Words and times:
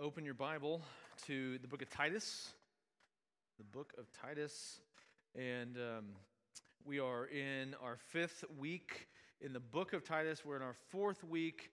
Open 0.00 0.24
your 0.24 0.34
Bible 0.34 0.82
to 1.26 1.58
the 1.58 1.68
book 1.68 1.82
of 1.82 1.90
Titus. 1.90 2.52
The 3.58 3.64
book 3.64 3.92
of 3.98 4.06
Titus. 4.12 4.80
And 5.34 5.76
um, 5.76 6.04
we 6.84 6.98
are 6.98 7.26
in 7.26 7.74
our 7.82 7.96
fifth 7.96 8.44
week 8.58 9.08
in 9.40 9.52
the 9.52 9.60
book 9.60 9.92
of 9.92 10.04
Titus. 10.04 10.44
We're 10.44 10.56
in 10.56 10.62
our 10.62 10.74
fourth 10.90 11.22
week 11.24 11.70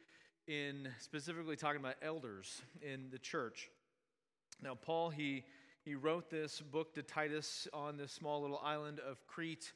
in 0.47 0.89
specifically 0.99 1.55
talking 1.55 1.79
about 1.79 1.95
elders 2.01 2.61
in 2.81 3.09
the 3.11 3.19
church. 3.19 3.69
Now, 4.61 4.75
Paul, 4.75 5.09
he, 5.09 5.43
he 5.83 5.95
wrote 5.95 6.29
this 6.29 6.61
book 6.61 6.93
to 6.95 7.03
Titus 7.03 7.67
on 7.73 7.97
this 7.97 8.11
small 8.11 8.41
little 8.41 8.61
island 8.63 8.99
of 8.99 9.25
Crete 9.27 9.73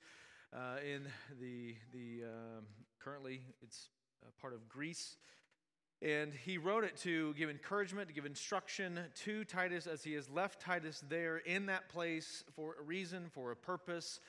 uh, 0.53 0.77
in 0.85 1.03
the, 1.39 1.75
the 1.93 2.25
um, 2.25 2.65
currently 2.99 3.41
it's 3.61 3.89
part 4.39 4.53
of 4.53 4.67
Greece. 4.67 5.17
And 6.01 6.33
he 6.33 6.57
wrote 6.57 6.83
it 6.83 6.97
to 6.97 7.33
give 7.35 7.49
encouragement, 7.49 8.09
to 8.09 8.13
give 8.13 8.25
instruction 8.25 8.99
to 9.23 9.43
Titus 9.45 9.87
as 9.87 10.03
he 10.03 10.13
has 10.13 10.29
left 10.29 10.61
Titus 10.61 11.01
there 11.09 11.37
in 11.37 11.67
that 11.67 11.89
place 11.89 12.43
for 12.55 12.75
a 12.79 12.83
reason, 12.83 13.27
for 13.33 13.51
a 13.51 13.55
purpose, 13.55 14.19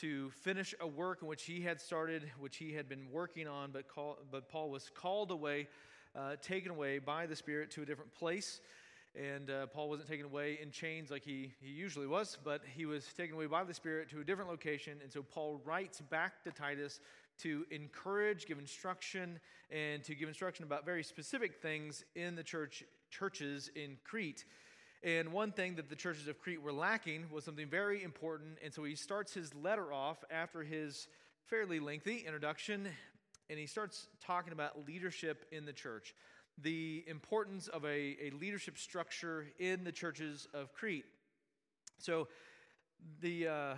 to 0.00 0.30
finish 0.30 0.74
a 0.80 0.86
work 0.86 1.22
in 1.22 1.28
which 1.28 1.44
he 1.44 1.60
had 1.60 1.80
started, 1.80 2.30
which 2.38 2.56
he 2.56 2.72
had 2.72 2.88
been 2.88 3.06
working 3.10 3.46
on, 3.46 3.70
but, 3.70 3.88
call, 3.88 4.18
but 4.30 4.48
Paul 4.48 4.70
was 4.70 4.90
called 4.94 5.30
away, 5.30 5.68
uh, 6.16 6.36
taken 6.42 6.70
away 6.70 6.98
by 6.98 7.26
the 7.26 7.36
Spirit 7.36 7.70
to 7.72 7.82
a 7.82 7.84
different 7.84 8.12
place. 8.14 8.60
And 9.14 9.50
uh, 9.50 9.66
Paul 9.66 9.90
wasn't 9.90 10.08
taken 10.08 10.24
away 10.24 10.58
in 10.60 10.70
chains 10.70 11.10
like 11.10 11.22
he, 11.22 11.52
he 11.60 11.70
usually 11.70 12.06
was, 12.06 12.38
but 12.42 12.62
he 12.74 12.86
was 12.86 13.04
taken 13.12 13.34
away 13.34 13.46
by 13.46 13.62
the 13.62 13.74
Spirit 13.74 14.08
to 14.10 14.20
a 14.20 14.24
different 14.24 14.50
location. 14.50 14.98
And 15.02 15.12
so 15.12 15.22
Paul 15.22 15.60
writes 15.64 16.00
back 16.00 16.42
to 16.44 16.50
Titus 16.50 16.98
to 17.38 17.64
encourage, 17.70 18.46
give 18.46 18.58
instruction, 18.58 19.40
and 19.70 20.04
to 20.04 20.14
give 20.14 20.28
instruction 20.28 20.64
about 20.64 20.84
very 20.84 21.02
specific 21.02 21.60
things 21.60 22.04
in 22.14 22.36
the 22.36 22.42
church 22.42 22.84
churches 23.10 23.70
in 23.74 23.98
Crete. 24.04 24.44
And 25.02 25.32
one 25.32 25.52
thing 25.52 25.74
that 25.76 25.88
the 25.88 25.96
churches 25.96 26.28
of 26.28 26.38
Crete 26.38 26.62
were 26.62 26.72
lacking 26.72 27.26
was 27.30 27.44
something 27.44 27.68
very 27.68 28.02
important. 28.02 28.58
And 28.64 28.72
so 28.72 28.84
he 28.84 28.94
starts 28.94 29.34
his 29.34 29.54
letter 29.54 29.92
off 29.92 30.24
after 30.30 30.62
his 30.62 31.08
fairly 31.46 31.80
lengthy 31.80 32.18
introduction, 32.18 32.88
and 33.50 33.58
he 33.58 33.66
starts 33.66 34.06
talking 34.24 34.52
about 34.52 34.86
leadership 34.86 35.44
in 35.50 35.66
the 35.66 35.72
church, 35.72 36.14
the 36.56 37.04
importance 37.06 37.68
of 37.68 37.84
a, 37.84 38.16
a 38.22 38.30
leadership 38.40 38.78
structure 38.78 39.46
in 39.58 39.84
the 39.84 39.92
churches 39.92 40.46
of 40.54 40.72
Crete. 40.72 41.06
So 41.98 42.28
the. 43.20 43.48
Uh, 43.48 43.74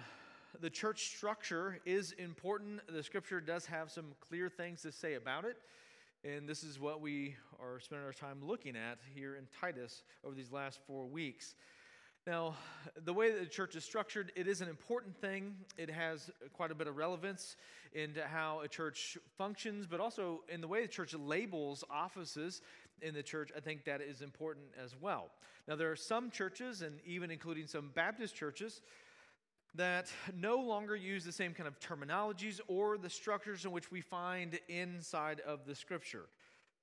the 0.61 0.71
church 0.71 1.07
structure 1.07 1.79
is 1.85 2.13
important. 2.13 2.81
The 2.89 3.03
scripture 3.03 3.41
does 3.41 3.67
have 3.67 3.91
some 3.91 4.07
clear 4.21 4.49
things 4.49 4.83
to 4.83 4.93
say 4.93 5.15
about 5.15 5.45
it. 5.45 5.57
And 6.25 6.49
this 6.49 6.63
is 6.63 6.81
what 6.81 7.01
we 7.01 7.37
are 7.61 7.81
spending 7.81 8.07
our 8.07 8.13
time 8.13 8.39
looking 8.43 8.77
at 8.77 8.99
here 9.15 9.37
in 9.37 9.47
Titus 9.61 10.03
over 10.25 10.35
these 10.35 10.51
last 10.51 10.81
four 10.87 11.07
weeks. 11.07 11.55
Now, 12.27 12.55
the 13.05 13.13
way 13.13 13.31
that 13.31 13.41
the 13.41 13.47
church 13.47 13.77
is 13.77 13.85
structured, 13.85 14.33
it 14.35 14.49
is 14.49 14.63
an 14.63 14.69
important 14.69 15.15
thing. 15.21 15.55
It 15.77 15.91
has 15.91 16.31
quite 16.55 16.71
a 16.71 16.75
bit 16.75 16.87
of 16.87 16.97
relevance 16.97 17.57
into 17.93 18.25
how 18.25 18.61
a 18.61 18.69
church 18.69 19.19
functions, 19.37 19.87
but 19.87 20.01
also 20.01 20.41
in 20.49 20.63
the 20.63 20.69
way 20.69 20.81
the 20.81 20.89
church 20.89 21.13
labels 21.13 21.85
offices 21.91 22.63
in 23.03 23.13
the 23.13 23.23
church, 23.23 23.51
I 23.55 23.61
think 23.61 23.85
that 23.85 24.01
is 24.01 24.23
important 24.23 24.65
as 24.83 24.95
well. 24.99 25.31
Now, 25.69 25.77
there 25.77 25.91
are 25.91 25.97
some 25.97 26.31
churches, 26.31 26.81
and 26.81 26.99
even 27.05 27.31
including 27.31 27.67
some 27.67 27.91
Baptist 27.95 28.35
churches, 28.35 28.81
that 29.75 30.11
no 30.39 30.57
longer 30.57 30.95
use 30.95 31.25
the 31.25 31.33
same 31.33 31.53
kind 31.53 31.67
of 31.67 31.81
terminologies 31.81 32.61
or 32.69 32.97
the 32.97 33.11
structures 33.11 33.65
in 33.65 33.73
which 33.73 33.91
we 33.91 34.01
find 34.01 34.59
inside 34.69 35.41
of 35.41 35.67
the 35.67 35.75
scripture. 35.75 36.27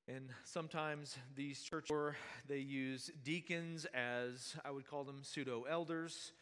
And 0.08 0.30
sometimes 0.44 1.18
these 1.36 1.62
churches, 1.62 1.96
they 2.48 2.58
use 2.58 3.12
deacons 3.24 3.86
as 3.94 4.56
I 4.66 4.72
would 4.72 4.86
call 4.86 5.04
them 5.04 5.20
pseudo 5.22 5.64
elders. 5.70 6.34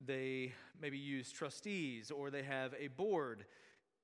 They 0.00 0.52
maybe 0.80 0.98
use 0.98 1.30
trustees 1.30 2.10
or 2.10 2.30
they 2.30 2.42
have 2.42 2.74
a 2.78 2.88
board. 2.88 3.44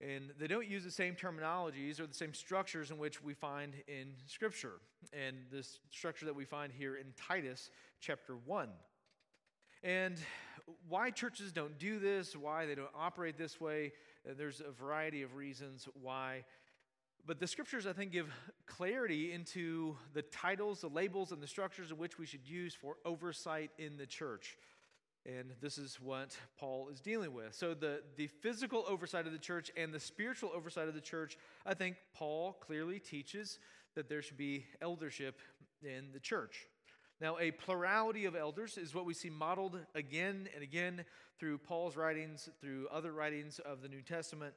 And 0.01 0.31
they 0.39 0.47
don't 0.47 0.69
use 0.69 0.85
the 0.85 0.91
same 0.91 1.15
terminologies 1.15 1.99
or 1.99 2.07
the 2.07 2.15
same 2.15 2.35
structures 2.35 2.91
in 2.91 2.99
which 2.99 3.23
we 3.23 3.35
find 3.35 3.73
in 3.89 4.13
Scripture. 4.27 4.75
And 5.13 5.37
this 5.51 5.81
structure 5.91 6.27
that 6.27 6.37
we 6.37 6.45
find 6.45 6.73
here 6.73 6.97
in 6.97 7.07
Titus 7.17 7.71
chapter 8.01 8.37
1. 8.45 8.69
And 9.83 10.19
why 10.89 11.11
churches 11.11 11.53
don't 11.53 11.79
do 11.79 11.99
this, 11.99 12.37
why 12.37 12.67
they 12.67 12.75
don't 12.75 12.91
operate 12.97 13.37
this 13.39 13.61
way, 13.61 13.93
uh, 14.29 14.35
there's 14.37 14.61
a 14.61 14.71
variety 14.71 15.23
of 15.23 15.35
reasons 15.35 15.89
why. 16.01 16.45
But 17.27 17.41
the 17.41 17.47
scriptures, 17.47 17.87
I 17.87 17.93
think, 17.93 18.13
give 18.13 18.33
clarity 18.67 19.33
into 19.33 19.97
the 20.15 20.23
titles, 20.23 20.81
the 20.81 20.89
labels, 20.89 21.33
and 21.33 21.43
the 21.43 21.47
structures 21.47 21.91
in 21.91 21.99
which 21.99 22.19
we 22.19 22.27
should 22.27 22.47
use 22.47 22.75
for 22.75 22.97
oversight 23.05 23.71
in 23.79 23.97
the 23.97 24.07
church. 24.07 24.57
And 25.27 25.53
this 25.61 25.77
is 25.77 26.01
what 26.01 26.37
Paul 26.59 26.89
is 26.91 27.01
dealing 27.01 27.35
with. 27.35 27.55
So, 27.55 27.75
the, 27.75 28.03
the 28.17 28.29
physical 28.29 28.85
oversight 28.89 29.27
of 29.27 29.33
the 29.33 29.39
church 29.39 29.71
and 29.77 29.93
the 29.93 30.01
spiritual 30.01 30.51
oversight 30.55 30.89
of 30.89 30.95
the 30.95 31.01
church, 31.03 31.37
I 31.67 31.75
think 31.75 31.97
Paul 32.15 32.55
clearly 32.61 32.99
teaches 32.99 33.59
that 33.95 34.09
there 34.09 34.23
should 34.23 34.39
be 34.39 34.65
eldership 34.81 35.41
in 35.83 36.13
the 36.13 36.21
church. 36.21 36.67
Now, 37.21 37.37
a 37.41 37.51
plurality 37.51 38.27
of 38.27 38.37
elders 38.37 38.79
is 38.79 38.95
what 38.95 39.05
we 39.05 39.13
see 39.13 39.29
modeled 39.29 39.79
again 39.95 40.49
and 40.55 40.63
again 40.63 41.05
through 41.41 41.59
Paul's 41.59 41.97
writings, 41.97 42.49
through 42.61 42.87
other 42.93 43.13
writings 43.13 43.59
of 43.59 43.83
the 43.83 43.89
New 43.89 44.03
Testament. 44.03 44.55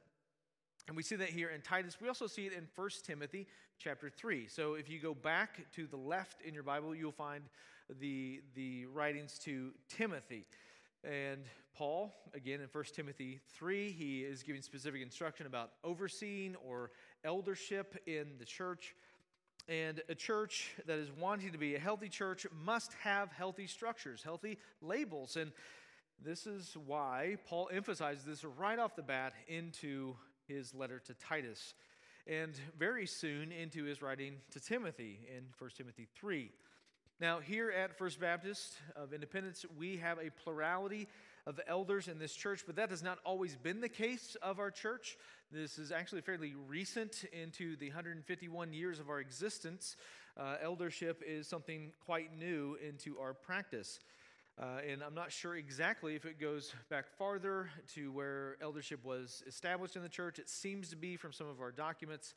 And 0.86 0.96
we 0.96 1.02
see 1.02 1.16
that 1.16 1.30
here 1.30 1.50
in 1.50 1.60
Titus. 1.60 1.98
We 2.00 2.06
also 2.06 2.28
see 2.28 2.46
it 2.46 2.52
in 2.52 2.68
1 2.76 2.90
Timothy 3.04 3.48
chapter 3.78 4.10
3. 4.10 4.46
So 4.46 4.74
if 4.74 4.88
you 4.88 5.00
go 5.00 5.12
back 5.12 5.72
to 5.74 5.88
the 5.88 5.96
left 5.96 6.40
in 6.42 6.54
your 6.54 6.62
Bible, 6.62 6.94
you'll 6.94 7.10
find 7.10 7.42
the, 8.00 8.40
the 8.54 8.86
writings 8.86 9.38
to 9.40 9.72
Timothy. 9.88 10.46
And 11.02 11.42
Paul, 11.76 12.14
again 12.32 12.60
in 12.60 12.68
1 12.70 12.84
Timothy 12.94 13.40
3, 13.54 13.90
he 13.90 14.20
is 14.20 14.44
giving 14.44 14.62
specific 14.62 15.02
instruction 15.02 15.46
about 15.46 15.72
overseeing 15.82 16.54
or 16.56 16.92
eldership 17.24 17.96
in 18.06 18.34
the 18.38 18.44
church. 18.44 18.94
And 19.68 20.02
a 20.08 20.14
church 20.14 20.72
that 20.86 20.98
is 20.98 21.08
wanting 21.18 21.52
to 21.52 21.58
be 21.58 21.74
a 21.74 21.78
healthy 21.78 22.08
church 22.08 22.46
must 22.64 22.92
have 22.94 23.30
healthy 23.32 23.66
structures, 23.66 24.22
healthy 24.22 24.58
labels. 24.80 25.36
And 25.36 25.52
this 26.24 26.46
is 26.46 26.76
why 26.86 27.36
Paul 27.48 27.70
emphasizes 27.72 28.24
this 28.24 28.44
right 28.44 28.78
off 28.78 28.96
the 28.96 29.02
bat 29.02 29.32
into 29.46 30.16
his 30.48 30.74
letter 30.74 30.98
to 31.06 31.14
Titus 31.14 31.74
and 32.26 32.52
very 32.78 33.06
soon 33.06 33.52
into 33.52 33.84
his 33.84 34.02
writing 34.02 34.34
to 34.50 34.60
Timothy 34.60 35.20
in 35.34 35.44
1 35.58 35.70
Timothy 35.76 36.06
3. 36.14 36.50
Now, 37.20 37.40
here 37.40 37.70
at 37.70 37.96
First 37.96 38.20
Baptist 38.20 38.74
of 38.96 39.12
Independence, 39.12 39.64
we 39.78 39.96
have 39.98 40.18
a 40.18 40.30
plurality 40.42 41.08
of 41.46 41.60
elders 41.66 42.08
in 42.08 42.18
this 42.18 42.34
church, 42.34 42.64
but 42.66 42.76
that 42.76 42.90
has 42.90 43.02
not 43.02 43.18
always 43.24 43.56
been 43.56 43.80
the 43.80 43.88
case 43.88 44.36
of 44.42 44.58
our 44.58 44.70
church. 44.70 45.16
This 45.50 45.78
is 45.78 45.90
actually 45.90 46.20
fairly 46.20 46.54
recent 46.68 47.24
into 47.32 47.76
the 47.76 47.88
151 47.88 48.72
years 48.72 49.00
of 49.00 49.08
our 49.10 49.20
existence. 49.20 49.96
Uh, 50.36 50.56
eldership 50.62 51.22
is 51.26 51.48
something 51.48 51.92
quite 52.04 52.36
new 52.38 52.78
into 52.86 53.18
our 53.18 53.34
practice. 53.34 53.98
Uh, 54.60 54.80
and 54.88 55.02
I'm 55.02 55.14
not 55.14 55.32
sure 55.32 55.56
exactly 55.56 56.14
if 56.14 56.26
it 56.26 56.38
goes 56.38 56.74
back 56.90 57.06
farther 57.18 57.70
to 57.94 58.12
where 58.12 58.56
eldership 58.62 59.04
was 59.04 59.42
established 59.46 59.96
in 59.96 60.02
the 60.02 60.08
church. 60.08 60.38
It 60.38 60.48
seems 60.48 60.90
to 60.90 60.96
be 60.96 61.16
from 61.16 61.32
some 61.32 61.48
of 61.48 61.60
our 61.60 61.72
documents. 61.72 62.34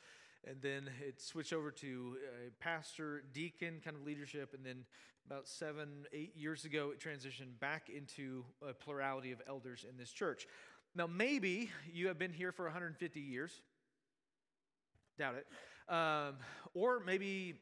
And 0.47 0.61
then 0.61 0.89
it 1.05 1.21
switched 1.21 1.53
over 1.53 1.71
to 1.71 2.17
a 2.45 2.63
pastor, 2.63 3.23
deacon 3.33 3.81
kind 3.83 3.95
of 3.95 4.05
leadership. 4.05 4.53
And 4.53 4.65
then 4.65 4.85
about 5.25 5.47
seven, 5.47 6.05
eight 6.13 6.35
years 6.35 6.65
ago, 6.65 6.91
it 6.91 6.99
transitioned 6.99 7.59
back 7.59 7.89
into 7.89 8.45
a 8.67 8.73
plurality 8.73 9.31
of 9.31 9.41
elders 9.47 9.85
in 9.89 9.97
this 9.97 10.11
church. 10.11 10.47
Now, 10.93 11.07
maybe 11.07 11.71
you 11.91 12.07
have 12.07 12.19
been 12.19 12.31
here 12.31 12.51
for 12.51 12.65
150 12.65 13.19
years. 13.19 13.51
Doubt 15.17 15.35
it. 15.35 15.93
Um, 15.93 16.35
or 16.73 16.99
maybe, 17.05 17.55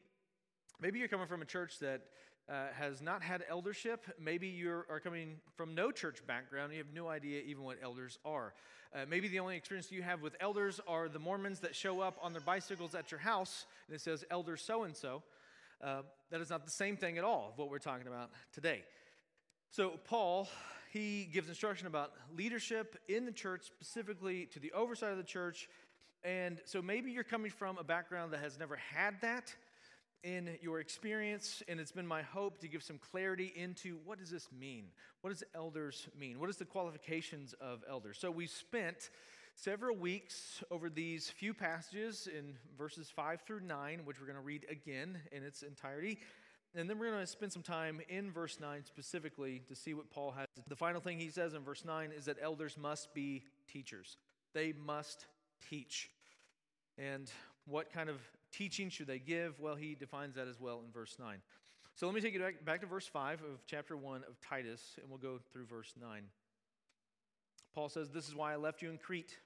maybe 0.80 0.98
you're 0.98 1.08
coming 1.08 1.26
from 1.26 1.42
a 1.42 1.46
church 1.46 1.78
that 1.78 2.02
uh, 2.48 2.66
has 2.74 3.00
not 3.00 3.22
had 3.22 3.42
eldership. 3.48 4.06
Maybe 4.20 4.48
you 4.48 4.70
are 4.70 5.00
coming 5.02 5.36
from 5.56 5.74
no 5.74 5.90
church 5.90 6.24
background. 6.26 6.72
You 6.72 6.78
have 6.78 6.92
no 6.94 7.08
idea 7.08 7.42
even 7.46 7.64
what 7.64 7.78
elders 7.82 8.18
are. 8.24 8.52
Uh, 8.94 9.06
maybe 9.08 9.26
the 9.26 9.40
only 9.40 9.56
experience 9.56 9.90
you 9.90 10.02
have 10.02 10.20
with 10.20 10.36
elders 10.38 10.80
are 10.86 11.08
the 11.08 11.18
Mormons 11.18 11.60
that 11.60 11.74
show 11.74 12.00
up 12.00 12.18
on 12.22 12.32
their 12.32 12.42
bicycles 12.42 12.94
at 12.94 13.10
your 13.10 13.20
house 13.20 13.66
and 13.88 13.96
it 13.96 14.00
says 14.00 14.24
elder 14.30 14.56
so 14.56 14.84
and 14.84 14.94
so. 14.94 15.22
Uh, 15.82 16.02
that 16.30 16.40
is 16.40 16.50
not 16.50 16.64
the 16.64 16.70
same 16.70 16.96
thing 16.96 17.18
at 17.18 17.24
all 17.24 17.50
of 17.52 17.58
what 17.58 17.70
we're 17.70 17.78
talking 17.78 18.06
about 18.06 18.30
today. 18.52 18.82
So, 19.70 19.98
Paul 20.04 20.48
he 20.94 21.24
gives 21.24 21.48
instruction 21.48 21.88
about 21.88 22.12
leadership 22.36 22.96
in 23.08 23.26
the 23.26 23.32
church, 23.32 23.64
specifically 23.64 24.46
to 24.46 24.60
the 24.60 24.70
oversight 24.70 25.10
of 25.10 25.16
the 25.16 25.24
church. 25.24 25.68
And 26.22 26.60
so 26.66 26.80
maybe 26.80 27.10
you're 27.10 27.24
coming 27.24 27.50
from 27.50 27.78
a 27.78 27.84
background 27.84 28.32
that 28.32 28.38
has 28.38 28.60
never 28.60 28.76
had 28.76 29.20
that 29.20 29.52
in 30.22 30.56
your 30.62 30.78
experience, 30.78 31.64
and 31.66 31.80
it's 31.80 31.90
been 31.90 32.06
my 32.06 32.22
hope 32.22 32.60
to 32.60 32.68
give 32.68 32.84
some 32.84 32.98
clarity 32.98 33.52
into 33.56 33.98
what 34.04 34.20
does 34.20 34.30
this 34.30 34.48
mean? 34.56 34.84
What 35.20 35.30
does 35.30 35.42
elders 35.52 36.08
mean? 36.16 36.38
What 36.38 36.48
is 36.48 36.56
the 36.58 36.64
qualifications 36.64 37.54
of 37.60 37.82
elders? 37.90 38.16
So 38.18 38.30
we 38.30 38.46
spent 38.46 39.10
several 39.54 39.96
weeks 39.96 40.62
over 40.70 40.90
these 40.90 41.30
few 41.30 41.54
passages 41.54 42.26
in 42.26 42.54
verses 42.76 43.10
5 43.14 43.42
through 43.42 43.60
9, 43.60 44.00
which 44.04 44.20
we're 44.20 44.26
going 44.26 44.36
to 44.36 44.42
read 44.42 44.66
again 44.68 45.18
in 45.32 45.42
its 45.42 45.62
entirety 45.62 46.18
and 46.76 46.90
then 46.90 46.98
we're 46.98 47.10
going 47.10 47.20
to 47.20 47.26
spend 47.26 47.52
some 47.52 47.62
time 47.62 48.00
in 48.08 48.32
verse 48.32 48.58
9 48.60 48.84
specifically 48.84 49.62
to 49.68 49.76
see 49.76 49.94
what 49.94 50.10
Paul 50.10 50.32
has. 50.32 50.46
The 50.66 50.74
final 50.74 51.00
thing 51.00 51.20
he 51.20 51.30
says 51.30 51.54
in 51.54 51.62
verse 51.62 51.84
9 51.84 52.10
is 52.16 52.24
that 52.24 52.36
elders 52.42 52.76
must 52.76 53.14
be 53.14 53.44
teachers. 53.72 54.16
They 54.54 54.72
must 54.84 55.26
teach. 55.70 56.10
And 56.98 57.30
what 57.66 57.92
kind 57.92 58.08
of 58.08 58.20
teaching 58.50 58.90
should 58.90 59.06
they 59.06 59.20
give? 59.20 59.60
Well, 59.60 59.76
he 59.76 59.94
defines 59.94 60.34
that 60.34 60.48
as 60.48 60.60
well 60.60 60.82
in 60.84 60.90
verse 60.90 61.16
9. 61.18 61.36
So 61.94 62.06
let 62.06 62.14
me 62.14 62.20
take 62.20 62.34
you 62.34 62.40
back, 62.40 62.64
back 62.64 62.80
to 62.80 62.86
verse 62.86 63.06
5 63.06 63.42
of 63.42 63.64
chapter 63.66 63.96
1 63.96 64.24
of 64.28 64.40
Titus, 64.40 64.96
and 65.00 65.08
we'll 65.08 65.18
go 65.18 65.38
through 65.52 65.66
verse 65.66 65.92
9. 66.00 66.24
Paul 67.74 67.88
says, 67.88 68.10
This 68.10 68.28
is 68.28 68.34
why 68.34 68.52
I 68.52 68.56
left 68.56 68.82
you 68.82 68.90
in 68.90 68.98
Crete, 68.98 69.38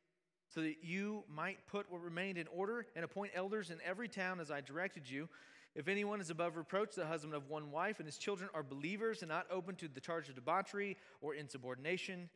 so 0.48 0.60
that 0.60 0.76
you 0.82 1.25
might 1.34 1.66
put 1.66 1.90
what 1.90 2.02
remained 2.02 2.38
in 2.38 2.46
order 2.48 2.86
and 2.94 3.04
appoint 3.04 3.32
elders 3.34 3.70
in 3.70 3.78
every 3.84 4.08
town 4.08 4.40
as 4.40 4.50
I 4.50 4.60
directed 4.60 5.08
you. 5.08 5.28
If 5.75 5.88
anyone 5.88 6.20
is 6.20 6.30
above 6.30 6.56
reproach, 6.56 6.94
the 6.94 7.06
husband 7.06 7.34
of 7.34 7.48
one 7.48 7.70
wife, 7.70 7.98
and 7.98 8.06
his 8.06 8.19
children 8.19 8.50
are 8.54 8.62
believers 8.62 9.22
and 9.22 9.28
not 9.28 9.46
open 9.50 9.76
to 9.76 9.88
the 9.88 10.00
charge 10.00 10.28
of 10.28 10.34
debauchery 10.34 10.96
or 11.20 11.34
insubordination, 11.34 12.28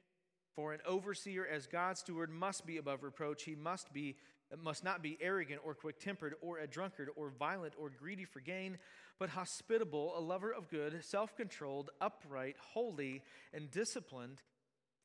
for 0.55 0.73
an 0.73 0.81
overseer 0.87 1.47
as 1.47 1.67
God's 1.67 2.01
steward 2.01 2.31
must 2.31 2.67
be 2.67 2.77
above 2.77 3.03
reproach. 3.03 3.43
He 3.45 3.55
must 3.55 3.93
be 3.93 4.17
must 4.63 4.85
not 4.85 5.03
be 5.03 5.17
arrogant 5.21 5.63
or 5.65 5.75
quick-tempered 5.75 6.35
or 6.43 6.59
a 6.59 6.67
drunkard 6.67 7.09
or 7.17 7.31
violent 7.31 7.73
or 7.79 7.89
greedy 7.89 8.27
for 8.27 8.41
gain, 8.41 8.77
but 9.19 9.31
hospitable, 9.31 10.13
a 10.15 10.21
lover 10.21 10.53
of 10.53 10.69
good, 10.69 11.03
self-controlled, 11.03 11.91
upright, 12.03 12.57
holy, 12.75 13.23
and 13.55 13.71
disciplined. 13.71 14.43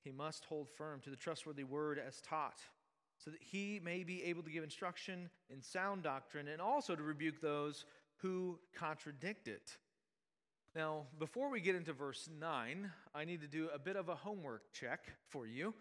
He 0.07 0.13
must 0.13 0.45
hold 0.45 0.69
firm 0.69 1.01
to 1.01 1.09
the 1.09 1.17
trustworthy 1.17 1.65
word 1.65 1.99
as 1.99 2.21
taught, 2.21 2.59
so 3.17 3.29
that 3.29 3.41
he 3.41 3.81
may 3.83 4.05
be 4.05 4.23
able 4.23 4.41
to 4.43 4.49
give 4.49 4.63
instruction 4.63 5.29
in 5.49 5.61
sound 5.61 6.03
doctrine 6.03 6.47
and 6.47 6.61
also 6.61 6.95
to 6.95 7.03
rebuke 7.03 7.41
those 7.41 7.83
who 8.21 8.57
contradict 8.73 9.49
it. 9.49 9.75
Now, 10.73 11.07
before 11.19 11.49
we 11.49 11.59
get 11.59 11.75
into 11.75 11.91
verse 11.91 12.29
9, 12.39 12.89
I 13.13 13.25
need 13.25 13.41
to 13.41 13.47
do 13.47 13.67
a 13.75 13.77
bit 13.77 13.97
of 13.97 14.07
a 14.07 14.15
homework 14.15 14.71
check 14.71 15.01
for 15.27 15.45
you. 15.45 15.73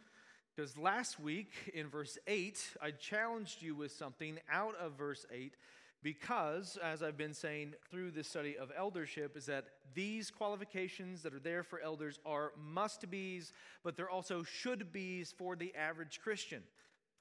Because 0.56 0.76
last 0.76 1.20
week 1.20 1.52
in 1.72 1.86
verse 1.86 2.18
8, 2.26 2.58
I 2.82 2.90
challenged 2.90 3.62
you 3.62 3.76
with 3.76 3.92
something 3.92 4.40
out 4.50 4.74
of 4.74 4.98
verse 4.98 5.24
8, 5.30 5.54
because, 6.02 6.78
as 6.82 7.02
I've 7.02 7.16
been 7.16 7.34
saying 7.34 7.74
through 7.90 8.12
this 8.12 8.28
study 8.28 8.56
of 8.56 8.70
eldership, 8.76 9.36
is 9.36 9.46
that 9.46 9.64
these 9.94 10.30
qualifications 10.30 11.22
that 11.22 11.34
are 11.34 11.40
there 11.40 11.62
for 11.62 11.80
elders 11.80 12.18
are 12.24 12.52
must 12.56 13.10
be's, 13.10 13.52
but 13.82 13.96
they're 13.96 14.10
also 14.10 14.42
should 14.42 14.92
be's 14.92 15.32
for 15.32 15.56
the 15.56 15.74
average 15.74 16.20
Christian. 16.22 16.62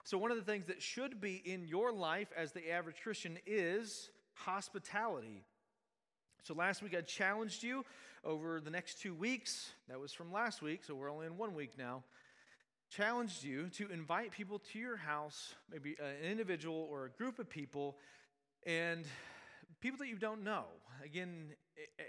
So, 0.03 0.17
one 0.17 0.31
of 0.31 0.37
the 0.37 0.43
things 0.43 0.65
that 0.67 0.81
should 0.81 1.19
be 1.19 1.41
in 1.45 1.67
your 1.67 1.91
life 1.91 2.27
as 2.37 2.51
the 2.51 2.71
average 2.71 3.01
Christian 3.01 3.39
is 3.45 4.09
hospitality. 4.35 5.43
So 6.45 6.53
last 6.53 6.83
week 6.83 6.95
I 6.95 7.01
challenged 7.01 7.63
you 7.63 7.83
over 8.23 8.61
the 8.61 8.69
next 8.69 9.01
two 9.01 9.15
weeks. 9.15 9.71
That 9.89 9.99
was 9.99 10.13
from 10.13 10.31
last 10.31 10.61
week, 10.61 10.83
so 10.83 10.93
we're 10.93 11.11
only 11.11 11.25
in 11.25 11.37
one 11.37 11.55
week 11.55 11.71
now. 11.75 12.03
Challenged 12.91 13.43
you 13.43 13.69
to 13.69 13.89
invite 13.89 14.31
people 14.31 14.59
to 14.71 14.77
your 14.77 14.95
house, 14.95 15.55
maybe 15.71 15.95
an 15.99 16.29
individual 16.29 16.87
or 16.91 17.05
a 17.05 17.09
group 17.09 17.39
of 17.39 17.49
people, 17.49 17.97
and 18.65 19.05
people 19.81 19.97
that 19.99 20.07
you 20.07 20.17
don't 20.17 20.43
know. 20.43 20.65
Again, 21.03 21.49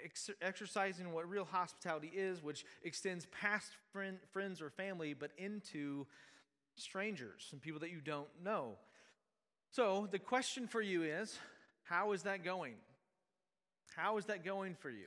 ex- 0.04 0.30
exercising 0.40 1.12
what 1.12 1.28
real 1.28 1.44
hospitality 1.44 2.10
is, 2.14 2.42
which 2.42 2.64
extends 2.82 3.26
past 3.26 3.72
friend, 3.92 4.18
friends 4.32 4.62
or 4.62 4.70
family, 4.70 5.14
but 5.14 5.30
into 5.36 6.06
strangers 6.76 7.48
and 7.52 7.60
people 7.60 7.80
that 7.80 7.90
you 7.90 8.00
don't 8.00 8.28
know. 8.42 8.76
So 9.70 10.08
the 10.10 10.18
question 10.18 10.66
for 10.66 10.80
you 10.80 11.02
is 11.02 11.38
how 11.84 12.12
is 12.12 12.22
that 12.22 12.44
going? 12.44 12.74
How 13.94 14.16
is 14.18 14.26
that 14.26 14.44
going 14.44 14.74
for 14.74 14.90
you? 14.90 15.06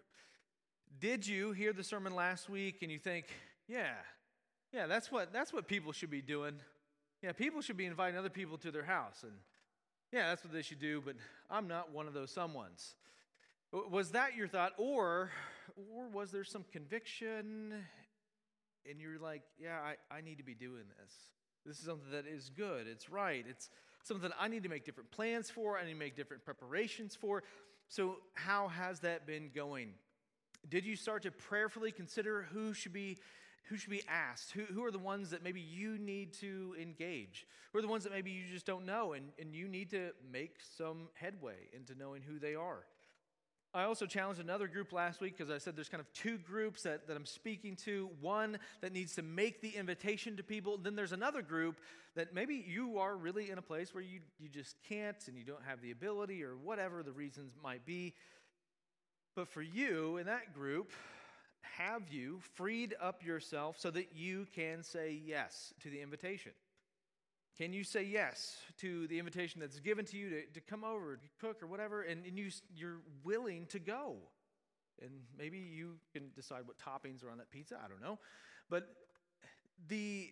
Did 1.00 1.26
you 1.26 1.52
hear 1.52 1.74
the 1.74 1.84
sermon 1.84 2.16
last 2.16 2.50
week 2.50 2.82
and 2.82 2.92
you 2.92 3.00
think, 3.00 3.26
yeah, 3.68 3.94
yeah, 4.74 4.88
that's 4.88 5.12
what 5.12 5.32
that's 5.32 5.54
what 5.54 5.68
people 5.68 5.92
should 5.92 6.10
be 6.10 6.22
doing. 6.22 6.56
Yeah, 7.22 7.32
people 7.34 7.62
should 7.62 7.78
be 7.78 7.86
inviting 7.86 8.18
other 8.18 8.30
people 8.30 8.58
to 8.60 8.72
their 8.72 8.84
house 8.84 9.24
and 9.24 9.34
yeah, 10.12 10.30
that's 10.30 10.44
what 10.44 10.54
they 10.54 10.62
should 10.62 10.80
do, 10.80 11.02
but 11.06 11.16
I'm 11.50 11.68
not 11.68 11.94
one 11.94 12.08
of 12.08 12.14
those 12.14 12.34
someones. 12.34 12.94
Was 13.72 14.12
that 14.12 14.36
your 14.36 14.48
thought 14.48 14.74
or 14.78 15.32
or 15.96 16.08
was 16.10 16.32
there 16.32 16.44
some 16.44 16.66
conviction 16.72 17.74
and 18.90 19.00
you're 19.00 19.20
like, 19.20 19.44
yeah, 19.62 19.78
I, 19.80 20.18
I 20.18 20.22
need 20.22 20.38
to 20.38 20.44
be 20.44 20.56
doing 20.56 20.84
this. 21.00 21.14
This 21.66 21.78
is 21.78 21.86
something 21.86 22.12
that 22.12 22.26
is 22.26 22.50
good. 22.50 22.88
It's 22.88 23.10
right. 23.10 23.46
It's 23.48 23.70
something 24.04 24.32
I 24.40 24.48
need 24.48 24.64
to 24.64 24.70
make 24.70 24.86
different 24.86 25.12
plans 25.12 25.50
for. 25.50 25.78
I 25.78 25.86
need 25.86 25.94
to 25.94 26.00
make 26.00 26.16
different 26.16 26.44
preparations 26.44 27.16
for. 27.16 27.44
So, 27.90 28.18
how 28.34 28.68
has 28.68 29.02
that 29.02 29.28
been 29.28 29.50
going? 29.54 29.90
Did 30.68 30.86
you 30.86 30.96
start 30.96 31.24
to 31.24 31.32
prayerfully 31.32 31.92
consider 31.92 32.48
who 32.52 32.74
should 32.74 32.94
be 32.94 33.18
who 33.68 33.78
should 33.78 33.92
be 33.92 34.04
asked? 34.08 34.52
Who, 34.52 34.62
who 34.62 34.84
are 34.84 34.92
the 34.92 35.00
ones 35.00 35.30
that 35.32 35.44
maybe 35.44 35.62
you 35.62 35.98
need 35.98 36.34
to 36.36 36.76
engage? 36.82 37.48
Who 37.72 37.80
are 37.80 37.82
the 37.82 37.88
ones 37.88 38.04
that 38.04 38.14
maybe 38.14 38.32
you 38.32 38.44
just 38.52 38.66
don't 38.66 38.86
know 38.86 39.14
and, 39.14 39.30
and 39.40 39.54
you 39.54 39.68
need 39.68 39.90
to 39.92 40.12
make 40.32 40.56
some 40.78 41.10
headway 41.14 41.70
into 41.74 41.96
knowing 41.96 42.22
who 42.22 42.40
they 42.40 42.56
are? 42.56 42.86
I 43.72 43.84
also 43.84 44.08
challenged 44.08 44.42
another 44.42 44.68
group 44.68 44.92
last 44.92 45.22
week 45.22 45.38
because 45.38 45.54
I 45.54 45.60
said 45.60 45.76
there's 45.76 45.90
kind 45.90 46.02
of 46.02 46.12
two 46.12 46.40
groups 46.40 46.82
that, 46.84 47.08
that 47.08 47.16
I'm 47.16 47.26
speaking 47.28 47.76
to. 47.86 48.10
One 48.20 48.58
that 48.82 48.92
needs 48.92 49.14
to 49.16 49.22
make 49.22 49.62
the 49.62 49.70
invitation 49.70 50.38
to 50.38 50.44
people. 50.44 50.80
Then 50.80 50.96
there's 50.96 51.12
another 51.12 51.44
group 51.44 51.80
that 52.16 52.34
maybe 52.34 52.66
you 52.68 52.98
are 52.98 53.16
really 53.16 53.52
in 53.52 53.60
a 53.60 53.62
place 53.62 53.94
where 53.94 54.04
you, 54.04 54.22
you 54.40 54.50
just 54.50 54.76
can't 54.88 55.18
and 55.28 55.38
you 55.38 55.44
don't 55.44 55.64
have 55.68 55.82
the 55.82 55.92
ability 55.92 56.44
or 56.44 56.56
whatever 56.58 57.04
the 57.04 57.12
reasons 57.12 57.54
might 57.64 57.86
be. 57.86 58.16
But 59.36 59.48
for 59.50 59.62
you 59.62 60.18
in 60.18 60.26
that 60.26 60.56
group, 60.56 60.92
have 61.62 62.10
you 62.10 62.40
freed 62.56 62.96
up 63.02 63.24
yourself 63.24 63.80
so 63.80 63.92
that 63.92 64.16
you 64.16 64.48
can 64.54 64.84
say 64.84 65.20
yes 65.26 65.74
to 65.82 65.90
the 65.90 66.02
invitation? 66.02 66.52
Can 67.58 67.74
you 67.74 67.84
say 67.84 68.04
yes 68.04 68.56
to 68.78 69.08
the 69.08 69.20
invitation 69.20 69.60
that's 69.60 69.80
given 69.80 70.06
to 70.06 70.18
you 70.18 70.30
to, 70.30 70.46
to 70.54 70.62
come 70.62 70.84
over, 70.84 71.18
to 71.18 71.28
cook 71.42 71.62
or 71.62 71.68
whatever, 71.68 72.04
and, 72.04 72.26
and 72.26 72.38
you, 72.38 72.50
you're 72.74 73.02
willing 73.24 73.66
to 73.68 73.80
go? 73.80 74.16
And 75.02 75.12
maybe 75.38 75.58
you 75.58 75.96
can 76.14 76.32
decide 76.36 76.62
what 76.66 76.78
toppings 76.78 77.24
are 77.24 77.30
on 77.30 77.38
that 77.38 77.52
pizza. 77.52 77.78
I 77.84 77.88
don't 77.88 78.02
know. 78.02 78.18
But 78.70 78.88
the, 79.88 80.30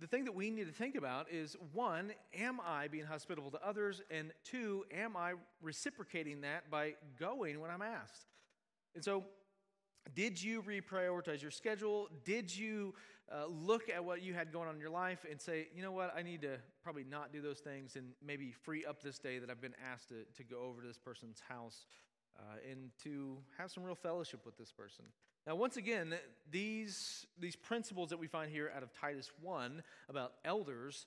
the 0.00 0.06
thing 0.06 0.24
that 0.24 0.34
we 0.34 0.50
need 0.50 0.66
to 0.66 0.72
think 0.72 0.96
about 0.96 1.30
is 1.30 1.56
one, 1.72 2.12
am 2.36 2.58
I 2.64 2.88
being 2.88 3.06
hospitable 3.06 3.50
to 3.52 3.64
others? 3.64 4.02
And 4.10 4.32
two, 4.44 4.84
am 4.92 5.16
I 5.16 5.34
reciprocating 5.60 6.40
that 6.40 6.70
by 6.70 6.94
going 7.20 7.60
when 7.60 7.70
I'm 7.70 7.82
asked? 7.82 8.26
And 8.94 9.04
so, 9.04 9.24
did 10.14 10.42
you 10.42 10.62
reprioritize 10.62 11.42
your 11.42 11.50
schedule? 11.50 12.08
Did 12.24 12.54
you 12.54 12.94
uh, 13.30 13.46
look 13.46 13.88
at 13.88 14.04
what 14.04 14.22
you 14.22 14.34
had 14.34 14.52
going 14.52 14.68
on 14.68 14.74
in 14.74 14.80
your 14.80 14.90
life 14.90 15.24
and 15.30 15.40
say, 15.40 15.68
you 15.74 15.82
know 15.82 15.92
what, 15.92 16.12
I 16.16 16.22
need 16.22 16.42
to 16.42 16.58
probably 16.82 17.04
not 17.04 17.32
do 17.32 17.40
those 17.40 17.60
things 17.60 17.96
and 17.96 18.08
maybe 18.24 18.52
free 18.52 18.84
up 18.84 19.02
this 19.02 19.18
day 19.18 19.38
that 19.38 19.48
I've 19.48 19.60
been 19.60 19.76
asked 19.92 20.08
to, 20.08 20.24
to 20.36 20.44
go 20.44 20.60
over 20.68 20.82
to 20.82 20.86
this 20.86 20.98
person's 20.98 21.40
house 21.48 21.86
uh, 22.38 22.70
and 22.70 22.90
to 23.04 23.38
have 23.58 23.70
some 23.70 23.84
real 23.84 23.94
fellowship 23.94 24.44
with 24.44 24.56
this 24.58 24.72
person. 24.72 25.04
Now, 25.46 25.54
once 25.56 25.76
again, 25.76 26.14
these, 26.50 27.26
these 27.38 27.56
principles 27.56 28.10
that 28.10 28.18
we 28.18 28.26
find 28.26 28.50
here 28.50 28.72
out 28.76 28.82
of 28.82 28.92
Titus 28.92 29.30
1 29.40 29.82
about 30.08 30.34
elders 30.44 31.06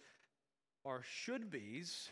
are 0.85 1.01
should 1.03 1.49
be's 1.49 2.09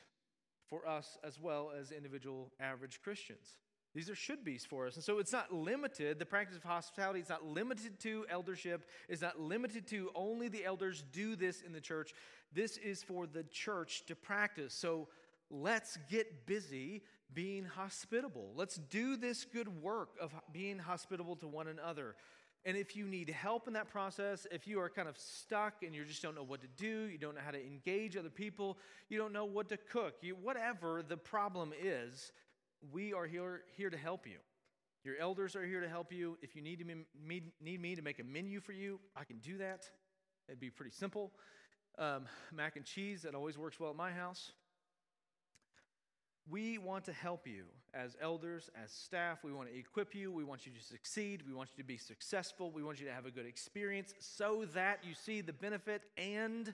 for 0.70 0.88
us 0.88 1.18
as 1.24 1.40
well 1.40 1.72
as 1.78 1.92
individual 1.92 2.52
average 2.60 3.02
Christians. 3.04 3.58
These 3.94 4.10
are 4.10 4.16
should 4.16 4.44
be's 4.44 4.66
for 4.66 4.88
us. 4.88 4.96
And 4.96 5.04
so 5.04 5.20
it's 5.20 5.32
not 5.32 5.54
limited, 5.54 6.18
the 6.18 6.26
practice 6.26 6.58
of 6.58 6.64
hospitality 6.64 7.20
is 7.20 7.30
not 7.30 7.46
limited 7.46 8.00
to 8.02 8.26
eldership, 8.30 8.88
it's 9.08 9.22
not 9.22 9.40
limited 9.40 9.86
to 9.88 10.10
only 10.16 10.48
the 10.48 10.66
elders 10.66 11.04
do 11.12 11.36
this 11.36 11.62
in 11.62 11.74
the 11.74 11.82
church. 11.82 12.14
This 12.54 12.78
is 12.78 13.04
for 13.04 13.28
the 13.28 13.44
church 13.44 14.06
to 14.08 14.16
practice. 14.16 14.74
So 14.74 15.08
let's 15.50 15.98
get 16.10 16.46
busy 16.46 17.04
being 17.34 17.66
hospitable. 17.66 18.52
Let's 18.56 18.76
do 18.76 19.16
this 19.16 19.46
good 19.46 19.82
work 19.82 20.10
of 20.20 20.34
being 20.52 20.80
hospitable 20.80 21.36
to 21.38 21.48
one 21.48 21.68
another. 21.68 22.16
And 22.66 22.78
if 22.78 22.96
you 22.96 23.06
need 23.06 23.30
help 23.30 23.68
in 23.68 23.74
that 23.74 23.90
process, 23.90 24.48
if 24.50 24.68
you 24.68 24.80
are 24.80 24.90
kind 24.90 25.10
of 25.10 25.18
stuck 25.18 25.84
and 25.84 25.94
you 25.94 26.06
just 26.06 26.22
don't 26.22 26.36
know 26.36 26.44
what 26.44 26.62
to 26.62 26.68
do, 26.78 27.10
you 27.12 27.18
don't 27.18 27.36
know 27.36 27.42
how 27.44 27.52
to 27.52 27.62
engage 27.62 28.16
other 28.16 28.30
people, 28.30 28.78
you 29.10 29.18
don't 29.18 29.34
know 29.34 29.46
what 29.46 29.68
to 29.70 29.78
cook, 29.78 30.16
you, 30.22 30.36
whatever 30.36 31.04
the 31.06 31.18
problem 31.18 31.74
is, 31.80 32.32
we 32.92 33.14
are 33.14 33.26
here, 33.26 33.62
here 33.76 33.90
to 33.90 33.98
help 33.98 34.28
you. 34.28 34.38
Your 35.04 35.16
elders 35.20 35.56
are 35.56 35.66
here 35.66 35.82
to 35.82 35.90
help 35.90 36.12
you. 36.12 36.38
If 36.42 36.56
you 36.56 36.62
need, 36.62 36.80
to 36.80 36.86
me, 36.86 37.42
need 37.62 37.82
me 37.82 37.96
to 37.96 38.02
make 38.02 38.20
a 38.20 38.24
menu 38.24 38.62
for 38.62 38.72
you, 38.72 39.00
I 39.16 39.24
can 39.24 39.38
do 39.40 39.58
that. 39.58 39.90
It'd 40.48 40.60
be 40.60 40.70
pretty 40.70 40.92
simple. 40.92 41.32
Um, 41.98 42.26
mac 42.52 42.76
and 42.76 42.86
cheese, 42.86 43.22
that 43.24 43.36
always 43.36 43.58
works 43.58 43.80
well 43.80 43.92
at 43.92 43.96
my 43.96 44.12
house. 44.12 44.52
We 46.50 46.78
want 46.78 47.06
to 47.06 47.14
help 47.14 47.48
you 47.48 47.66
as 47.94 48.18
elders, 48.22 48.70
as 48.84 48.92
staff. 48.92 49.44
We 49.44 49.54
want 49.54 49.70
to 49.70 49.78
equip 49.78 50.14
you. 50.14 50.32
We 50.32 50.44
want 50.44 50.66
you 50.66 50.72
to 50.74 50.84
succeed. 50.84 51.44
We 51.48 51.54
want 51.54 51.70
you 51.76 51.84
to 51.84 51.88
be 51.88 51.98
successful. 51.98 52.72
We 52.72 52.84
want 52.84 53.00
you 53.00 53.06
to 53.06 53.14
have 53.14 53.26
a 53.26 53.32
good 53.32 53.46
experience 53.46 54.14
so 54.20 54.66
that 54.74 55.00
you 55.04 55.14
see 55.14 55.42
the 55.42 55.54
benefit 55.54 56.02
and 56.18 56.74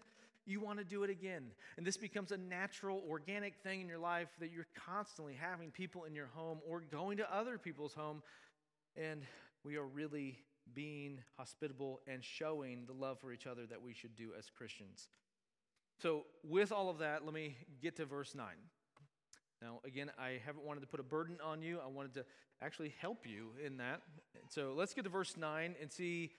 you 0.50 0.60
want 0.60 0.80
to 0.80 0.86
do 0.86 1.04
it 1.04 1.10
again. 1.10 1.52
And 1.78 1.86
this 1.86 1.98
becomes 1.98 2.32
a 2.32 2.38
natural, 2.38 3.04
organic 3.08 3.56
thing 3.58 3.82
in 3.82 3.88
your 3.88 4.00
life 4.00 4.30
that 4.40 4.52
you're 4.52 4.68
constantly 4.86 5.36
having 5.40 5.72
people 5.72 6.06
in 6.06 6.16
your 6.16 6.28
home 6.34 6.60
or 6.68 6.82
going 6.82 7.18
to 7.18 7.36
other 7.36 7.58
people's 7.58 7.94
home 7.94 8.24
and 8.96 9.22
we 9.64 9.78
are 9.78 9.86
really 9.86 10.40
being 10.74 11.20
hospitable 11.38 12.02
and 12.08 12.24
showing 12.24 12.86
the 12.86 12.94
love 12.94 13.20
for 13.20 13.32
each 13.32 13.48
other 13.48 13.66
that 13.66 13.82
we 13.82 13.94
should 13.94 14.16
do 14.16 14.32
as 14.38 14.50
Christians. 14.50 15.10
So, 16.02 16.26
with 16.44 16.72
all 16.72 16.90
of 16.90 17.00
that, 17.00 17.26
let 17.26 17.34
me 17.34 17.58
get 17.82 17.96
to 17.98 18.06
verse 18.06 18.36
9. 18.36 18.46
Now, 19.62 19.80
again, 19.86 20.12
I 20.18 20.40
haven't 20.46 20.64
wanted 20.64 20.82
to 20.82 20.88
put 20.88 21.00
a 21.00 21.04
burden 21.04 21.38
on 21.44 21.62
you. 21.62 21.80
I 21.84 21.88
wanted 21.88 22.14
to 22.16 22.26
actually 22.62 22.94
help 23.00 23.26
you 23.26 23.50
in 23.66 23.78
that. 23.78 24.02
So, 24.50 24.74
let's 24.76 24.94
get 24.94 25.04
to 25.04 25.10
verse 25.10 25.36
9 25.36 25.76
and 25.82 25.92
see 25.92 26.32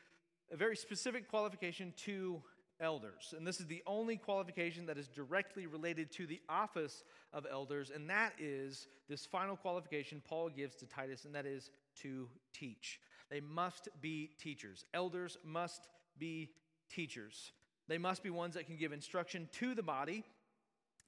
a 0.50 0.57
very 0.57 0.76
specific 0.76 1.29
qualification 1.29 1.93
to 2.05 2.43
elders. 2.81 3.35
And 3.37 3.47
this 3.47 3.61
is 3.61 3.67
the 3.67 3.83
only 3.87 4.17
qualification 4.17 4.87
that 4.87 4.99
is 4.99 5.09
directly 5.09 5.67
related 5.67 6.11
to 6.13 6.27
the 6.27 6.41
office 6.49 7.05
of 7.33 7.47
elders, 7.51 7.91
and 7.95 8.09
that 8.11 8.33
is 8.39 8.89
this 9.09 9.27
final 9.27 9.57
qualification 9.57 10.23
Paul 10.27 10.49
gives 10.49 10.75
to 10.77 10.87
Titus, 10.87 11.25
and 11.25 11.35
that 11.35 11.47
is 11.47 11.71
to 12.03 12.29
teach. 12.53 13.01
They 13.31 13.41
must 13.41 13.89
be 14.01 14.31
teachers. 14.39 14.85
Elders 14.95 15.39
must 15.45 15.89
be 16.19 16.51
teachers. 16.89 17.53
They 17.89 17.99
must 17.99 18.23
be 18.23 18.31
ones 18.31 18.55
that 18.55 18.67
can 18.67 18.77
give 18.77 18.93
instruction 18.93 19.49
to 19.53 19.75
the 19.75 19.83
body, 19.83 20.25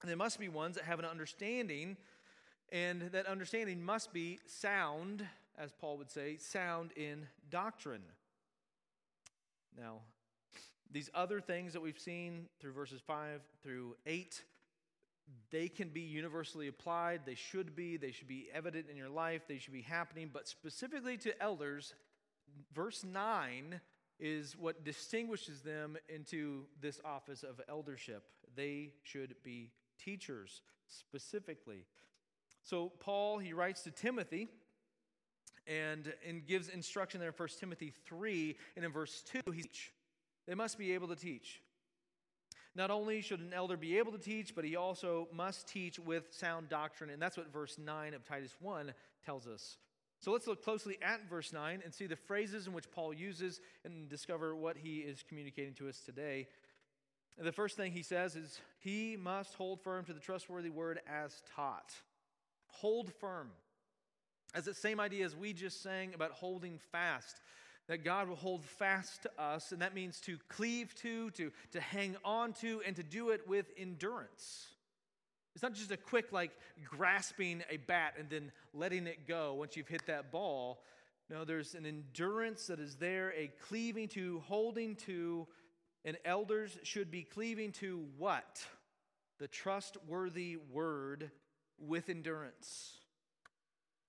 and 0.01 0.11
they 0.11 0.15
must 0.15 0.39
be 0.39 0.49
ones 0.49 0.77
that 0.77 0.85
have 0.85 0.99
an 0.99 1.05
understanding, 1.05 1.97
and 2.71 3.03
that 3.13 3.27
understanding 3.27 3.83
must 3.83 4.13
be 4.13 4.39
sound, 4.47 5.27
as 5.59 5.73
Paul 5.73 5.99
would 5.99 6.11
say, 6.11 6.37
sound 6.39 6.93
in 6.97 7.27
doctrine. 7.51 8.03
Now, 9.79 10.01
these 10.93 11.11
other 11.15 11.41
things 11.41 11.73
that 11.73 11.81
we've 11.81 11.99
seen 11.99 12.47
through 12.61 12.73
verses 12.73 13.01
5 13.07 13.41
through 13.63 13.97
8, 14.07 14.43
they 15.51 15.69
can 15.69 15.89
be 15.89 16.03
universally 16.03 16.69
applied. 16.69 17.23
They 17.25 17.35
should 17.35 17.75
be. 17.75 17.97
They 17.97 18.11
should 18.13 18.29
be 18.29 18.49
evident 18.53 18.87
in 18.91 18.97
your 18.97 19.09
life. 19.09 19.43
They 19.49 19.59
should 19.59 19.73
be 19.73 19.83
happening. 19.83 20.31
But 20.33 20.49
specifically 20.49 21.17
to 21.19 21.41
elders, 21.43 21.95
verse 22.75 23.05
9 23.05 23.81
is 24.21 24.57
what 24.57 24.85
distinguishes 24.85 25.63
them 25.63 25.97
into 26.09 26.65
this 26.81 27.01
office 27.05 27.43
of 27.43 27.61
eldership. 27.69 28.25
They 28.55 28.93
should 29.03 29.35
be 29.43 29.71
teachers 29.99 30.63
specifically. 30.87 31.85
So, 32.63 32.93
Paul, 33.01 33.39
he 33.39 33.53
writes 33.53 33.83
to 33.83 33.91
Timothy 33.91 34.49
and, 35.67 36.13
and 36.29 36.47
gives 36.47 36.69
instruction 36.69 37.19
there 37.19 37.31
in 37.31 37.35
1 37.35 37.49
Timothy 37.59 37.93
3. 38.07 38.57
And 38.77 38.85
in 38.85 38.93
verse 38.93 39.25
2, 39.47 39.51
he's 39.53 39.67
they 40.47 40.55
must 40.55 40.79
be 40.79 40.93
able 40.93 41.09
to 41.09 41.17
teach. 41.17 41.61
Not 42.75 42.91
only 42.91 43.21
should 43.21 43.41
an 43.41 43.53
elder 43.53 43.77
be 43.77 43.99
able 43.99 44.13
to 44.13 44.19
teach, 44.19 44.55
but 44.55 44.65
he 44.65 44.77
also 44.77 45.29
must 45.33 45.69
teach 45.69 45.99
with 45.99 46.33
sound 46.33 46.69
doctrine. 46.69 47.11
And 47.11 47.21
that's 47.21 47.37
what 47.37 47.53
verse 47.53 47.77
9 47.79 48.15
of 48.15 48.25
Titus 48.25 48.55
1 48.61 48.95
tells 49.25 49.47
us. 49.47 49.77
So 50.21 50.31
let's 50.33 50.47
look 50.47 50.63
closely 50.63 50.99
at 51.03 51.29
verse 51.29 51.53
9 51.53 51.83
and 51.85 51.93
see 51.93 52.07
the 52.07 52.17
phrases 52.17 52.67
in 52.67 52.73
which 52.73 52.91
Paul 52.91 53.13
uses 53.13 53.61
and 53.85 54.09
discover 54.09 54.55
what 54.57 54.77
he 54.79 54.99
is 54.99 55.23
communicating 55.29 55.75
to 55.75 55.89
us 55.89 55.99
today. 55.99 56.47
The 57.39 57.53
first 57.53 57.77
thing 57.77 57.93
he 57.93 58.03
says 58.03 58.37
is, 58.37 58.61
He 58.79 59.17
must 59.17 59.55
hold 59.55 59.83
firm 59.83 60.05
to 60.05 60.13
the 60.13 60.21
trustworthy 60.21 60.71
word 60.71 61.01
as 61.07 61.43
taught. 61.55 61.93
Hold 62.69 63.13
firm. 63.13 63.51
As 64.55 64.67
the 64.67 64.75
same 64.75 65.01
idea 65.01 65.25
as 65.25 65.35
we 65.35 65.53
just 65.53 65.83
sang 65.83 66.15
about 66.15 66.33
holding 66.33 66.79
fast 66.79 67.41
that 67.89 68.05
God 68.05 68.29
will 68.29 68.37
hold 68.37 68.65
fast 68.65 69.23
to 69.23 69.31
us, 69.39 69.73
and 69.73 69.83
that 69.83 69.95
means 69.95 70.21
to 70.21 70.39
cleave 70.49 70.95
to, 70.97 71.31
to, 71.33 71.51
to 71.73 71.81
hang 71.81 72.17
on 72.25 72.53
to, 72.55 72.81
and 72.87 72.97
to 72.97 73.03
do 73.03 73.31
it 73.31 73.49
with 73.49 73.67
endurance. 73.77 74.69
It's 75.55 75.63
not 75.63 75.75
just 75.75 75.91
a 75.91 75.97
quick, 75.97 76.33
like, 76.33 76.53
grasping 76.85 77.63
a 77.71 77.77
bat 77.77 78.15
and 78.19 78.31
then 78.31 78.53
letting 78.73 79.07
it 79.07 79.27
go 79.29 79.55
once 79.55 79.77
you've 79.77 79.89
hit 79.89 80.07
that 80.07 80.33
ball. 80.33 80.83
No, 81.29 81.45
there's 81.45 81.75
an 81.75 81.85
endurance 81.87 82.67
that 82.69 82.81
is 82.81 82.97
there, 82.97 83.33
a 83.37 83.51
cleaving 83.69 84.09
to, 84.09 84.43
holding 84.47 84.97
to, 84.97 85.47
and 86.05 86.17
elders 86.25 86.79
should 86.85 87.11
be 87.11 87.23
cleaving 87.23 87.73
to 87.73 88.05
what? 88.17 88.65
The 89.39 89.49
trustworthy 89.49 90.57
word 90.57 91.31
with 91.79 92.09
endurance. 92.09 92.99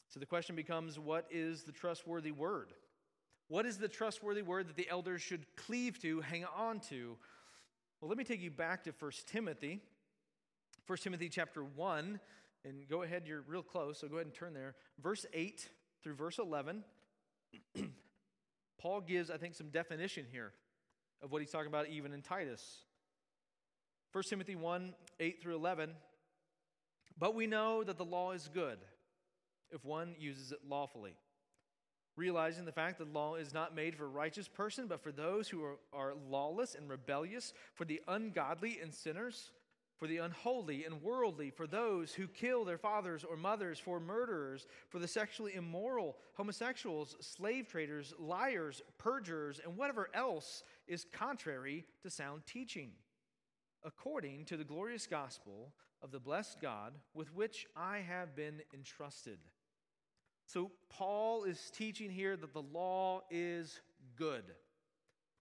So 0.10 0.20
the 0.20 0.26
question 0.26 0.56
becomes 0.56 1.00
what 1.00 1.28
is 1.32 1.64
the 1.64 1.72
trustworthy 1.72 2.32
word? 2.32 2.72
What 3.54 3.68
is 3.68 3.78
the 3.78 3.88
trustworthy 3.88 4.42
word 4.42 4.68
that 4.68 4.76
the 4.76 4.90
elders 4.90 5.22
should 5.22 5.46
cleave 5.56 6.02
to, 6.02 6.22
hang 6.22 6.44
on 6.58 6.80
to? 6.90 7.16
Well, 8.02 8.10
let 8.10 8.18
me 8.18 8.24
take 8.24 8.42
you 8.42 8.50
back 8.50 8.84
to 8.86 8.94
1 8.98 9.12
Timothy. 9.28 9.80
1 10.88 10.98
Timothy 10.98 11.30
chapter 11.30 11.64
1, 11.64 12.20
and 12.66 12.90
go 12.90 13.04
ahead, 13.04 13.26
you're 13.28 13.44
real 13.46 13.62
close, 13.62 14.00
so 14.00 14.08
go 14.08 14.16
ahead 14.16 14.26
and 14.26 14.34
turn 14.34 14.56
there. 14.56 14.74
Verse 15.00 15.28
8 15.36 15.70
through 16.02 16.16
verse 16.16 16.40
11. 16.40 16.84
Paul 18.82 19.02
gives, 19.02 19.30
I 19.30 19.38
think, 19.38 19.54
some 19.54 19.70
definition 19.70 20.26
here 20.32 20.52
of 21.22 21.32
what 21.32 21.44
he's 21.44 21.52
talking 21.52 21.68
about 21.68 21.88
even 21.90 22.12
in 22.12 22.24
Titus. 22.24 22.80
1 24.14 24.24
Timothy 24.24 24.56
1 24.56 24.96
8 25.20 25.44
through 25.44 25.58
11. 25.58 25.92
But 27.20 27.36
we 27.36 27.46
know 27.46 27.84
that 27.84 28.00
the 28.00 28.06
law 28.06 28.32
is 28.32 28.50
good 28.52 28.80
if 29.70 29.86
one 29.86 30.16
uses 30.18 30.52
it 30.52 30.62
lawfully 30.68 31.14
realizing 32.16 32.66
the 32.66 32.72
fact 32.72 33.00
that 33.00 33.12
law 33.14 33.36
is 33.36 33.54
not 33.54 33.76
made 33.76 33.96
for 33.96 34.06
a 34.06 34.10
righteous 34.10 34.48
person, 34.48 34.88
but 34.88 35.02
for 35.02 35.12
those 35.12 35.48
who 35.48 35.64
are, 35.64 35.78
are 35.92 36.14
lawless 36.30 36.76
and 36.76 36.90
rebellious, 36.90 37.54
for 37.74 37.86
the 37.86 38.02
ungodly 38.08 38.80
and 38.82 38.94
sinners, 38.94 39.52
for 39.98 40.08
the 40.08 40.18
unholy 40.18 40.86
and 40.86 41.02
worldly, 41.02 41.50
for 41.50 41.66
those 41.66 42.14
who 42.14 42.28
kill 42.28 42.66
their 42.66 42.78
fathers 42.78 43.24
or 43.24 43.38
mothers, 43.38 43.80
for 43.80 44.00
murderers, 44.00 44.68
for 44.90 45.00
the 45.00 45.08
sexually 45.08 45.56
immoral, 45.56 46.18
homosexuals, 46.36 47.16
slave 47.22 47.68
traders, 47.68 48.14
liars, 48.20 48.82
perjurers, 48.98 49.62
and 49.64 49.78
whatever 49.78 50.10
else 50.14 50.64
is 50.88 51.06
contrary 51.14 51.86
to 52.02 52.10
sound 52.10 52.42
teaching, 52.46 52.92
according 53.84 54.46
to 54.46 54.58
the 54.58 54.64
glorious 54.64 55.08
gospel 55.08 55.72
of 56.02 56.12
the 56.12 56.20
blessed 56.20 56.60
God 56.62 56.94
with 57.14 57.34
which 57.34 57.66
I 57.76 58.00
have 58.00 58.36
been 58.36 58.62
entrusted. 58.74 59.40
So, 60.54 60.70
Paul 60.88 61.46
is 61.46 61.72
teaching 61.76 62.12
here 62.12 62.38
that 62.38 62.54
the 62.54 62.62
law 62.62 63.22
is 63.32 63.82
good. 64.16 64.44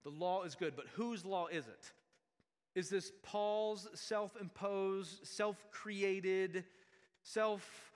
The 0.04 0.10
law 0.10 0.44
is 0.44 0.54
good, 0.54 0.74
but 0.74 0.86
whose 0.94 1.22
law 1.22 1.48
is 1.48 1.66
it? 1.66 1.92
Is 2.74 2.88
this 2.88 3.12
Paul's 3.22 3.88
self 3.92 4.34
imposed, 4.40 5.26
self 5.26 5.66
created, 5.70 6.64
self 7.22 7.92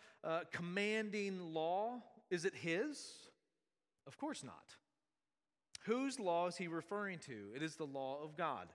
commanding 0.53 1.55
law? 1.55 2.03
Is 2.31 2.45
it 2.45 2.55
his? 2.55 3.13
Of 4.07 4.19
course 4.19 4.45
not. 4.45 4.75
Whose 5.85 6.21
law 6.21 6.49
is 6.49 6.57
he 6.59 6.69
referring 6.69 7.21
to? 7.21 7.47
It 7.55 7.63
is 7.63 7.77
the 7.77 7.87
law 7.87 8.23
of 8.23 8.37
God, 8.37 8.69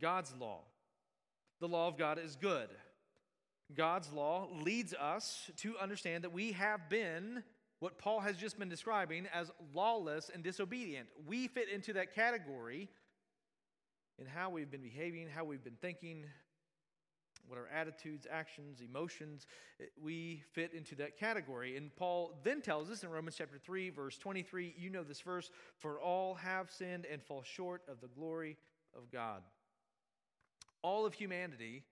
God's 0.00 0.32
law. 0.40 0.60
The 1.60 1.68
law 1.68 1.88
of 1.88 1.98
God 1.98 2.18
is 2.18 2.36
good. 2.36 2.70
God's 3.74 4.12
law 4.12 4.48
leads 4.62 4.94
us 4.94 5.50
to 5.58 5.78
understand 5.78 6.24
that 6.24 6.32
we 6.32 6.52
have 6.52 6.88
been 6.88 7.42
what 7.78 7.98
Paul 7.98 8.20
has 8.20 8.36
just 8.36 8.58
been 8.58 8.68
describing 8.68 9.26
as 9.32 9.50
lawless 9.74 10.30
and 10.32 10.44
disobedient. 10.44 11.08
We 11.26 11.48
fit 11.48 11.68
into 11.70 11.94
that 11.94 12.14
category 12.14 12.88
in 14.18 14.26
how 14.26 14.50
we've 14.50 14.70
been 14.70 14.82
behaving, 14.82 15.28
how 15.34 15.44
we've 15.44 15.64
been 15.64 15.78
thinking, 15.80 16.26
what 17.46 17.58
our 17.58 17.68
attitudes, 17.74 18.26
actions, 18.30 18.80
emotions, 18.80 19.46
eh, 19.80 19.86
we 20.00 20.42
fit 20.52 20.74
into 20.74 20.94
that 20.96 21.18
category. 21.18 21.76
And 21.76 21.94
Paul 21.96 22.38
then 22.44 22.60
tells 22.60 22.90
us 22.90 23.02
in 23.02 23.08
Romans 23.08 23.36
chapter 23.36 23.58
3, 23.58 23.90
verse 23.90 24.18
23, 24.18 24.74
you 24.78 24.90
know 24.90 25.02
this 25.02 25.20
verse, 25.20 25.50
for 25.78 26.00
all 26.00 26.34
have 26.34 26.70
sinned 26.70 27.06
and 27.10 27.22
fall 27.22 27.42
short 27.42 27.82
of 27.88 28.00
the 28.00 28.08
glory 28.08 28.56
of 28.96 29.10
God. 29.10 29.42
All 30.82 31.06
of 31.06 31.14
humanity 31.14 31.84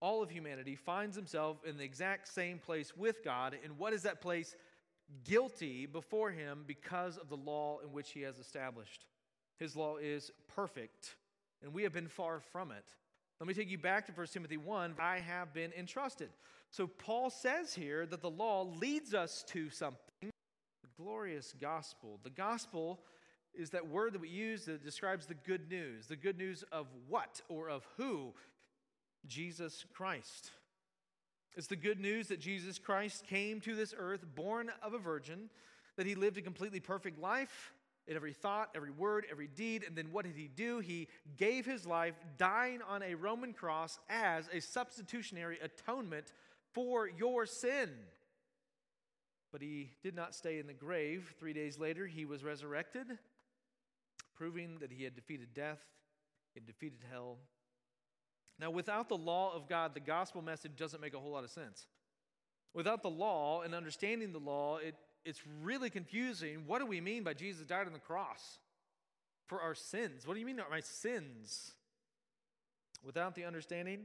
all 0.00 0.22
of 0.22 0.30
humanity 0.30 0.76
finds 0.76 1.16
himself 1.16 1.58
in 1.64 1.76
the 1.76 1.84
exact 1.84 2.28
same 2.28 2.58
place 2.58 2.96
with 2.96 3.24
God. 3.24 3.56
And 3.64 3.78
what 3.78 3.92
is 3.92 4.02
that 4.02 4.20
place? 4.20 4.54
Guilty 5.24 5.86
before 5.86 6.30
him 6.30 6.64
because 6.66 7.16
of 7.16 7.28
the 7.28 7.36
law 7.36 7.78
in 7.84 7.92
which 7.92 8.10
he 8.10 8.22
has 8.22 8.38
established. 8.38 9.06
His 9.58 9.76
law 9.76 9.96
is 9.96 10.30
perfect, 10.54 11.16
and 11.62 11.72
we 11.72 11.84
have 11.84 11.92
been 11.92 12.08
far 12.08 12.40
from 12.40 12.70
it. 12.72 12.84
Let 13.40 13.46
me 13.46 13.54
take 13.54 13.70
you 13.70 13.78
back 13.78 14.06
to 14.06 14.12
1 14.12 14.26
Timothy 14.28 14.56
1. 14.56 14.94
I 14.98 15.18
have 15.20 15.52
been 15.52 15.72
entrusted. 15.78 16.30
So 16.70 16.86
Paul 16.86 17.30
says 17.30 17.74
here 17.74 18.06
that 18.06 18.22
the 18.22 18.30
law 18.30 18.62
leads 18.62 19.14
us 19.14 19.44
to 19.48 19.70
something 19.70 20.00
the 20.20 21.02
glorious 21.02 21.54
gospel. 21.60 22.18
The 22.22 22.30
gospel 22.30 23.00
is 23.54 23.70
that 23.70 23.88
word 23.88 24.14
that 24.14 24.20
we 24.20 24.28
use 24.28 24.64
that 24.66 24.84
describes 24.84 25.26
the 25.26 25.34
good 25.34 25.70
news. 25.70 26.06
The 26.06 26.16
good 26.16 26.38
news 26.38 26.64
of 26.72 26.86
what 27.08 27.40
or 27.48 27.68
of 27.68 27.86
who? 27.96 28.34
Jesus 29.26 29.84
Christ. 29.94 30.50
It's 31.56 31.68
the 31.68 31.76
good 31.76 31.98
news 31.98 32.28
that 32.28 32.38
Jesus 32.38 32.78
Christ 32.78 33.26
came 33.26 33.60
to 33.62 33.74
this 33.74 33.94
earth 33.96 34.24
born 34.34 34.70
of 34.82 34.92
a 34.92 34.98
virgin, 34.98 35.48
that 35.96 36.06
he 36.06 36.14
lived 36.14 36.36
a 36.36 36.42
completely 36.42 36.80
perfect 36.80 37.18
life 37.18 37.72
in 38.06 38.14
every 38.14 38.32
thought, 38.32 38.70
every 38.74 38.90
word, 38.90 39.26
every 39.30 39.48
deed. 39.48 39.82
And 39.86 39.96
then 39.96 40.12
what 40.12 40.24
did 40.24 40.36
he 40.36 40.48
do? 40.48 40.80
He 40.80 41.08
gave 41.36 41.64
his 41.64 41.86
life, 41.86 42.14
dying 42.36 42.80
on 42.86 43.02
a 43.02 43.14
Roman 43.14 43.52
cross 43.52 43.98
as 44.08 44.48
a 44.52 44.60
substitutionary 44.60 45.58
atonement 45.62 46.32
for 46.72 47.08
your 47.08 47.46
sin. 47.46 47.90
But 49.50 49.62
he 49.62 49.92
did 50.02 50.14
not 50.14 50.34
stay 50.34 50.58
in 50.58 50.66
the 50.66 50.74
grave. 50.74 51.34
Three 51.38 51.54
days 51.54 51.78
later, 51.78 52.06
he 52.06 52.26
was 52.26 52.44
resurrected, 52.44 53.06
proving 54.36 54.76
that 54.80 54.92
he 54.92 55.04
had 55.04 55.16
defeated 55.16 55.54
death, 55.54 55.80
he 56.52 56.60
had 56.60 56.66
defeated 56.66 56.98
hell. 57.10 57.38
Now, 58.58 58.70
without 58.70 59.08
the 59.08 59.16
law 59.16 59.54
of 59.54 59.68
God, 59.68 59.94
the 59.94 60.00
gospel 60.00 60.42
message 60.42 60.76
doesn't 60.76 61.00
make 61.00 61.14
a 61.14 61.18
whole 61.18 61.32
lot 61.32 61.44
of 61.44 61.50
sense. 61.50 61.86
Without 62.74 63.02
the 63.02 63.10
law 63.10 63.62
and 63.62 63.74
understanding 63.74 64.32
the 64.32 64.38
law, 64.38 64.78
it, 64.78 64.94
it's 65.24 65.42
really 65.62 65.90
confusing. 65.90 66.64
What 66.66 66.78
do 66.78 66.86
we 66.86 67.00
mean 67.00 67.22
by 67.22 67.34
Jesus 67.34 67.66
died 67.66 67.86
on 67.86 67.92
the 67.92 67.98
cross 67.98 68.58
for 69.46 69.60
our 69.60 69.74
sins? 69.74 70.26
What 70.26 70.34
do 70.34 70.40
you 70.40 70.46
mean, 70.46 70.60
my 70.70 70.80
sins? 70.80 71.72
Without 73.04 73.34
the 73.34 73.44
understanding 73.44 74.00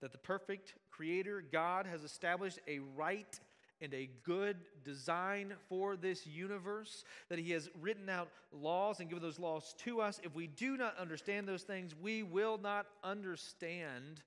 that 0.00 0.12
the 0.12 0.18
perfect 0.18 0.74
Creator, 0.90 1.44
God, 1.52 1.86
has 1.86 2.02
established 2.02 2.58
a 2.66 2.78
right 2.96 3.38
and 3.80 3.94
a 3.94 4.10
good 4.24 4.56
design 4.84 5.54
for 5.68 5.96
this 5.96 6.26
universe, 6.26 7.04
that 7.28 7.38
He 7.38 7.52
has 7.52 7.68
written 7.80 8.08
out 8.08 8.28
laws 8.52 9.00
and 9.00 9.08
given 9.08 9.22
those 9.22 9.38
laws 9.38 9.74
to 9.84 10.00
us. 10.00 10.20
If 10.22 10.34
we 10.34 10.46
do 10.46 10.76
not 10.76 10.98
understand 10.98 11.46
those 11.46 11.62
things, 11.62 11.94
we 12.00 12.22
will 12.22 12.58
not 12.58 12.86
understand 13.04 14.22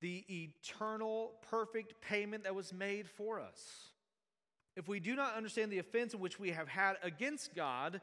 the 0.00 0.24
eternal, 0.28 1.32
perfect 1.50 2.00
payment 2.00 2.44
that 2.44 2.54
was 2.54 2.72
made 2.72 3.08
for 3.08 3.40
us. 3.40 3.90
If 4.76 4.88
we 4.88 5.00
do 5.00 5.16
not 5.16 5.34
understand 5.34 5.72
the 5.72 5.78
offense 5.78 6.12
in 6.12 6.20
which 6.20 6.38
we 6.38 6.50
have 6.50 6.68
had 6.68 6.96
against 7.02 7.54
God, 7.54 8.02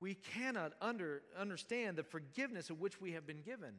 we 0.00 0.14
cannot 0.14 0.72
under, 0.80 1.22
understand 1.38 1.96
the 1.96 2.02
forgiveness 2.02 2.70
of 2.70 2.80
which 2.80 3.00
we 3.00 3.12
have 3.12 3.26
been 3.26 3.42
given. 3.42 3.74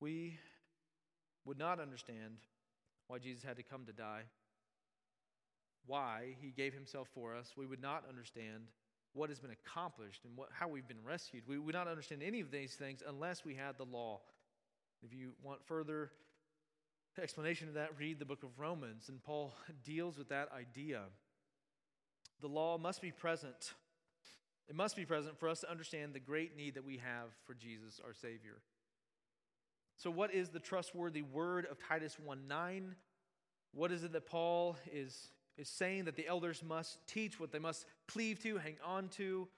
We 0.00 0.38
would 1.44 1.58
not 1.58 1.78
understand 1.78 2.38
why 3.08 3.18
Jesus 3.18 3.42
had 3.42 3.56
to 3.56 3.62
come 3.62 3.84
to 3.86 3.92
die, 3.92 4.22
why 5.86 6.36
he 6.40 6.50
gave 6.50 6.72
himself 6.72 7.08
for 7.14 7.34
us. 7.34 7.52
We 7.56 7.66
would 7.66 7.82
not 7.82 8.04
understand 8.08 8.64
what 9.12 9.28
has 9.28 9.38
been 9.38 9.52
accomplished 9.52 10.24
and 10.24 10.36
what, 10.36 10.48
how 10.52 10.68
we've 10.68 10.88
been 10.88 11.04
rescued. 11.04 11.44
We 11.46 11.58
would 11.58 11.74
not 11.74 11.88
understand 11.88 12.22
any 12.22 12.40
of 12.40 12.50
these 12.50 12.74
things 12.74 13.02
unless 13.06 13.44
we 13.44 13.54
had 13.54 13.78
the 13.78 13.84
law. 13.84 14.20
If 15.02 15.12
you 15.12 15.32
want 15.42 15.64
further 15.66 16.10
explanation 17.22 17.68
of 17.68 17.74
that, 17.74 17.90
read 17.98 18.18
the 18.18 18.24
book 18.24 18.42
of 18.42 18.58
Romans, 18.58 19.08
and 19.08 19.22
Paul 19.22 19.54
deals 19.84 20.18
with 20.18 20.30
that 20.30 20.48
idea. 20.52 21.02
The 22.40 22.48
law 22.48 22.76
must 22.76 23.00
be 23.00 23.12
present. 23.12 23.74
It 24.68 24.74
must 24.74 24.96
be 24.96 25.04
present 25.04 25.38
for 25.38 25.48
us 25.48 25.60
to 25.60 25.70
understand 25.70 26.14
the 26.14 26.20
great 26.20 26.56
need 26.56 26.74
that 26.74 26.84
we 26.84 26.96
have 26.98 27.28
for 27.46 27.54
Jesus, 27.54 28.00
our 28.04 28.14
Savior. 28.14 28.60
So, 29.96 30.10
what 30.10 30.34
is 30.34 30.48
the 30.48 30.60
trustworthy 30.60 31.22
word 31.22 31.66
of 31.70 31.78
Titus 31.78 32.18
1 32.18 32.46
9? 32.48 32.94
What 33.72 33.90
is 33.90 34.04
it 34.04 34.12
that 34.12 34.26
Paul 34.26 34.76
is, 34.92 35.28
is 35.56 35.68
saying 35.68 36.04
that 36.04 36.16
the 36.16 36.26
elders 36.26 36.62
must 36.62 36.98
teach, 37.06 37.40
what 37.40 37.52
they 37.52 37.58
must 37.58 37.86
cleave 38.06 38.40
to, 38.42 38.58
hang 38.58 38.76
on 38.84 39.08
to? 39.10 39.48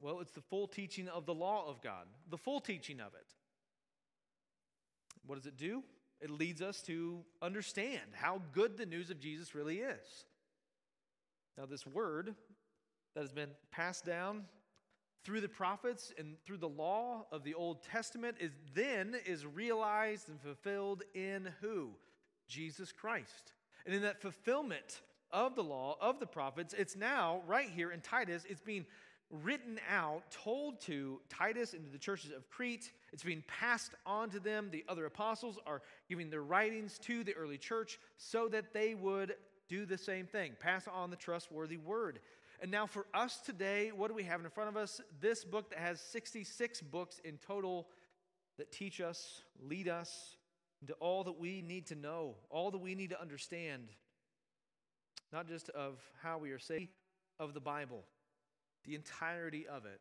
Well, 0.00 0.20
it's 0.20 0.32
the 0.32 0.40
full 0.40 0.66
teaching 0.66 1.08
of 1.08 1.24
the 1.24 1.34
law 1.34 1.68
of 1.68 1.80
God, 1.80 2.06
the 2.28 2.38
full 2.38 2.60
teaching 2.60 3.00
of 3.00 3.14
it. 3.14 3.34
What 5.26 5.36
does 5.36 5.46
it 5.46 5.56
do? 5.56 5.82
It 6.20 6.30
leads 6.30 6.60
us 6.62 6.82
to 6.82 7.20
understand 7.40 8.02
how 8.12 8.42
good 8.52 8.76
the 8.76 8.86
news 8.86 9.10
of 9.10 9.20
Jesus 9.20 9.54
really 9.54 9.78
is. 9.78 10.26
Now, 11.56 11.66
this 11.66 11.86
word 11.86 12.34
that 13.14 13.20
has 13.20 13.32
been 13.32 13.50
passed 13.70 14.04
down 14.04 14.44
through 15.24 15.40
the 15.40 15.48
prophets 15.48 16.12
and 16.18 16.36
through 16.44 16.58
the 16.58 16.68
law 16.68 17.26
of 17.32 17.44
the 17.44 17.54
Old 17.54 17.82
Testament 17.82 18.36
is 18.40 18.52
then 18.74 19.16
is 19.26 19.46
realized 19.46 20.28
and 20.28 20.40
fulfilled 20.40 21.02
in 21.14 21.48
who? 21.60 21.90
Jesus 22.48 22.92
Christ. 22.92 23.52
And 23.86 23.94
in 23.94 24.02
that 24.02 24.20
fulfillment 24.20 25.00
of 25.30 25.54
the 25.54 25.64
law 25.64 25.96
of 26.00 26.20
the 26.20 26.26
prophets, 26.26 26.74
it's 26.76 26.96
now 26.96 27.40
right 27.46 27.68
here 27.68 27.90
in 27.90 28.00
Titus, 28.00 28.44
it's 28.48 28.60
being 28.60 28.84
written 29.30 29.80
out, 29.90 30.22
told 30.30 30.80
to 30.82 31.20
Titus 31.28 31.72
and 31.72 31.84
to 31.84 31.90
the 31.90 31.98
churches 31.98 32.30
of 32.30 32.48
Crete. 32.50 32.92
It's 33.12 33.24
being 33.24 33.42
passed 33.48 33.92
on 34.06 34.30
to 34.30 34.40
them. 34.40 34.68
The 34.70 34.84
other 34.88 35.06
apostles 35.06 35.58
are 35.66 35.82
giving 36.08 36.30
their 36.30 36.42
writings 36.42 36.98
to 37.00 37.24
the 37.24 37.34
early 37.34 37.58
church 37.58 37.98
so 38.16 38.48
that 38.48 38.72
they 38.72 38.94
would 38.94 39.34
do 39.68 39.86
the 39.86 39.98
same 39.98 40.26
thing, 40.26 40.52
pass 40.60 40.86
on 40.86 41.10
the 41.10 41.16
trustworthy 41.16 41.78
word. 41.78 42.20
And 42.64 42.70
now, 42.70 42.86
for 42.86 43.04
us 43.12 43.40
today, 43.44 43.92
what 43.94 44.08
do 44.08 44.14
we 44.14 44.22
have 44.22 44.42
in 44.42 44.48
front 44.48 44.70
of 44.70 44.76
us? 44.78 44.98
This 45.20 45.44
book 45.44 45.68
that 45.68 45.78
has 45.78 46.00
66 46.00 46.80
books 46.80 47.20
in 47.22 47.36
total 47.36 47.88
that 48.56 48.72
teach 48.72 49.02
us, 49.02 49.42
lead 49.60 49.86
us 49.86 50.38
into 50.80 50.94
all 50.94 51.24
that 51.24 51.38
we 51.38 51.60
need 51.60 51.88
to 51.88 51.94
know, 51.94 52.36
all 52.48 52.70
that 52.70 52.78
we 52.78 52.94
need 52.94 53.10
to 53.10 53.20
understand, 53.20 53.90
not 55.30 55.46
just 55.46 55.68
of 55.68 55.98
how 56.22 56.38
we 56.38 56.52
are 56.52 56.58
saved, 56.58 56.88
of 57.38 57.52
the 57.52 57.60
Bible, 57.60 58.02
the 58.86 58.94
entirety 58.94 59.66
of 59.68 59.84
it. 59.84 60.00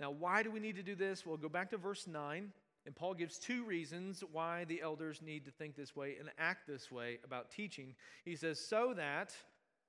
Now, 0.00 0.10
why 0.10 0.42
do 0.42 0.50
we 0.50 0.58
need 0.58 0.74
to 0.74 0.82
do 0.82 0.96
this? 0.96 1.24
We'll 1.24 1.36
go 1.36 1.48
back 1.48 1.70
to 1.70 1.76
verse 1.76 2.08
9, 2.08 2.50
and 2.86 2.96
Paul 2.96 3.14
gives 3.14 3.38
two 3.38 3.62
reasons 3.62 4.24
why 4.32 4.64
the 4.64 4.82
elders 4.82 5.22
need 5.22 5.44
to 5.44 5.52
think 5.52 5.76
this 5.76 5.94
way 5.94 6.16
and 6.18 6.28
act 6.40 6.66
this 6.66 6.90
way 6.90 7.20
about 7.22 7.52
teaching. 7.52 7.94
He 8.24 8.34
says, 8.34 8.58
so 8.58 8.94
that 8.96 9.32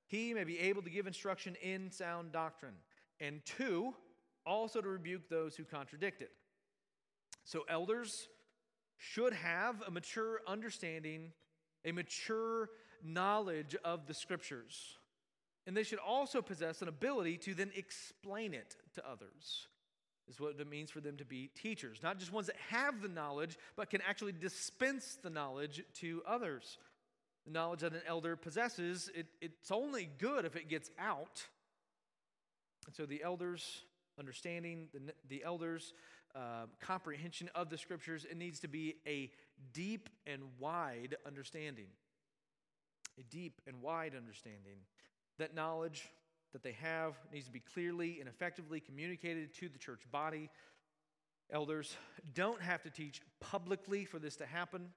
he 0.07 0.33
may 0.33 0.45
be 0.45 0.57
able 0.59 0.81
to 0.81 0.89
give 0.89 1.05
instruction 1.05 1.55
in 1.61 1.91
sound 1.91 2.31
doctrine. 2.31 2.75
And 3.19 3.41
two, 3.45 3.93
also 4.45 4.81
to 4.81 4.87
rebuke 4.87 5.29
those 5.29 5.55
who 5.55 5.63
contradict 5.63 6.21
it. 6.21 6.31
So, 7.43 7.65
elders 7.69 8.29
should 8.97 9.33
have 9.33 9.83
a 9.85 9.91
mature 9.91 10.41
understanding, 10.47 11.31
a 11.85 11.91
mature 11.91 12.69
knowledge 13.03 13.75
of 13.83 14.07
the 14.07 14.13
scriptures. 14.13 14.97
And 15.65 15.75
they 15.75 15.83
should 15.83 15.99
also 15.99 16.41
possess 16.41 16.81
an 16.81 16.87
ability 16.87 17.37
to 17.39 17.53
then 17.53 17.71
explain 17.75 18.53
it 18.53 18.75
to 18.95 19.07
others. 19.07 19.67
Is 20.29 20.39
what 20.39 20.59
it 20.59 20.67
means 20.67 20.91
for 20.91 20.99
them 20.99 21.15
to 21.17 21.25
be 21.25 21.49
teachers, 21.55 21.99
not 22.03 22.19
just 22.19 22.33
ones 22.33 22.47
that 22.47 22.57
have 22.69 23.01
the 23.01 23.07
knowledge, 23.07 23.57
but 23.77 23.89
can 23.89 24.01
actually 24.01 24.33
dispense 24.33 25.17
the 25.21 25.29
knowledge 25.29 25.83
to 25.95 26.21
others 26.27 26.77
the 27.47 27.53
knowledge 27.53 27.79
that 27.79 27.93
an 27.93 28.01
elder 28.05 28.35
possesses, 28.35 29.09
it, 29.15 29.27
it's 29.41 29.71
only 29.71 30.09
good 30.17 30.43
if 30.43 30.55
it 30.55 30.67
gets 30.67 30.91
out. 30.99 31.45
And 32.85 32.93
so 32.93 33.05
the 33.05 33.23
elders' 33.23 33.83
understanding, 34.19 34.89
the, 34.93 35.13
the 35.29 35.43
elders' 35.45 35.93
uh, 36.35 36.65
comprehension 36.81 37.49
of 37.55 37.69
the 37.69 37.77
scriptures, 37.77 38.25
it 38.29 38.37
needs 38.37 38.59
to 38.59 38.67
be 38.67 38.95
a 39.07 39.31
deep 39.71 40.09
and 40.25 40.41
wide 40.59 41.15
understanding. 41.25 41.87
A 43.17 43.23
deep 43.23 43.61
and 43.65 43.81
wide 43.81 44.13
understanding. 44.15 44.79
That 45.39 45.55
knowledge 45.55 46.09
that 46.51 46.63
they 46.63 46.73
have 46.73 47.13
needs 47.31 47.45
to 47.45 47.51
be 47.51 47.61
clearly 47.73 48.19
and 48.19 48.27
effectively 48.27 48.81
communicated 48.81 49.53
to 49.55 49.69
the 49.69 49.77
church 49.77 50.01
body. 50.11 50.49
Elders 51.49 51.95
don't 52.33 52.61
have 52.61 52.83
to 52.83 52.89
teach 52.89 53.21
publicly 53.39 54.03
for 54.03 54.19
this 54.19 54.35
to 54.37 54.45
happen. 54.45 54.89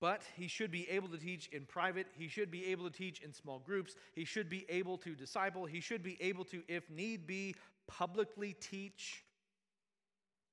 But 0.00 0.22
he 0.36 0.46
should 0.46 0.70
be 0.70 0.88
able 0.90 1.08
to 1.08 1.18
teach 1.18 1.48
in 1.48 1.64
private. 1.64 2.06
He 2.18 2.28
should 2.28 2.50
be 2.50 2.66
able 2.66 2.84
to 2.84 2.96
teach 2.96 3.20
in 3.20 3.32
small 3.32 3.58
groups. 3.58 3.96
He 4.14 4.24
should 4.24 4.50
be 4.50 4.66
able 4.68 4.98
to 4.98 5.14
disciple. 5.14 5.64
He 5.64 5.80
should 5.80 6.02
be 6.02 6.18
able 6.20 6.44
to, 6.46 6.62
if 6.68 6.90
need 6.90 7.26
be, 7.26 7.54
publicly 7.86 8.52
teach. 8.52 9.24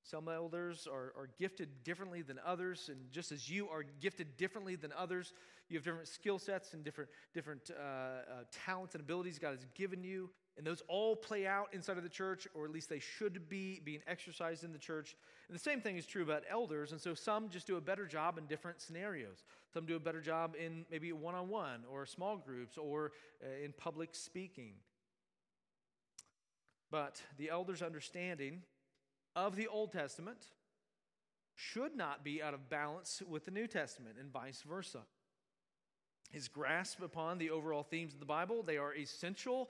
Some 0.04 0.28
elders 0.28 0.88
are, 0.92 1.14
are 1.18 1.30
gifted 1.40 1.84
differently 1.84 2.22
than 2.22 2.40
others, 2.46 2.90
and 2.90 3.10
just 3.10 3.32
as 3.32 3.50
you 3.50 3.70
are 3.70 3.84
gifted 4.02 4.36
differently 4.36 4.76
than 4.76 4.92
others, 4.98 5.34
you 5.70 5.78
have 5.78 5.86
different 5.86 6.10
skill 6.10 6.38
sets 6.38 6.74
and 6.74 6.84
different, 6.84 7.10
different 7.34 7.72
uh, 7.72 7.82
uh, 7.82 8.44
talents 8.66 8.96
and 8.96 9.02
abilities 9.02 9.40
God 9.40 9.52
has 9.52 9.66
given 9.76 10.04
you. 10.04 10.30
And 10.58 10.68
those 10.68 10.84
all 10.88 11.16
play 11.16 11.48
out 11.48 11.70
inside 11.74 11.98
of 11.98 12.04
the 12.04 12.10
church, 12.10 12.48
or 12.54 12.66
at 12.66 12.72
least 12.72 12.88
they 12.88 13.00
should 13.00 13.50
be 13.50 13.82
being 13.84 14.02
exercised 14.06 14.63
in 14.63 14.72
the 14.72 14.78
church. 14.78 15.16
And 15.48 15.56
the 15.56 15.60
same 15.60 15.82
thing 15.82 15.98
is 15.98 16.06
true 16.06 16.22
about 16.22 16.44
elders. 16.48 16.92
And 16.92 17.02
so 17.02 17.16
some 17.16 17.50
just 17.50 17.66
do 17.66 17.78
a 17.78 17.82
better 17.82 18.06
job 18.06 18.38
in 18.38 18.46
different 18.46 18.80
scenarios. 18.80 19.44
Some 19.74 19.88
do 19.88 19.96
a 19.96 20.00
better 20.00 20.22
job 20.22 20.56
in 20.60 20.86
maybe 20.92 21.12
one 21.12 21.34
on 21.34 21.50
one, 21.50 21.82
or 21.92 22.06
small 22.06 22.38
groups, 22.38 22.78
or 22.78 23.13
uh, 23.44 23.66
in 23.66 23.74
public 23.74 24.13
speaking. 24.13 24.74
But 26.92 27.20
the 27.38 27.50
elder's 27.50 27.82
understanding 27.82 28.62
of 29.36 29.56
the 29.56 29.68
Old 29.68 29.92
Testament 29.92 30.46
should 31.56 31.96
not 31.96 32.24
be 32.24 32.44
out 32.44 32.54
of 32.54 32.70
balance 32.70 33.24
with 33.28 33.46
the 33.46 33.52
New 33.52 33.66
Testament, 33.66 34.18
and 34.20 34.32
vice 34.32 34.62
versa. 34.62 35.02
His 36.32 36.48
grasp 36.48 37.02
upon 37.02 37.38
the 37.38 37.52
overall 37.52 37.84
themes 37.84 38.13
of 38.13 38.20
the 38.20 38.26
Bible, 38.26 38.63
they 38.63 38.78
are 38.78 38.94
essential 38.96 39.70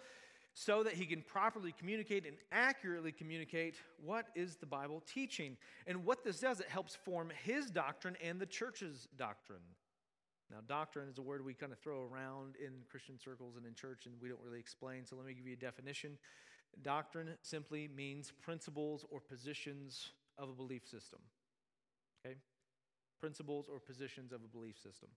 so 0.53 0.83
that 0.83 0.93
he 0.93 1.05
can 1.05 1.21
properly 1.21 1.73
communicate 1.77 2.25
and 2.25 2.37
accurately 2.51 3.11
communicate 3.11 3.75
what 4.03 4.27
is 4.35 4.55
the 4.55 4.65
Bible 4.65 5.01
teaching. 5.11 5.57
And 5.87 6.05
what 6.05 6.23
this 6.23 6.39
does, 6.39 6.59
it 6.59 6.69
helps 6.69 6.95
form 6.95 7.31
his 7.43 7.71
doctrine 7.71 8.15
and 8.23 8.39
the 8.39 8.45
church's 8.45 9.07
doctrine. 9.17 9.63
Now, 10.51 10.57
doctrine 10.67 11.09
is 11.09 11.17
a 11.17 11.21
word 11.21 11.43
we 11.43 11.55
kind 11.55 11.71
of 11.71 11.79
throw 11.79 12.03
around 12.03 12.55
in 12.63 12.71
Christian 12.89 13.17
circles 13.17 13.55
and 13.57 13.65
in 13.65 13.73
church, 13.73 14.05
and 14.05 14.13
we 14.21 14.29
don't 14.29 14.41
really 14.43 14.59
explain. 14.59 15.05
So 15.05 15.15
let 15.15 15.25
me 15.25 15.33
give 15.33 15.47
you 15.47 15.53
a 15.53 15.57
definition. 15.57 16.17
Doctrine 16.83 17.29
simply 17.41 17.89
means 17.95 18.31
principles 18.41 19.05
or 19.09 19.19
positions 19.19 20.11
of 20.37 20.49
a 20.49 20.53
belief 20.53 20.87
system. 20.87 21.19
Okay? 22.23 22.35
Principles 23.19 23.67
or 23.71 23.79
positions 23.79 24.31
of 24.31 24.41
a 24.43 24.47
belief 24.47 24.77
system. 24.77 25.09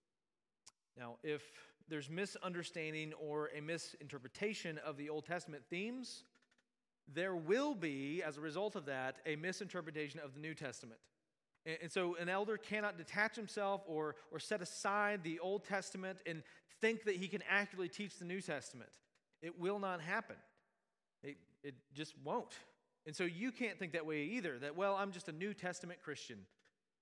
Now, 0.97 1.17
if 1.23 1.43
there's 1.89 2.09
misunderstanding 2.09 3.13
or 3.13 3.49
a 3.55 3.61
misinterpretation 3.61 4.79
of 4.85 4.97
the 4.97 5.09
Old 5.09 5.25
Testament 5.25 5.63
themes, 5.69 6.23
there 7.13 7.35
will 7.35 7.73
be, 7.73 8.21
as 8.23 8.37
a 8.37 8.41
result 8.41 8.75
of 8.75 8.85
that, 8.85 9.17
a 9.25 9.35
misinterpretation 9.35 10.19
of 10.19 10.33
the 10.33 10.39
New 10.39 10.53
Testament. 10.53 10.99
And, 11.65 11.77
and 11.83 11.91
so 11.91 12.15
an 12.15 12.29
elder 12.29 12.57
cannot 12.57 12.97
detach 12.97 13.35
himself 13.35 13.81
or, 13.87 14.15
or 14.31 14.39
set 14.39 14.61
aside 14.61 15.23
the 15.23 15.39
Old 15.39 15.63
Testament 15.63 16.19
and 16.25 16.43
think 16.81 17.05
that 17.05 17.15
he 17.15 17.27
can 17.27 17.41
accurately 17.49 17.89
teach 17.89 18.17
the 18.17 18.25
New 18.25 18.41
Testament. 18.41 18.89
It 19.41 19.59
will 19.59 19.79
not 19.79 20.01
happen. 20.01 20.35
It, 21.23 21.37
it 21.63 21.75
just 21.93 22.13
won't. 22.23 22.53
And 23.05 23.15
so 23.15 23.23
you 23.23 23.51
can't 23.51 23.79
think 23.79 23.93
that 23.93 24.05
way 24.05 24.23
either, 24.23 24.59
that, 24.59 24.75
well, 24.75 24.95
I'm 24.95 25.11
just 25.11 25.29
a 25.29 25.31
New 25.31 25.53
Testament 25.53 26.01
Christian, 26.03 26.39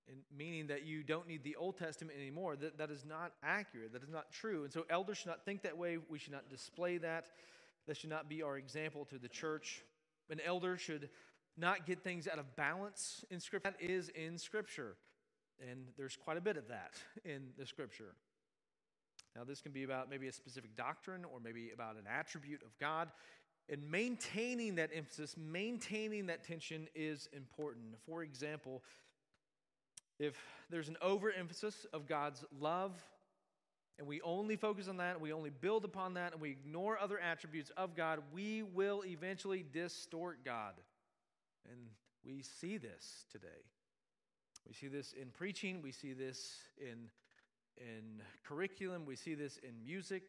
and 0.08 0.18
meaning 0.36 0.68
that 0.68 0.84
you 0.86 1.02
don't 1.02 1.26
need 1.26 1.42
the 1.42 1.56
Old 1.56 1.76
Testament 1.76 2.16
anymore. 2.18 2.56
That, 2.56 2.78
that 2.78 2.90
is 2.90 3.04
not 3.04 3.32
accurate. 3.42 3.92
That 3.92 4.02
is 4.02 4.10
not 4.10 4.30
true. 4.30 4.64
And 4.64 4.72
so 4.72 4.84
elders 4.88 5.18
should 5.18 5.28
not 5.28 5.44
think 5.44 5.62
that 5.62 5.76
way. 5.76 5.98
We 6.08 6.18
should 6.18 6.32
not 6.32 6.48
display 6.48 6.98
that. 6.98 7.26
That 7.86 7.96
should 7.96 8.10
not 8.10 8.28
be 8.28 8.42
our 8.42 8.56
example 8.56 9.04
to 9.06 9.18
the 9.18 9.28
church. 9.28 9.82
An 10.30 10.40
elder 10.44 10.76
should 10.76 11.08
not 11.56 11.86
get 11.86 12.02
things 12.02 12.28
out 12.28 12.38
of 12.38 12.56
balance 12.56 13.24
in 13.30 13.40
Scripture. 13.40 13.70
That 13.70 13.80
is 13.80 14.10
in 14.10 14.38
Scripture. 14.38 14.96
And 15.70 15.86
there's 15.96 16.16
quite 16.16 16.36
a 16.36 16.40
bit 16.40 16.56
of 16.56 16.68
that 16.68 16.94
in 17.24 17.48
the 17.58 17.66
Scripture. 17.66 18.14
Now, 19.34 19.44
this 19.44 19.60
can 19.60 19.72
be 19.72 19.84
about 19.84 20.08
maybe 20.08 20.28
a 20.28 20.32
specific 20.32 20.76
doctrine 20.76 21.24
or 21.24 21.40
maybe 21.40 21.70
about 21.72 21.96
an 21.96 22.04
attribute 22.10 22.62
of 22.62 22.76
God. 22.78 23.08
And 23.68 23.90
maintaining 23.90 24.76
that 24.76 24.90
emphasis, 24.94 25.36
maintaining 25.36 26.26
that 26.26 26.44
tension 26.44 26.88
is 26.94 27.28
important. 27.32 27.96
For 28.06 28.22
example, 28.22 28.82
if 30.18 30.36
there's 30.70 30.88
an 30.88 30.96
overemphasis 31.02 31.86
of 31.92 32.06
God's 32.06 32.44
love, 32.58 32.92
and 33.98 34.06
we 34.06 34.20
only 34.22 34.56
focus 34.56 34.88
on 34.88 34.98
that, 34.98 35.20
we 35.20 35.32
only 35.32 35.50
build 35.50 35.84
upon 35.84 36.14
that, 36.14 36.32
and 36.32 36.40
we 36.40 36.50
ignore 36.50 36.98
other 36.98 37.18
attributes 37.18 37.70
of 37.76 37.94
God, 37.96 38.20
we 38.32 38.62
will 38.62 39.02
eventually 39.06 39.64
distort 39.72 40.44
God. 40.44 40.74
And 41.70 41.80
we 42.24 42.42
see 42.42 42.76
this 42.76 43.24
today. 43.30 43.64
We 44.66 44.74
see 44.74 44.88
this 44.88 45.14
in 45.20 45.28
preaching, 45.30 45.80
we 45.80 45.92
see 45.92 46.12
this 46.12 46.56
in, 46.78 47.08
in 47.78 48.22
curriculum, 48.44 49.06
we 49.06 49.16
see 49.16 49.34
this 49.34 49.58
in 49.58 49.70
music, 49.84 50.24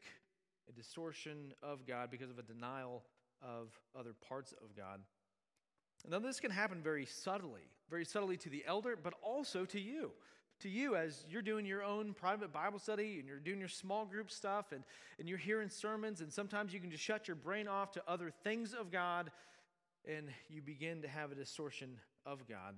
a 0.69 0.71
distortion 0.71 1.54
of 1.63 1.88
God 1.88 2.12
because 2.12 2.30
of 2.30 2.38
a 2.38 2.43
denial 2.43 3.04
of 3.41 3.69
other 3.97 4.13
parts 4.28 4.54
of 4.63 4.76
God. 4.76 5.02
Now, 6.10 6.20
this 6.20 6.39
can 6.39 6.52
happen 6.52 6.82
very 6.82 7.06
subtly, 7.06 7.62
very 7.89 8.06
subtly 8.06 8.38
to 8.38 8.50
the 8.50 8.63
elder, 8.65 8.98
but 9.02 9.13
also 9.22 9.65
to 9.65 9.80
you. 9.80 10.12
To 10.62 10.70
you, 10.70 10.96
as 10.96 11.26
you're 11.30 11.43
doing 11.43 11.65
your 11.65 11.84
own 11.84 12.13
private 12.13 12.52
Bible 12.52 12.80
study 12.80 13.17
and 13.20 13.28
you're 13.28 13.39
doing 13.39 13.60
your 13.60 13.67
small 13.67 14.06
group 14.06 14.32
stuff 14.32 14.72
and, 14.72 14.84
and 15.20 15.30
you're 15.30 15.38
hearing 15.38 15.70
sermons, 15.70 16.22
and 16.22 16.34
sometimes 16.34 16.74
you 16.74 16.80
can 16.80 16.89
just 16.89 17.04
shut 17.04 17.28
your 17.28 17.36
brain 17.36 17.67
off 17.67 17.91
to 17.91 18.04
other 18.08 18.32
things 18.43 18.74
of 18.74 18.91
God 18.91 19.30
and 20.08 20.30
you 20.50 20.62
begin 20.62 21.02
to 21.02 21.08
have 21.08 21.32
a 21.32 21.36
distortion 21.36 21.98
of 22.26 22.48
God. 22.48 22.76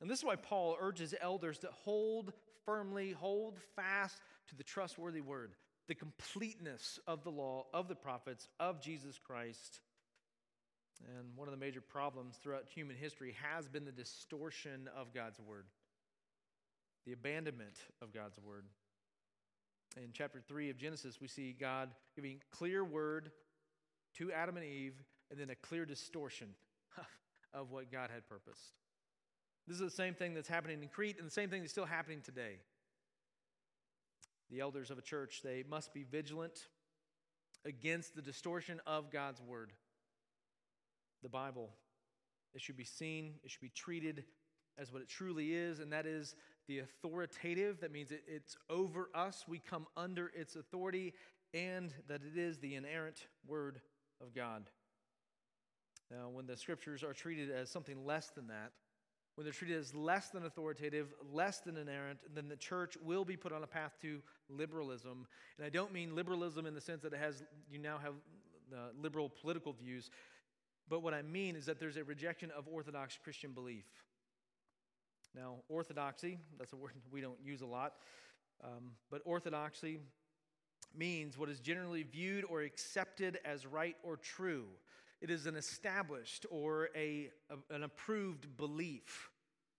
And 0.00 0.10
this 0.10 0.18
is 0.18 0.24
why 0.24 0.36
Paul 0.36 0.76
urges 0.78 1.14
elders 1.20 1.58
to 1.60 1.68
hold 1.72 2.32
firmly, 2.64 3.12
hold 3.12 3.58
fast 3.74 4.20
to 4.48 4.56
the 4.56 4.62
trustworthy 4.62 5.22
word, 5.22 5.54
the 5.88 5.94
completeness 5.94 6.98
of 7.06 7.24
the 7.24 7.30
law, 7.30 7.66
of 7.72 7.88
the 7.88 7.94
prophets, 7.94 8.48
of 8.60 8.80
Jesus 8.80 9.18
Christ. 9.18 9.80
And 11.04 11.36
one 11.36 11.48
of 11.48 11.52
the 11.52 11.60
major 11.60 11.80
problems 11.80 12.36
throughout 12.36 12.64
human 12.66 12.96
history 12.96 13.34
has 13.42 13.68
been 13.68 13.84
the 13.84 13.92
distortion 13.92 14.88
of 14.96 15.12
God's 15.12 15.38
word, 15.40 15.66
the 17.04 17.12
abandonment 17.12 17.76
of 18.02 18.12
God's 18.12 18.38
word. 18.38 18.64
In 19.96 20.10
chapter 20.12 20.40
3 20.46 20.70
of 20.70 20.76
Genesis, 20.76 21.20
we 21.20 21.28
see 21.28 21.54
God 21.58 21.90
giving 22.14 22.40
clear 22.50 22.84
word 22.84 23.30
to 24.14 24.32
Adam 24.32 24.56
and 24.56 24.64
Eve, 24.64 24.94
and 25.30 25.38
then 25.38 25.50
a 25.50 25.54
clear 25.54 25.84
distortion 25.84 26.48
of 27.54 27.70
what 27.70 27.90
God 27.90 28.10
had 28.12 28.26
purposed. 28.28 28.72
This 29.66 29.76
is 29.76 29.82
the 29.82 29.90
same 29.90 30.14
thing 30.14 30.34
that's 30.34 30.48
happening 30.48 30.82
in 30.82 30.88
Crete, 30.88 31.16
and 31.18 31.26
the 31.26 31.32
same 31.32 31.50
thing 31.50 31.60
that's 31.60 31.72
still 31.72 31.86
happening 31.86 32.20
today. 32.22 32.58
The 34.50 34.60
elders 34.60 34.90
of 34.90 34.98
a 34.98 35.02
church, 35.02 35.40
they 35.42 35.64
must 35.68 35.92
be 35.92 36.04
vigilant 36.04 36.68
against 37.64 38.14
the 38.14 38.22
distortion 38.22 38.80
of 38.86 39.10
God's 39.10 39.40
word 39.40 39.72
the 41.26 41.30
Bible. 41.30 41.70
It 42.54 42.60
should 42.60 42.76
be 42.76 42.84
seen, 42.84 43.34
it 43.42 43.50
should 43.50 43.60
be 43.60 43.72
treated 43.74 44.22
as 44.78 44.92
what 44.92 45.02
it 45.02 45.08
truly 45.08 45.54
is, 45.54 45.80
and 45.80 45.92
that 45.92 46.06
is 46.06 46.36
the 46.68 46.78
authoritative. 46.78 47.80
That 47.80 47.90
means 47.90 48.12
it, 48.12 48.22
it's 48.28 48.56
over 48.70 49.10
us, 49.12 49.44
we 49.48 49.58
come 49.58 49.88
under 49.96 50.30
its 50.36 50.54
authority, 50.54 51.14
and 51.52 51.92
that 52.06 52.20
it 52.22 52.38
is 52.38 52.58
the 52.58 52.76
inerrant 52.76 53.26
Word 53.44 53.80
of 54.20 54.32
God. 54.36 54.70
Now, 56.12 56.28
when 56.28 56.46
the 56.46 56.56
scriptures 56.56 57.02
are 57.02 57.12
treated 57.12 57.50
as 57.50 57.70
something 57.70 58.06
less 58.06 58.28
than 58.28 58.46
that, 58.46 58.70
when 59.34 59.44
they're 59.44 59.52
treated 59.52 59.78
as 59.78 59.96
less 59.96 60.28
than 60.28 60.46
authoritative, 60.46 61.12
less 61.32 61.58
than 61.58 61.76
inerrant, 61.76 62.20
then 62.32 62.48
the 62.48 62.56
church 62.56 62.96
will 63.02 63.24
be 63.24 63.36
put 63.36 63.52
on 63.52 63.64
a 63.64 63.66
path 63.66 63.96
to 64.02 64.22
liberalism. 64.48 65.26
And 65.58 65.66
I 65.66 65.70
don't 65.70 65.92
mean 65.92 66.14
liberalism 66.14 66.66
in 66.66 66.74
the 66.74 66.80
sense 66.80 67.02
that 67.02 67.12
it 67.12 67.18
has 67.18 67.42
you 67.68 67.80
now 67.80 67.98
have 67.98 68.14
uh, 68.72 68.88
liberal 69.00 69.28
political 69.28 69.72
views. 69.72 70.10
But 70.88 71.02
what 71.02 71.14
I 71.14 71.22
mean 71.22 71.56
is 71.56 71.66
that 71.66 71.80
there's 71.80 71.96
a 71.96 72.04
rejection 72.04 72.50
of 72.56 72.68
Orthodox 72.68 73.18
Christian 73.22 73.52
belief. 73.52 73.86
Now, 75.34 75.56
orthodoxy, 75.68 76.38
that's 76.58 76.72
a 76.72 76.76
word 76.76 76.92
we 77.12 77.20
don't 77.20 77.38
use 77.44 77.60
a 77.60 77.66
lot, 77.66 77.94
um, 78.64 78.92
but 79.10 79.20
orthodoxy 79.26 79.98
means 80.96 81.36
what 81.36 81.50
is 81.50 81.60
generally 81.60 82.04
viewed 82.04 82.44
or 82.48 82.62
accepted 82.62 83.38
as 83.44 83.66
right 83.66 83.96
or 84.02 84.16
true. 84.16 84.64
It 85.20 85.30
is 85.30 85.46
an 85.46 85.56
established 85.56 86.46
or 86.50 86.88
a, 86.96 87.30
a, 87.50 87.74
an 87.74 87.82
approved 87.82 88.56
belief. 88.56 89.30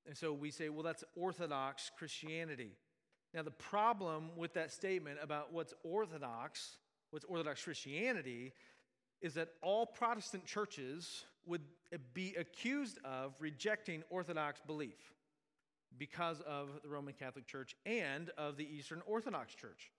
And 0.06 0.16
so 0.16 0.32
we 0.32 0.52
say, 0.52 0.70
well, 0.70 0.84
that's 0.84 1.04
Orthodox 1.16 1.92
Christianity. 1.98 2.72
Now, 3.34 3.44
the 3.44 3.52
problem 3.52 4.30
with 4.36 4.54
that 4.54 4.72
statement 4.72 5.18
about 5.22 5.54
what's 5.54 5.74
Orthodox, 5.84 6.78
what's 7.12 7.26
Orthodox 7.26 7.64
Christianity, 7.64 8.54
is 9.22 9.34
that 9.36 9.50
all 9.62 9.86
Protestant 9.86 10.46
churches 10.46 11.26
would 11.46 11.62
be 12.14 12.36
accused 12.36 13.00
of 13.04 13.34
rejecting 13.40 14.04
Orthodox 14.10 14.62
belief 14.66 15.14
because 15.98 16.42
of 16.42 16.70
the 16.84 16.90
Roman 16.90 17.14
Catholic 17.14 17.48
Church 17.48 17.76
and 17.86 18.30
of 18.38 18.58
the 18.58 18.66
Eastern 18.66 19.02
Orthodox 19.06 19.56
Church. 19.56 19.92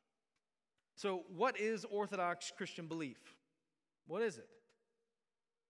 So, 0.97 1.23
what 1.35 1.59
is 1.59 1.85
Orthodox 1.85 2.53
Christian 2.57 2.87
belief? 2.87 3.19
What 4.07 4.23
is 4.23 4.39
it? 4.39 4.49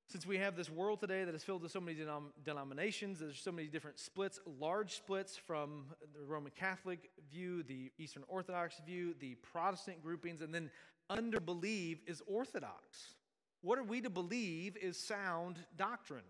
Since 0.09 0.27
we 0.27 0.39
have 0.39 0.57
this 0.57 0.71
world 0.71 1.01
today 1.01 1.25
that 1.25 1.35
is 1.35 1.45
filled 1.45 1.63
with 1.63 1.71
so 1.71 1.83
many 1.83 1.99
denom- 1.99 2.33
denominations, 2.43 3.19
there's 3.19 3.39
so 3.39 3.53
many 3.53 3.69
different 3.69 3.99
splits, 3.99 4.41
large 4.59 4.95
splits 4.95 5.37
from 5.37 5.85
the 6.19 6.25
Roman 6.25 6.51
Catholic 6.57 7.11
view, 7.31 7.63
the 7.63 7.93
Eastern 7.99 8.23
Orthodox 8.27 8.81
view, 8.87 9.15
the 9.21 9.35
Protestant 9.53 10.03
groupings, 10.03 10.41
and 10.41 10.55
then 10.55 10.71
under 11.11 11.41
believe 11.41 12.01
is 12.07 12.23
Orthodox. 12.27 13.17
What 13.62 13.79
are 13.79 13.85
we 13.85 14.01
to 14.03 14.11
believe 14.11 14.77
is 14.77 14.97
sound 14.97 15.57
doctrine? 15.77 16.23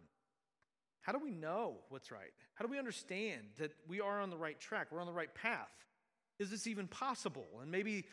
How 1.03 1.13
do 1.13 1.19
we 1.19 1.31
know 1.31 1.77
what's 1.89 2.11
right? 2.11 2.33
How 2.55 2.65
do 2.65 2.71
we 2.71 2.79
understand 2.79 3.43
that 3.59 3.73
we 3.87 4.01
are 4.01 4.21
on 4.21 4.31
the 4.31 4.37
right 4.37 4.59
track? 4.59 4.89
We're 4.91 5.01
on 5.01 5.07
the 5.07 5.13
right 5.13 5.35
path? 5.35 5.71
Is 6.39 6.51
this 6.51 6.67
even 6.67 6.87
possible? 6.87 7.47
And 7.63 7.71
maybe 7.71 8.05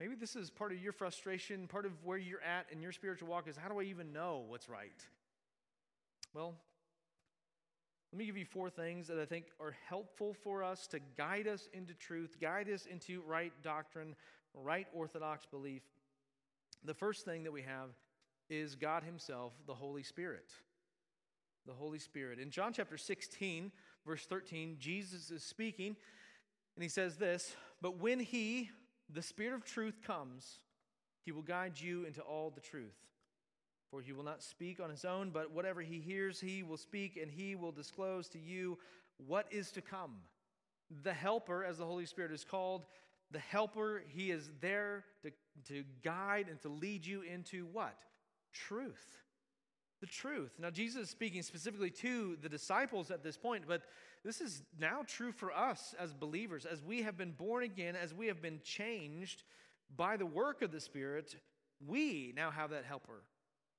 maybe 0.00 0.14
this 0.14 0.36
is 0.36 0.50
part 0.50 0.72
of 0.72 0.82
your 0.82 0.92
frustration, 0.92 1.66
part 1.66 1.86
of 1.86 1.92
where 2.04 2.18
you're 2.18 2.42
at 2.42 2.66
in 2.70 2.82
your 2.82 2.92
spiritual 2.92 3.28
walk 3.28 3.48
is 3.48 3.56
how 3.56 3.68
do 3.68 3.80
I 3.80 3.84
even 3.84 4.12
know 4.12 4.44
what's 4.48 4.68
right? 4.68 4.90
Well, 6.34 6.54
let 8.12 8.18
me 8.18 8.26
give 8.26 8.36
you 8.36 8.44
four 8.44 8.68
things 8.68 9.08
that 9.08 9.18
I 9.18 9.24
think 9.24 9.46
are 9.58 9.74
helpful 9.88 10.34
for 10.42 10.62
us 10.62 10.86
to 10.88 10.98
guide 11.16 11.46
us 11.48 11.68
into 11.72 11.94
truth, 11.94 12.36
guide 12.40 12.68
us 12.68 12.84
into 12.86 13.22
right 13.26 13.52
doctrine, 13.62 14.14
right 14.54 14.86
orthodox 14.92 15.46
belief. 15.46 15.82
The 16.84 16.94
first 16.94 17.24
thing 17.24 17.44
that 17.44 17.52
we 17.52 17.62
have 17.62 17.88
is 18.50 18.74
God 18.74 19.04
Himself, 19.04 19.52
the 19.66 19.74
Holy 19.74 20.02
Spirit. 20.02 20.50
The 21.66 21.72
Holy 21.72 21.98
Spirit. 21.98 22.38
In 22.38 22.50
John 22.50 22.72
chapter 22.72 22.96
16, 22.96 23.70
verse 24.06 24.26
13, 24.26 24.76
Jesus 24.78 25.30
is 25.30 25.42
speaking, 25.42 25.96
and 26.76 26.82
He 26.82 26.88
says 26.88 27.16
this 27.16 27.54
But 27.80 27.98
when 27.98 28.20
He, 28.20 28.70
the 29.12 29.22
Spirit 29.22 29.54
of 29.54 29.64
truth, 29.64 30.00
comes, 30.04 30.58
He 31.24 31.32
will 31.32 31.42
guide 31.42 31.80
you 31.80 32.04
into 32.04 32.20
all 32.20 32.50
the 32.50 32.60
truth. 32.60 32.96
For 33.92 34.00
he 34.00 34.14
will 34.14 34.24
not 34.24 34.42
speak 34.42 34.80
on 34.80 34.88
his 34.88 35.04
own, 35.04 35.28
but 35.28 35.52
whatever 35.52 35.82
he 35.82 36.00
hears, 36.00 36.40
he 36.40 36.62
will 36.62 36.78
speak, 36.78 37.18
and 37.20 37.30
he 37.30 37.54
will 37.54 37.72
disclose 37.72 38.26
to 38.30 38.38
you 38.38 38.78
what 39.18 39.46
is 39.50 39.70
to 39.72 39.82
come. 39.82 40.12
The 41.02 41.12
Helper, 41.12 41.62
as 41.62 41.76
the 41.76 41.84
Holy 41.84 42.06
Spirit 42.06 42.32
is 42.32 42.42
called, 42.42 42.86
the 43.30 43.38
Helper, 43.38 44.02
he 44.08 44.30
is 44.30 44.50
there 44.62 45.04
to, 45.22 45.30
to 45.68 45.84
guide 46.02 46.46
and 46.48 46.58
to 46.62 46.70
lead 46.70 47.04
you 47.04 47.20
into 47.20 47.66
what? 47.66 47.98
Truth. 48.52 49.18
The 50.00 50.06
truth. 50.06 50.52
Now, 50.58 50.70
Jesus 50.70 51.02
is 51.02 51.10
speaking 51.10 51.42
specifically 51.42 51.90
to 51.90 52.36
the 52.42 52.48
disciples 52.48 53.10
at 53.10 53.22
this 53.22 53.36
point, 53.36 53.64
but 53.68 53.82
this 54.24 54.40
is 54.40 54.62
now 54.80 55.02
true 55.06 55.32
for 55.32 55.52
us 55.52 55.94
as 55.98 56.12
believers, 56.12 56.66
as 56.66 56.82
we 56.82 57.02
have 57.02 57.16
been 57.16 57.32
born 57.32 57.62
again, 57.62 57.94
as 57.96 58.12
we 58.12 58.26
have 58.26 58.42
been 58.42 58.60
changed 58.64 59.44
by 59.96 60.16
the 60.16 60.26
work 60.26 60.62
of 60.62 60.72
the 60.72 60.80
Spirit, 60.80 61.36
we 61.86 62.32
now 62.36 62.50
have 62.50 62.70
that 62.70 62.84
helper. 62.84 63.22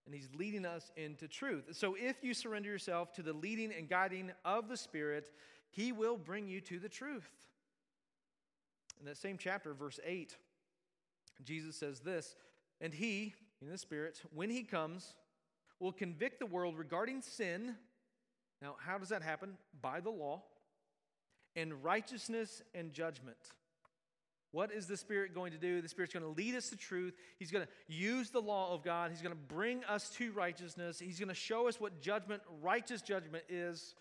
And 0.05 0.13
he's 0.13 0.29
leading 0.36 0.65
us 0.65 0.91
into 0.97 1.27
truth. 1.27 1.69
So 1.71 1.95
if 1.97 2.23
you 2.23 2.33
surrender 2.33 2.69
yourself 2.69 3.13
to 3.13 3.21
the 3.21 3.33
leading 3.33 3.71
and 3.71 3.88
guiding 3.88 4.31
of 4.43 4.67
the 4.67 4.77
Spirit, 4.77 5.31
he 5.69 5.91
will 5.91 6.17
bring 6.17 6.47
you 6.47 6.59
to 6.62 6.79
the 6.79 6.89
truth. 6.89 7.29
In 8.99 9.05
that 9.05 9.17
same 9.17 9.38
chapter, 9.38 9.73
verse 9.73 9.99
8, 10.05 10.36
Jesus 11.43 11.75
says 11.75 11.99
this 12.01 12.36
And 12.81 12.93
he, 12.93 13.33
in 13.63 13.71
the 13.71 13.78
Spirit, 13.78 14.21
when 14.34 14.49
he 14.49 14.63
comes, 14.63 15.13
will 15.80 15.91
convict 15.91 16.39
the 16.39 16.45
world 16.45 16.78
regarding 16.78 17.21
sin. 17.21 17.76
Now, 18.62 18.76
how 18.80 18.97
does 18.97 19.10
that 19.10 19.21
happen? 19.21 19.58
By 19.82 19.99
the 19.99 20.10
law, 20.10 20.43
and 21.56 21.84
righteousness 21.84 22.62
and 22.73 22.93
judgment. 22.93 23.38
What 24.52 24.71
is 24.71 24.86
the 24.86 24.97
Spirit 24.97 25.34
going 25.34 25.52
to 25.52 25.58
do? 25.58 25.82
The 25.82 25.89
Spirit's 25.89 26.13
going 26.13 26.26
to 26.26 26.30
lead 26.30 26.56
us 26.56 26.69
to 26.69 26.76
truth. 26.76 27.15
He's 27.39 27.52
going 27.52 27.65
to 27.65 27.93
use 27.93 28.30
the 28.30 28.41
law 28.41 28.73
of 28.73 28.84
God. 28.84 29.10
He's 29.10 29.21
going 29.21 29.34
to 29.34 29.54
bring 29.54 29.84
us 29.86 30.10
to 30.17 30.32
righteousness. 30.32 30.99
He's 30.99 31.19
going 31.19 31.30
to 31.30 31.36
show 31.36 31.67
us 31.67 31.80
what 31.80 32.02
judgment, 32.02 32.41
righteous 32.62 33.02
judgment 33.02 33.43
is. 33.49 33.95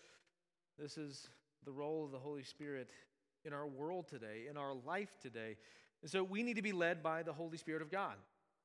This 0.77 0.97
is 0.97 1.27
the 1.65 1.71
role 1.71 2.05
of 2.05 2.11
the 2.11 2.19
Holy 2.19 2.43
Spirit 2.43 2.89
in 3.45 3.53
our 3.53 3.67
world 3.67 4.07
today, 4.07 4.43
in 4.49 4.57
our 4.57 4.73
life 4.85 5.17
today. 5.21 5.57
And 6.01 6.11
so 6.11 6.23
we 6.23 6.43
need 6.43 6.57
to 6.57 6.61
be 6.61 6.71
led 6.71 7.01
by 7.01 7.23
the 7.23 7.33
Holy 7.33 7.57
Spirit 7.57 7.81
of 7.81 7.89
God. 7.89 8.15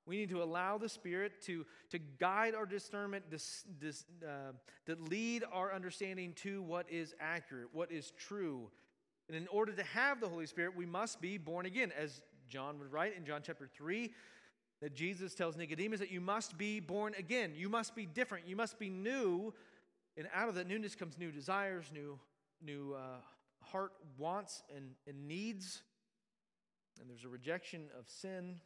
We 0.09 0.17
need 0.17 0.31
to 0.31 0.43
allow 0.43 0.79
the 0.79 0.89
Spirit 0.89 1.41
to, 1.43 1.65
to 1.91 1.99
guide 2.19 2.55
our 2.55 2.67
discernment, 2.67 3.31
this, 3.31 3.65
this, 3.79 4.05
uh, 4.27 4.53
to 4.87 4.97
lead 5.09 5.45
our 5.53 5.73
understanding 5.73 6.33
to 6.43 6.63
what 6.63 6.91
is 6.91 7.15
accurate, 7.21 7.69
what 7.73 7.93
is 7.93 8.11
true, 8.19 8.71
and 9.29 9.37
in 9.37 9.47
order 9.49 9.73
to 9.73 9.83
have 9.85 10.21
the 10.21 10.29
Holy 10.29 10.47
Spirit, 10.47 10.75
we 10.75 10.87
must 10.87 11.21
be 11.21 11.37
born 11.37 11.67
again. 11.67 11.93
As 11.99 12.23
John 12.49 12.79
would 12.79 12.91
write 12.91 13.15
in 13.17 13.27
John 13.27 13.43
chapter 13.45 13.67
3, 13.67 14.11
that 14.81 14.95
Jesus 14.95 15.35
tells 15.35 15.57
Nicodemus 15.57 16.01
that 16.01 16.11
you 16.11 16.21
must 16.21 16.57
be 16.57 16.81
born 16.81 17.15
again. 17.19 17.53
You 17.55 17.69
must 17.69 17.95
be 17.95 18.07
different. 18.07 18.47
You 18.47 18.57
must 18.57 18.79
be 18.79 18.89
new. 18.89 19.53
And 20.17 20.29
out 20.35 20.49
of 20.49 20.55
that 20.55 20.67
newness 20.67 20.95
comes 20.95 21.19
new 21.19 21.31
desires, 21.31 21.87
new, 21.93 22.19
new 22.65 22.95
uh, 22.95 23.21
heart 23.61 23.93
wants 24.17 24.63
and, 24.75 24.91
and 25.07 25.29
needs. 25.29 25.83
And 27.01 27.11
there's 27.11 27.25
a 27.25 27.29
rejection 27.29 27.83
of 27.99 28.09
sin. 28.09 28.57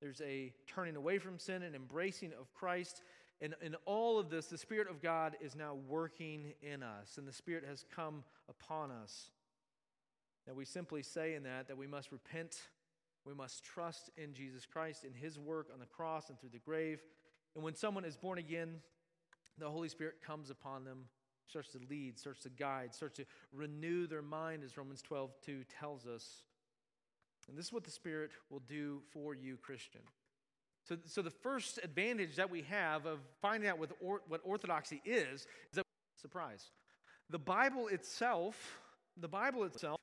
There's 0.00 0.20
a 0.20 0.52
turning 0.66 0.96
away 0.96 1.18
from 1.18 1.38
sin 1.38 1.62
and 1.62 1.74
embracing 1.74 2.32
of 2.38 2.52
Christ. 2.54 3.02
And 3.40 3.54
in 3.62 3.74
all 3.84 4.18
of 4.18 4.30
this, 4.30 4.46
the 4.46 4.58
Spirit 4.58 4.88
of 4.88 5.02
God 5.02 5.36
is 5.40 5.54
now 5.54 5.74
working 5.88 6.52
in 6.62 6.82
us, 6.82 7.18
and 7.18 7.26
the 7.26 7.32
Spirit 7.32 7.64
has 7.68 7.84
come 7.94 8.24
upon 8.48 8.90
us. 8.90 9.30
That 10.46 10.56
we 10.56 10.64
simply 10.64 11.02
say 11.02 11.34
in 11.34 11.42
that 11.44 11.68
that 11.68 11.76
we 11.76 11.86
must 11.86 12.10
repent, 12.10 12.56
we 13.24 13.34
must 13.34 13.64
trust 13.64 14.10
in 14.16 14.32
Jesus 14.32 14.66
Christ, 14.66 15.04
in 15.04 15.12
his 15.12 15.38
work 15.38 15.68
on 15.72 15.78
the 15.78 15.86
cross 15.86 16.30
and 16.30 16.40
through 16.40 16.50
the 16.52 16.58
grave. 16.58 17.00
And 17.54 17.62
when 17.62 17.74
someone 17.74 18.04
is 18.04 18.16
born 18.16 18.38
again, 18.38 18.76
the 19.58 19.70
Holy 19.70 19.88
Spirit 19.88 20.22
comes 20.24 20.50
upon 20.50 20.84
them, 20.84 21.04
starts 21.46 21.70
to 21.72 21.80
lead, 21.90 22.18
starts 22.18 22.42
to 22.44 22.50
guide, 22.50 22.94
starts 22.94 23.16
to 23.16 23.24
renew 23.52 24.06
their 24.06 24.22
mind, 24.22 24.62
as 24.64 24.76
Romans 24.76 25.02
12 25.02 25.30
2 25.44 25.64
tells 25.78 26.06
us. 26.06 26.44
And 27.48 27.56
this 27.56 27.66
is 27.66 27.72
what 27.72 27.84
the 27.84 27.90
Spirit 27.90 28.30
will 28.50 28.62
do 28.68 29.00
for 29.12 29.34
you, 29.34 29.56
Christian. 29.56 30.02
So, 30.86 30.96
so 31.04 31.22
the 31.22 31.30
first 31.30 31.78
advantage 31.82 32.36
that 32.36 32.50
we 32.50 32.62
have 32.62 33.06
of 33.06 33.18
finding 33.40 33.68
out 33.68 33.78
what, 33.78 33.90
or, 34.00 34.22
what 34.28 34.40
orthodoxy 34.44 35.00
is, 35.04 35.40
is 35.40 35.46
that 35.74 35.84
surprise. 36.20 36.70
The 37.30 37.38
Bible 37.38 37.88
itself, 37.88 38.78
the 39.16 39.28
Bible 39.28 39.64
itself 39.64 39.98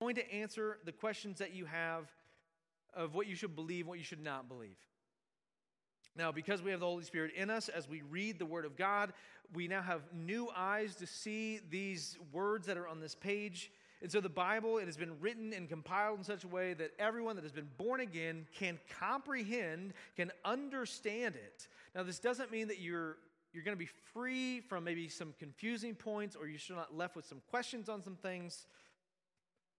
going 0.00 0.16
to 0.16 0.32
answer 0.32 0.78
the 0.84 0.92
questions 0.92 1.38
that 1.38 1.54
you 1.54 1.64
have 1.64 2.10
of 2.94 3.14
what 3.14 3.26
you 3.26 3.34
should 3.34 3.54
believe, 3.54 3.86
what 3.86 3.98
you 3.98 4.04
should 4.04 4.22
not 4.22 4.48
believe. 4.48 4.76
Now, 6.16 6.32
because 6.32 6.62
we 6.62 6.70
have 6.70 6.80
the 6.80 6.86
Holy 6.86 7.04
Spirit 7.04 7.32
in 7.36 7.50
us, 7.50 7.68
as 7.68 7.88
we 7.88 8.02
read 8.02 8.38
the 8.38 8.46
Word 8.46 8.64
of 8.64 8.76
God, 8.76 9.12
we 9.54 9.68
now 9.68 9.82
have 9.82 10.00
new 10.12 10.48
eyes 10.56 10.96
to 10.96 11.06
see 11.06 11.60
these 11.70 12.16
words 12.32 12.66
that 12.66 12.76
are 12.76 12.88
on 12.88 13.00
this 13.00 13.14
page. 13.14 13.70
And 14.02 14.12
so 14.12 14.20
the 14.20 14.28
Bible, 14.28 14.78
it 14.78 14.86
has 14.86 14.96
been 14.96 15.18
written 15.20 15.52
and 15.52 15.68
compiled 15.68 16.18
in 16.18 16.24
such 16.24 16.44
a 16.44 16.48
way 16.48 16.74
that 16.74 16.92
everyone 16.98 17.36
that 17.36 17.42
has 17.42 17.52
been 17.52 17.68
born 17.78 18.00
again 18.00 18.46
can 18.54 18.78
comprehend, 19.00 19.94
can 20.16 20.30
understand 20.44 21.34
it. 21.34 21.66
Now, 21.94 22.02
this 22.02 22.18
doesn't 22.18 22.52
mean 22.52 22.68
that 22.68 22.78
you're 22.78 23.16
you're 23.52 23.64
going 23.64 23.76
to 23.76 23.82
be 23.82 23.90
free 24.12 24.60
from 24.60 24.84
maybe 24.84 25.08
some 25.08 25.32
confusing 25.38 25.94
points 25.94 26.36
or 26.36 26.46
you're 26.46 26.58
still 26.58 26.76
not 26.76 26.94
left 26.94 27.16
with 27.16 27.24
some 27.24 27.40
questions 27.48 27.88
on 27.88 28.02
some 28.02 28.16
things. 28.16 28.66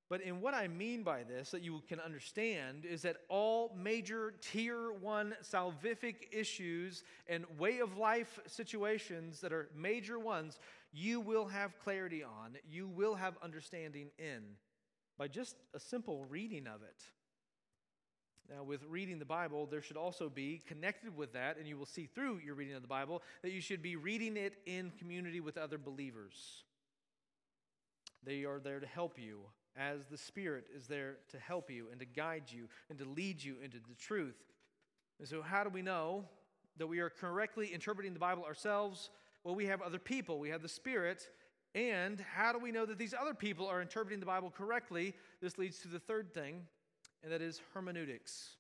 But 0.10 0.22
in 0.22 0.42
what 0.42 0.54
I 0.54 0.68
mean 0.68 1.04
by 1.04 1.24
this, 1.24 1.52
that 1.52 1.62
you 1.62 1.84
can 1.88 2.00
understand, 2.00 2.86
is 2.86 3.02
that 3.02 3.18
all 3.30 3.76
major 3.78 4.34
tier 4.42 4.94
one 4.94 5.36
salvific 5.44 6.16
issues 6.32 7.04
and 7.28 7.46
way 7.60 7.80
of 7.80 7.98
life 7.98 8.40
situations 8.48 9.42
that 9.42 9.52
are 9.52 9.70
major 9.76 10.18
ones, 10.18 10.60
you 10.98 11.20
will 11.20 11.46
have 11.46 11.78
clarity 11.80 12.24
on, 12.24 12.58
you 12.68 12.88
will 12.88 13.14
have 13.14 13.36
understanding 13.44 14.10
in 14.18 14.42
by 15.18 15.28
just 15.28 15.56
a 15.76 15.80
simple 15.80 16.26
reading 16.26 16.66
of 16.66 16.82
it. 16.82 17.04
Now, 18.50 18.64
with 18.64 18.84
reading 18.90 19.20
the 19.20 19.26
Bible, 19.26 19.68
there 19.68 19.82
should 19.82 19.98
also 19.98 20.30
be 20.30 20.64
connected 20.66 21.16
with 21.16 21.34
that, 21.34 21.58
and 21.58 21.68
you 21.68 21.78
will 21.78 21.86
see 21.86 22.06
through 22.06 22.40
your 22.44 22.56
reading 22.56 22.76
of 22.76 22.82
the 22.82 22.88
Bible 22.88 23.22
that 23.44 23.52
you 23.52 23.62
should 23.62 23.82
be 23.82 23.96
reading 23.96 24.38
it 24.38 24.56
in 24.66 24.92
community 24.98 25.40
with 25.40 25.58
other 25.58 25.78
believers. 25.78 26.64
They 28.24 28.46
are 28.46 28.60
there 28.60 28.80
to 28.80 28.88
help 28.88 29.20
you 29.20 29.42
as 29.76 30.06
the 30.10 30.18
Spirit 30.18 30.66
is 30.76 30.88
there 30.88 31.18
to 31.30 31.38
help 31.38 31.70
you 31.70 31.88
and 31.92 32.00
to 32.00 32.06
guide 32.06 32.46
you 32.48 32.70
and 32.90 32.98
to 32.98 33.06
lead 33.06 33.44
you 33.44 33.58
into 33.64 33.78
the 33.78 33.96
truth. 33.96 34.38
And 35.20 35.28
so, 35.28 35.42
how 35.42 35.64
do 35.64 35.70
we 35.70 35.82
know 35.82 36.26
that 36.78 36.88
we 36.88 37.00
are 37.00 37.10
correctly 37.10 37.72
interpreting 37.74 38.14
the 38.14 38.20
Bible 38.20 38.46
ourselves? 38.46 39.12
Well, 39.44 39.56
we 39.56 39.66
have 39.66 39.82
other 39.82 40.00
people, 40.00 40.40
we 40.40 40.50
have 40.50 40.62
the 40.62 40.70
Spirit. 40.70 41.28
And 41.76 42.20
how 42.20 42.54
do 42.54 42.60
we 42.60 42.72
know 42.72 42.86
that 42.86 42.98
these 42.98 43.14
other 43.14 43.34
people 43.34 43.68
are 43.68 43.82
interpreting 43.82 44.20
the 44.20 44.26
Bible 44.26 44.50
correctly? 44.50 45.14
This 45.42 45.58
leads 45.58 45.80
to 45.80 45.88
the 45.88 46.00
third 46.00 46.34
thing, 46.34 46.62
and 47.24 47.32
that 47.32 47.42
is 47.42 47.62
hermeneutics. 47.74 48.56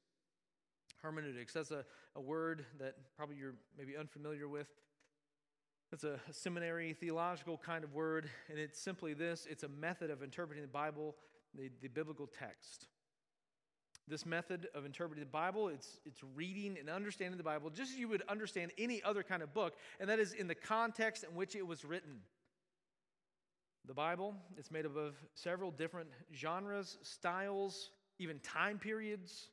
Hermeneutics, 1.01 1.53
that's 1.53 1.71
a, 1.71 1.83
a 2.15 2.21
word 2.21 2.65
that 2.79 2.95
probably 3.15 3.37
you're 3.37 3.55
maybe 3.77 3.97
unfamiliar 3.97 4.47
with. 4.47 4.67
It's 5.91 6.03
a 6.03 6.19
seminary 6.31 6.93
theological 6.93 7.57
kind 7.57 7.83
of 7.83 7.93
word, 7.93 8.29
and 8.49 8.59
it's 8.59 8.79
simply 8.79 9.13
this 9.13 9.47
it's 9.49 9.63
a 9.63 9.69
method 9.69 10.11
of 10.11 10.21
interpreting 10.21 10.61
the 10.61 10.67
Bible, 10.67 11.15
the, 11.55 11.71
the 11.81 11.87
biblical 11.87 12.27
text. 12.27 12.87
This 14.09 14.25
method 14.25 14.67
of 14.73 14.85
interpreting 14.85 15.23
the 15.23 15.29
Bible, 15.29 15.67
it's, 15.67 15.99
it's 16.05 16.21
reading 16.35 16.77
and 16.79 16.89
understanding 16.89 17.37
the 17.37 17.43
Bible 17.43 17.69
just 17.69 17.91
as 17.91 17.99
you 17.99 18.07
would 18.07 18.23
understand 18.29 18.71
any 18.77 19.03
other 19.03 19.21
kind 19.21 19.43
of 19.43 19.53
book, 19.53 19.75
and 19.99 20.09
that 20.09 20.17
is 20.17 20.33
in 20.33 20.47
the 20.47 20.55
context 20.55 21.25
in 21.25 21.35
which 21.35 21.55
it 21.55 21.67
was 21.67 21.83
written. 21.83 22.21
The 23.85 23.93
Bible, 23.93 24.35
it's 24.57 24.71
made 24.71 24.85
up 24.85 24.95
of 24.95 25.15
several 25.33 25.71
different 25.71 26.09
genres, 26.33 26.97
styles, 27.03 27.91
even 28.19 28.39
time 28.39 28.79
periods, 28.79 29.49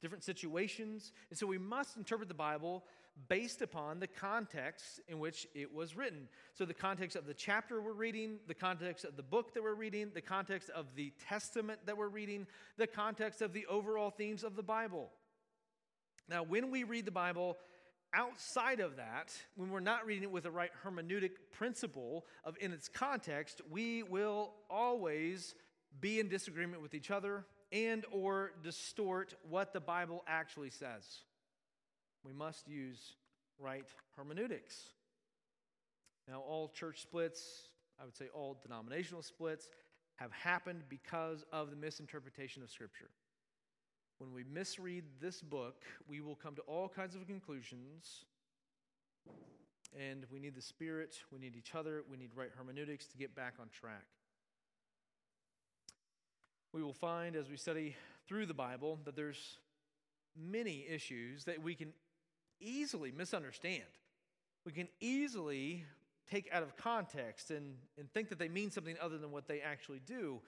different 0.00 0.24
situations. 0.24 1.12
And 1.30 1.38
so 1.38 1.46
we 1.46 1.58
must 1.58 1.96
interpret 1.96 2.28
the 2.28 2.34
Bible 2.34 2.84
based 3.28 3.62
upon 3.62 4.00
the 4.00 4.06
context 4.06 5.00
in 5.08 5.18
which 5.18 5.46
it 5.54 5.74
was 5.74 5.96
written. 5.96 6.28
So, 6.54 6.64
the 6.64 6.74
context 6.74 7.16
of 7.16 7.26
the 7.26 7.34
chapter 7.34 7.80
we're 7.80 7.92
reading, 7.92 8.38
the 8.46 8.54
context 8.54 9.04
of 9.04 9.16
the 9.16 9.22
book 9.22 9.54
that 9.54 9.62
we're 9.62 9.74
reading, 9.74 10.10
the 10.14 10.20
context 10.20 10.70
of 10.70 10.86
the 10.94 11.12
testament 11.28 11.80
that 11.86 11.96
we're 11.96 12.08
reading, 12.08 12.46
the 12.76 12.86
context 12.86 13.42
of 13.42 13.52
the 13.52 13.66
overall 13.66 14.10
themes 14.10 14.44
of 14.44 14.56
the 14.56 14.62
Bible. 14.62 15.10
Now, 16.28 16.42
when 16.42 16.70
we 16.70 16.84
read 16.84 17.06
the 17.06 17.10
Bible, 17.10 17.56
outside 18.14 18.80
of 18.80 18.96
that, 18.96 19.32
when 19.56 19.70
we're 19.70 19.80
not 19.80 20.06
reading 20.06 20.22
it 20.24 20.30
with 20.30 20.44
the 20.44 20.50
right 20.50 20.70
hermeneutic 20.84 21.32
principle 21.52 22.26
of 22.44 22.56
in 22.60 22.72
its 22.72 22.88
context, 22.88 23.60
we 23.70 24.02
will 24.02 24.52
always 24.70 25.54
be 26.00 26.20
in 26.20 26.28
disagreement 26.28 26.82
with 26.82 26.94
each 26.94 27.10
other 27.10 27.44
and 27.72 28.04
or 28.12 28.52
distort 28.62 29.34
what 29.48 29.72
the 29.72 29.80
Bible 29.80 30.22
actually 30.26 30.70
says 30.70 31.20
we 32.28 32.34
must 32.34 32.68
use 32.68 33.14
right 33.58 33.86
hermeneutics. 34.16 34.90
Now, 36.28 36.40
all 36.40 36.68
church 36.68 37.00
splits, 37.00 37.68
I 38.00 38.04
would 38.04 38.16
say 38.16 38.26
all 38.34 38.58
denominational 38.62 39.22
splits, 39.22 39.68
have 40.16 40.30
happened 40.32 40.82
because 40.88 41.44
of 41.52 41.70
the 41.70 41.76
misinterpretation 41.76 42.62
of 42.62 42.70
Scripture. 42.70 43.08
When 44.18 44.34
we 44.34 44.44
misread 44.44 45.04
this 45.20 45.40
book, 45.40 45.84
we 46.08 46.20
will 46.20 46.34
come 46.34 46.54
to 46.56 46.62
all 46.62 46.88
kinds 46.88 47.14
of 47.14 47.26
conclusions. 47.26 48.24
And 49.98 50.26
we 50.30 50.38
need 50.38 50.54
the 50.54 50.60
Spirit, 50.62 51.16
we 51.32 51.38
need 51.38 51.56
each 51.56 51.74
other, 51.74 52.02
we 52.10 52.18
need 52.18 52.30
right 52.36 52.50
hermeneutics 52.54 53.06
to 53.06 53.16
get 53.16 53.34
back 53.34 53.54
on 53.58 53.68
track. 53.70 54.04
We 56.74 56.82
will 56.82 56.92
find 56.92 57.36
as 57.36 57.48
we 57.48 57.56
study 57.56 57.96
through 58.26 58.46
the 58.46 58.54
Bible 58.54 58.98
that 59.06 59.16
there's 59.16 59.56
many 60.36 60.84
issues 60.88 61.44
that 61.44 61.62
we 61.62 61.74
can 61.74 61.92
easily 62.60 63.12
misunderstand. 63.12 63.84
We 64.64 64.72
can 64.72 64.88
easily 65.00 65.84
take 66.30 66.48
out 66.52 66.62
of 66.62 66.76
context 66.76 67.50
and, 67.50 67.76
and 67.98 68.12
think 68.12 68.28
that 68.28 68.38
they 68.38 68.48
mean 68.48 68.70
something 68.70 68.96
other 69.00 69.18
than 69.18 69.30
what 69.30 69.48
they 69.48 69.60
actually 69.60 70.00
do. 70.06 70.40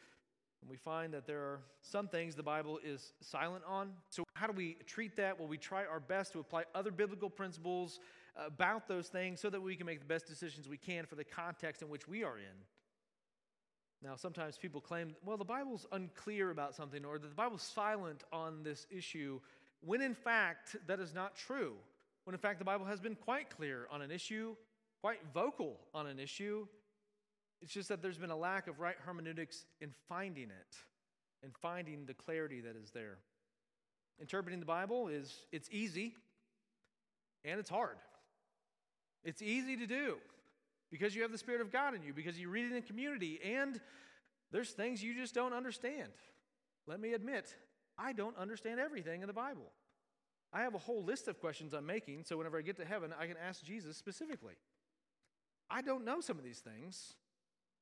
And 0.61 0.71
we 0.71 0.77
find 0.77 1.15
that 1.15 1.27
there 1.27 1.41
are 1.41 1.61
some 1.81 2.07
things 2.07 2.35
the 2.35 2.43
Bible 2.43 2.79
is 2.85 3.15
silent 3.23 3.65
on. 3.67 3.93
So, 4.11 4.25
how 4.35 4.47
do 4.47 4.53
we 4.53 4.77
treat 4.87 5.17
that? 5.17 5.39
Well, 5.39 5.49
we 5.49 5.57
try 5.57 5.87
our 5.87 6.01
best 6.01 6.33
to 6.33 6.41
apply 6.41 6.65
other 6.75 6.91
biblical 6.91 7.31
principles 7.31 7.99
uh, 8.37 8.47
about 8.47 8.87
those 8.87 9.09
things 9.09 9.41
so 9.41 9.49
that 9.49 9.61
we 9.61 9.75
can 9.75 9.87
make 9.87 10.01
the 10.01 10.07
best 10.07 10.27
decisions 10.27 10.69
we 10.69 10.77
can 10.77 11.07
for 11.07 11.15
the 11.15 11.25
context 11.25 11.81
in 11.83 11.89
which 11.89 12.07
we 12.07 12.25
are 12.25 12.37
in. 12.37 12.57
Now, 14.03 14.17
sometimes 14.17 14.57
people 14.57 14.81
claim, 14.81 15.15
well, 15.25 15.37
the 15.37 15.45
Bible's 15.45 15.87
unclear 15.93 16.51
about 16.51 16.75
something 16.75 17.05
or 17.05 17.19
that 17.19 17.29
the 17.29 17.35
Bible's 17.35 17.63
silent 17.63 18.25
on 18.33 18.63
this 18.63 18.87
issue, 18.91 19.41
when 19.81 20.01
in 20.01 20.15
fact, 20.15 20.77
that 20.87 21.01
is 21.01 21.15
not 21.15 21.37
true. 21.37 21.75
When 22.31 22.37
in 22.37 22.41
fact, 22.41 22.61
the 22.61 22.65
Bible 22.65 22.87
has 22.87 23.01
been 23.01 23.17
quite 23.17 23.51
clear 23.51 23.89
on 23.91 24.03
an 24.03 24.13
issue, 24.13 24.55
quite 25.01 25.19
vocal 25.35 25.81
on 25.93 26.07
an 26.07 26.21
issue, 26.21 26.65
it's 27.61 27.73
just 27.73 27.89
that 27.89 28.03
there's 28.03 28.19
been 28.19 28.31
a 28.31 28.37
lack 28.37 28.69
of 28.69 28.79
right 28.79 28.95
hermeneutics 29.05 29.65
in 29.81 29.91
finding 30.09 30.45
it 30.45 30.77
and 31.43 31.53
finding 31.61 32.07
the 32.07 32.15
clarity 32.15 32.61
that 32.61 32.77
is 32.77 32.93
there. 32.93 33.19
Interpreting 34.21 34.61
the 34.61 34.65
Bible 34.65 35.09
is 35.09 35.39
it's 35.51 35.69
easy 35.73 36.15
and 37.45 37.59
it's 37.59 37.69
hard. 37.69 37.97
It's 39.25 39.43
easy 39.43 39.77
to 39.79 39.89
do 39.89 40.19
because 40.89 41.17
you 41.17 41.23
have 41.23 41.33
the 41.33 41.39
Spirit 41.39 41.61
of 41.61 41.73
God 41.73 41.97
in 41.97 42.05
you, 42.05 42.13
because 42.15 42.39
you 42.39 42.49
read 42.49 42.71
it 42.71 42.77
in 42.77 42.83
community, 42.83 43.41
and 43.45 43.81
there's 44.53 44.71
things 44.71 45.03
you 45.03 45.17
just 45.17 45.35
don't 45.35 45.53
understand. 45.53 46.13
Let 46.87 47.01
me 47.01 47.13
admit, 47.13 47.57
I 47.99 48.13
don't 48.13 48.39
understand 48.39 48.79
everything 48.79 49.23
in 49.23 49.27
the 49.27 49.33
Bible. 49.33 49.73
I 50.53 50.63
have 50.63 50.75
a 50.75 50.79
whole 50.79 51.05
list 51.05 51.29
of 51.29 51.41
questions 51.41 51.73
I'm 51.75 51.87
making, 51.87 52.25
so 52.25 52.37
whenever 52.37 52.59
I 52.59 52.63
get 52.63 52.77
to 52.79 52.85
heaven, 52.85 53.15
I 53.19 53.27
can 53.27 53.37
ask 53.37 53.65
Jesus 53.65 53.97
specifically. 53.97 54.55
I 55.71 55.83
don't 55.83 56.05
know 56.05 56.21
some 56.21 56.39
of 56.39 56.45
these 56.45 56.59
things, 56.59 57.15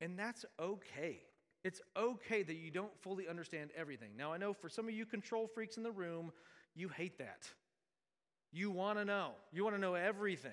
and 0.01 0.17
that's 0.17 0.45
okay. 0.59 1.21
It's 1.63 1.81
okay 1.97 2.43
that 2.43 2.55
you 2.55 2.71
don't 2.71 2.95
fully 3.01 3.27
understand 3.27 3.71
everything. 3.75 4.11
Now, 4.15 4.31
I 4.31 4.37
know 4.37 4.53
for 4.53 4.69
some 4.69 4.87
of 4.87 4.93
you 4.93 5.05
control 5.05 5.47
freaks 5.47 5.77
in 5.77 5.83
the 5.83 5.91
room, 5.91 6.31
you 6.75 6.89
hate 6.89 7.17
that. 7.17 7.49
You 8.51 8.71
want 8.71 8.99
to 8.99 9.05
know. 9.05 9.31
You 9.51 9.63
want 9.63 9.75
to 9.75 9.81
know 9.81 9.95
everything. 9.95 10.51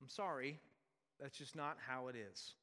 I'm 0.00 0.08
sorry, 0.08 0.58
that's 1.20 1.38
just 1.38 1.54
not 1.54 1.76
how 1.86 2.08
it 2.08 2.16
is. 2.16 2.54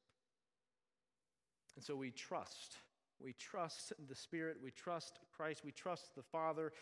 And 1.76 1.84
so 1.84 1.96
we 1.96 2.10
trust. 2.10 2.76
We 3.22 3.32
trust 3.32 3.92
the 4.08 4.14
Spirit. 4.14 4.58
We 4.62 4.70
trust 4.70 5.18
Christ. 5.36 5.62
We 5.64 5.72
trust 5.72 6.14
the 6.14 6.22
Father 6.22 6.72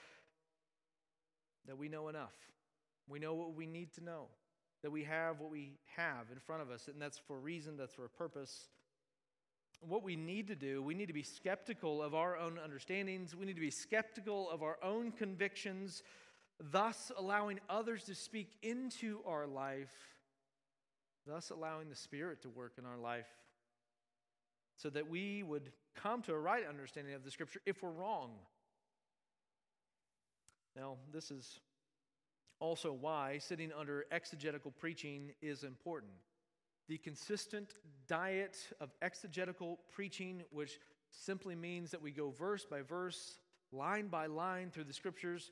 that 1.66 1.78
we 1.78 1.88
know 1.88 2.08
enough. 2.08 2.34
We 3.08 3.18
know 3.18 3.34
what 3.34 3.54
we 3.54 3.66
need 3.66 3.92
to 3.94 4.04
know 4.04 4.26
that 4.82 4.90
we 4.90 5.04
have 5.04 5.40
what 5.40 5.50
we 5.50 5.78
have 5.96 6.26
in 6.32 6.38
front 6.40 6.60
of 6.60 6.70
us, 6.70 6.88
and 6.88 7.00
that's 7.00 7.18
for 7.18 7.36
a 7.36 7.40
reason, 7.40 7.76
that's 7.76 7.94
for 7.94 8.04
a 8.04 8.10
purpose. 8.10 8.68
What 9.80 10.02
we 10.02 10.16
need 10.16 10.48
to 10.48 10.56
do, 10.56 10.82
we 10.82 10.94
need 10.94 11.06
to 11.06 11.12
be 11.12 11.22
skeptical 11.22 12.02
of 12.02 12.14
our 12.14 12.36
own 12.36 12.58
understandings, 12.62 13.34
we 13.34 13.46
need 13.46 13.54
to 13.54 13.60
be 13.60 13.70
skeptical 13.70 14.50
of 14.50 14.62
our 14.62 14.78
own 14.82 15.12
convictions, 15.12 16.02
thus 16.60 17.10
allowing 17.16 17.60
others 17.68 18.04
to 18.04 18.14
speak 18.14 18.56
into 18.62 19.20
our 19.26 19.46
life, 19.46 19.92
thus 21.26 21.50
allowing 21.50 21.88
the 21.88 21.96
Spirit 21.96 22.42
to 22.42 22.48
work 22.48 22.72
in 22.76 22.84
our 22.84 22.98
life, 22.98 23.28
so 24.76 24.90
that 24.90 25.08
we 25.08 25.44
would 25.44 25.70
come 25.94 26.22
to 26.22 26.32
a 26.32 26.38
right 26.38 26.64
understanding 26.68 27.14
of 27.14 27.22
the 27.22 27.30
Scripture 27.30 27.60
if 27.66 27.82
we're 27.82 27.90
wrong. 27.90 28.30
Now, 30.76 30.96
this 31.12 31.30
is 31.30 31.60
also 32.60 32.92
why 32.92 33.38
sitting 33.38 33.70
under 33.78 34.06
exegetical 34.10 34.70
preaching 34.70 35.32
is 35.42 35.64
important. 35.64 36.12
The 36.88 36.98
consistent 36.98 37.74
diet 38.06 38.56
of 38.80 38.90
exegetical 39.02 39.80
preaching, 39.92 40.42
which 40.50 40.78
simply 41.10 41.54
means 41.54 41.90
that 41.90 42.02
we 42.02 42.10
go 42.10 42.30
verse 42.30 42.64
by 42.64 42.82
verse, 42.82 43.38
line 43.72 44.08
by 44.08 44.26
line 44.26 44.70
through 44.70 44.84
the 44.84 44.92
scriptures. 44.92 45.50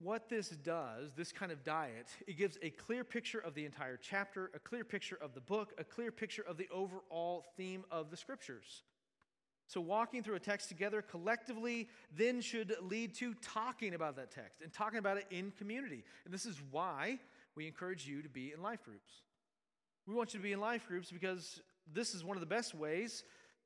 What 0.00 0.28
this 0.28 0.50
does, 0.50 1.14
this 1.14 1.32
kind 1.32 1.50
of 1.50 1.64
diet, 1.64 2.06
it 2.26 2.38
gives 2.38 2.56
a 2.62 2.70
clear 2.70 3.02
picture 3.02 3.40
of 3.40 3.54
the 3.54 3.64
entire 3.64 3.96
chapter, 3.96 4.50
a 4.54 4.58
clear 4.58 4.84
picture 4.84 5.18
of 5.20 5.34
the 5.34 5.40
book, 5.40 5.72
a 5.76 5.84
clear 5.84 6.12
picture 6.12 6.44
of 6.48 6.56
the 6.56 6.68
overall 6.72 7.44
theme 7.56 7.84
of 7.90 8.10
the 8.10 8.16
scriptures. 8.16 8.84
So, 9.68 9.82
walking 9.82 10.22
through 10.22 10.36
a 10.36 10.40
text 10.40 10.68
together 10.68 11.02
collectively 11.02 11.88
then 12.16 12.40
should 12.40 12.74
lead 12.80 13.14
to 13.16 13.34
talking 13.34 13.94
about 13.94 14.16
that 14.16 14.30
text 14.30 14.62
and 14.62 14.72
talking 14.72 14.98
about 14.98 15.18
it 15.18 15.26
in 15.30 15.52
community. 15.52 16.04
And 16.24 16.32
this 16.32 16.46
is 16.46 16.60
why 16.70 17.18
we 17.54 17.66
encourage 17.66 18.06
you 18.06 18.22
to 18.22 18.30
be 18.30 18.52
in 18.52 18.62
life 18.62 18.82
groups. 18.82 19.12
We 20.06 20.14
want 20.14 20.32
you 20.32 20.40
to 20.40 20.42
be 20.42 20.52
in 20.52 20.60
life 20.60 20.88
groups 20.88 21.12
because 21.12 21.60
this 21.92 22.14
is 22.14 22.24
one 22.24 22.36
of 22.36 22.40
the 22.40 22.46
best 22.46 22.74
ways 22.74 23.24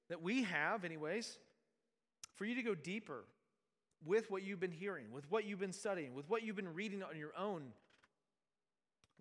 that 0.08 0.20
we 0.20 0.42
have, 0.42 0.84
anyways, 0.84 1.38
for 2.34 2.46
you 2.46 2.56
to 2.56 2.62
go 2.62 2.74
deeper 2.74 3.24
with 4.04 4.28
what 4.28 4.42
you've 4.42 4.58
been 4.58 4.72
hearing, 4.72 5.12
with 5.12 5.30
what 5.30 5.44
you've 5.44 5.60
been 5.60 5.72
studying, 5.72 6.14
with 6.14 6.28
what 6.28 6.42
you've 6.42 6.56
been 6.56 6.74
reading 6.74 7.04
on 7.04 7.16
your 7.16 7.32
own. 7.38 7.62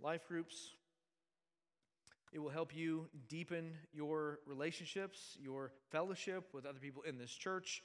Life 0.01 0.27
groups 0.27 0.73
it 2.31 2.39
will 2.39 2.49
help 2.49 2.75
you 2.75 3.07
deepen 3.27 3.73
your 3.93 4.39
relationships, 4.45 5.37
your 5.39 5.71
fellowship 5.89 6.49
with 6.53 6.65
other 6.65 6.79
people 6.79 7.03
in 7.03 7.17
this 7.17 7.31
church. 7.31 7.83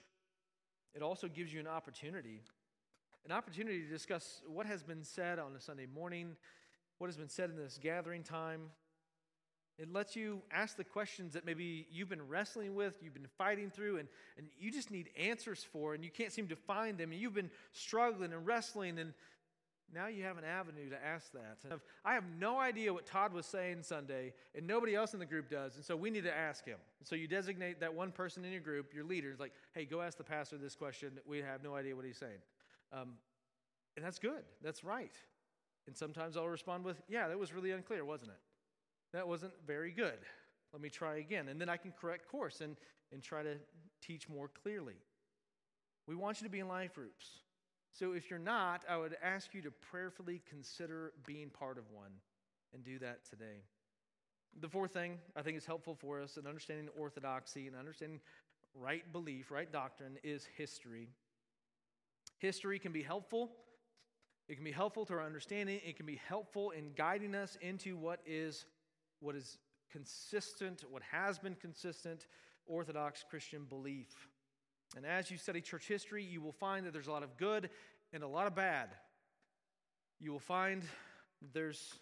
It 0.94 1.02
also 1.02 1.28
gives 1.28 1.52
you 1.52 1.60
an 1.60 1.66
opportunity 1.66 2.42
an 3.26 3.32
opportunity 3.32 3.82
to 3.82 3.88
discuss 3.88 4.40
what 4.46 4.66
has 4.66 4.84
been 4.84 5.02
said 5.02 5.40
on 5.40 5.54
a 5.56 5.60
Sunday 5.60 5.86
morning, 5.92 6.36
what 6.98 7.08
has 7.08 7.16
been 7.16 7.28
said 7.28 7.50
in 7.50 7.56
this 7.56 7.76
gathering 7.82 8.22
time. 8.22 8.70
It 9.78 9.92
lets 9.92 10.14
you 10.14 10.42
ask 10.52 10.76
the 10.76 10.84
questions 10.84 11.32
that 11.34 11.44
maybe 11.44 11.88
you've 11.90 12.08
been 12.08 12.26
wrestling 12.28 12.76
with, 12.76 12.94
you've 13.02 13.14
been 13.14 13.26
fighting 13.36 13.68
through, 13.68 13.98
and, 13.98 14.08
and 14.38 14.46
you 14.58 14.70
just 14.70 14.92
need 14.92 15.10
answers 15.18 15.66
for, 15.70 15.92
and 15.92 16.04
you 16.04 16.10
can't 16.10 16.32
seem 16.32 16.46
to 16.48 16.56
find 16.56 16.96
them, 16.96 17.10
and 17.10 17.20
you've 17.20 17.34
been 17.34 17.50
struggling 17.72 18.32
and 18.32 18.46
wrestling, 18.46 19.00
and 19.00 19.12
now 19.94 20.08
you 20.08 20.24
have 20.24 20.36
an 20.36 20.44
avenue 20.44 20.90
to 20.90 21.04
ask 21.04 21.32
that. 21.32 21.58
I 22.04 22.14
have 22.14 22.24
no 22.38 22.58
idea 22.58 22.92
what 22.92 23.06
Todd 23.06 23.32
was 23.32 23.46
saying 23.46 23.82
Sunday, 23.82 24.32
and 24.54 24.66
nobody 24.66 24.94
else 24.94 25.14
in 25.14 25.20
the 25.20 25.26
group 25.26 25.48
does, 25.48 25.76
and 25.76 25.84
so 25.84 25.96
we 25.96 26.10
need 26.10 26.24
to 26.24 26.36
ask 26.36 26.64
him. 26.64 26.78
So 27.04 27.14
you 27.14 27.28
designate 27.28 27.80
that 27.80 27.94
one 27.94 28.10
person 28.10 28.44
in 28.44 28.52
your 28.52 28.60
group, 28.60 28.92
your 28.92 29.04
leader, 29.04 29.30
is 29.30 29.38
like, 29.38 29.52
hey, 29.74 29.84
go 29.84 30.02
ask 30.02 30.18
the 30.18 30.24
pastor 30.24 30.58
this 30.58 30.74
question. 30.74 31.12
We 31.26 31.38
have 31.38 31.62
no 31.62 31.76
idea 31.76 31.94
what 31.94 32.04
he's 32.04 32.18
saying. 32.18 32.40
Um, 32.92 33.14
and 33.96 34.04
that's 34.04 34.18
good. 34.18 34.42
That's 34.62 34.84
right. 34.84 35.14
And 35.86 35.96
sometimes 35.96 36.36
I'll 36.36 36.48
respond 36.48 36.84
with, 36.84 37.00
yeah, 37.08 37.28
that 37.28 37.38
was 37.38 37.52
really 37.52 37.70
unclear, 37.70 38.04
wasn't 38.04 38.30
it? 38.30 38.40
That 39.12 39.26
wasn't 39.28 39.52
very 39.66 39.92
good. 39.92 40.18
Let 40.72 40.82
me 40.82 40.90
try 40.90 41.16
again. 41.16 41.48
And 41.48 41.60
then 41.60 41.68
I 41.68 41.76
can 41.76 41.92
correct 41.92 42.28
course 42.28 42.60
and, 42.60 42.76
and 43.12 43.22
try 43.22 43.42
to 43.42 43.54
teach 44.02 44.28
more 44.28 44.50
clearly. 44.62 44.96
We 46.06 46.16
want 46.16 46.40
you 46.40 46.46
to 46.46 46.50
be 46.50 46.58
in 46.58 46.68
life 46.68 46.94
groups. 46.94 47.26
So 47.98 48.12
if 48.12 48.28
you're 48.28 48.38
not, 48.38 48.84
I 48.88 48.98
would 48.98 49.16
ask 49.22 49.54
you 49.54 49.62
to 49.62 49.70
prayerfully 49.70 50.42
consider 50.48 51.12
being 51.26 51.48
part 51.48 51.78
of 51.78 51.90
one 51.90 52.10
and 52.74 52.84
do 52.84 52.98
that 52.98 53.24
today. 53.24 53.62
The 54.60 54.68
fourth 54.68 54.92
thing 54.92 55.18
I 55.34 55.40
think 55.40 55.56
is 55.56 55.64
helpful 55.64 55.94
for 55.94 56.20
us 56.20 56.36
in 56.36 56.46
understanding 56.46 56.88
orthodoxy 56.98 57.66
and 57.66 57.74
understanding 57.74 58.20
right 58.74 59.10
belief, 59.12 59.50
right 59.50 59.70
doctrine 59.70 60.18
is 60.22 60.46
history. 60.58 61.08
History 62.38 62.78
can 62.78 62.92
be 62.92 63.02
helpful. 63.02 63.52
It 64.46 64.56
can 64.56 64.64
be 64.64 64.72
helpful 64.72 65.06
to 65.06 65.14
our 65.14 65.22
understanding. 65.22 65.80
It 65.82 65.96
can 65.96 66.04
be 66.06 66.20
helpful 66.28 66.72
in 66.72 66.92
guiding 66.96 67.34
us 67.34 67.56
into 67.62 67.96
what 67.96 68.20
is 68.26 68.66
what 69.20 69.34
is 69.34 69.56
consistent, 69.90 70.84
what 70.90 71.02
has 71.02 71.38
been 71.38 71.54
consistent 71.54 72.26
Orthodox 72.66 73.24
Christian 73.28 73.64
belief. 73.64 74.28
And 74.94 75.04
as 75.04 75.30
you 75.30 75.38
study 75.38 75.60
church 75.60 75.88
history, 75.88 76.22
you 76.22 76.40
will 76.40 76.52
find 76.52 76.86
that 76.86 76.92
there's 76.92 77.08
a 77.08 77.12
lot 77.12 77.22
of 77.22 77.36
good 77.36 77.70
and 78.12 78.22
a 78.22 78.28
lot 78.28 78.46
of 78.46 78.54
bad. 78.54 78.90
You 80.20 80.32
will 80.32 80.38
find 80.38 80.82
there's 81.52 81.94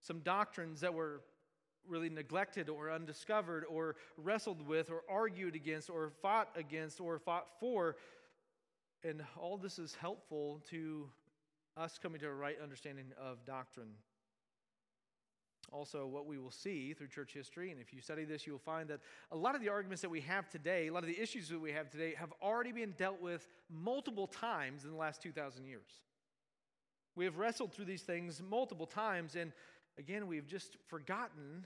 some 0.00 0.20
doctrines 0.20 0.80
that 0.80 0.92
were 0.92 1.20
really 1.88 2.08
neglected 2.08 2.68
or 2.68 2.90
undiscovered 2.90 3.64
or 3.68 3.96
wrestled 4.16 4.66
with 4.66 4.90
or 4.90 5.02
argued 5.08 5.54
against 5.54 5.90
or 5.90 6.10
fought 6.20 6.48
against 6.56 7.00
or 7.00 7.18
fought 7.18 7.46
for. 7.58 7.96
And 9.04 9.22
all 9.36 9.56
this 9.56 9.78
is 9.78 9.94
helpful 9.94 10.62
to 10.70 11.08
us 11.76 11.98
coming 12.00 12.20
to 12.20 12.28
a 12.28 12.34
right 12.34 12.56
understanding 12.62 13.06
of 13.20 13.44
doctrine. 13.44 13.94
Also, 15.72 16.06
what 16.06 16.26
we 16.26 16.38
will 16.38 16.50
see 16.50 16.92
through 16.92 17.08
church 17.08 17.32
history, 17.32 17.70
and 17.70 17.80
if 17.80 17.94
you 17.94 18.00
study 18.02 18.24
this, 18.24 18.46
you 18.46 18.52
will 18.52 18.58
find 18.60 18.90
that 18.90 19.00
a 19.30 19.36
lot 19.36 19.54
of 19.54 19.62
the 19.62 19.70
arguments 19.70 20.02
that 20.02 20.10
we 20.10 20.20
have 20.20 20.48
today, 20.50 20.88
a 20.88 20.92
lot 20.92 21.02
of 21.02 21.08
the 21.08 21.18
issues 21.18 21.48
that 21.48 21.58
we 21.58 21.72
have 21.72 21.88
today, 21.88 22.14
have 22.18 22.32
already 22.42 22.72
been 22.72 22.92
dealt 22.98 23.22
with 23.22 23.48
multiple 23.70 24.26
times 24.26 24.84
in 24.84 24.90
the 24.90 24.96
last 24.96 25.22
2,000 25.22 25.64
years. 25.64 26.02
We 27.16 27.24
have 27.24 27.38
wrestled 27.38 27.72
through 27.72 27.86
these 27.86 28.02
things 28.02 28.42
multiple 28.46 28.86
times, 28.86 29.34
and 29.34 29.52
again, 29.98 30.26
we've 30.26 30.46
just 30.46 30.76
forgotten 30.88 31.64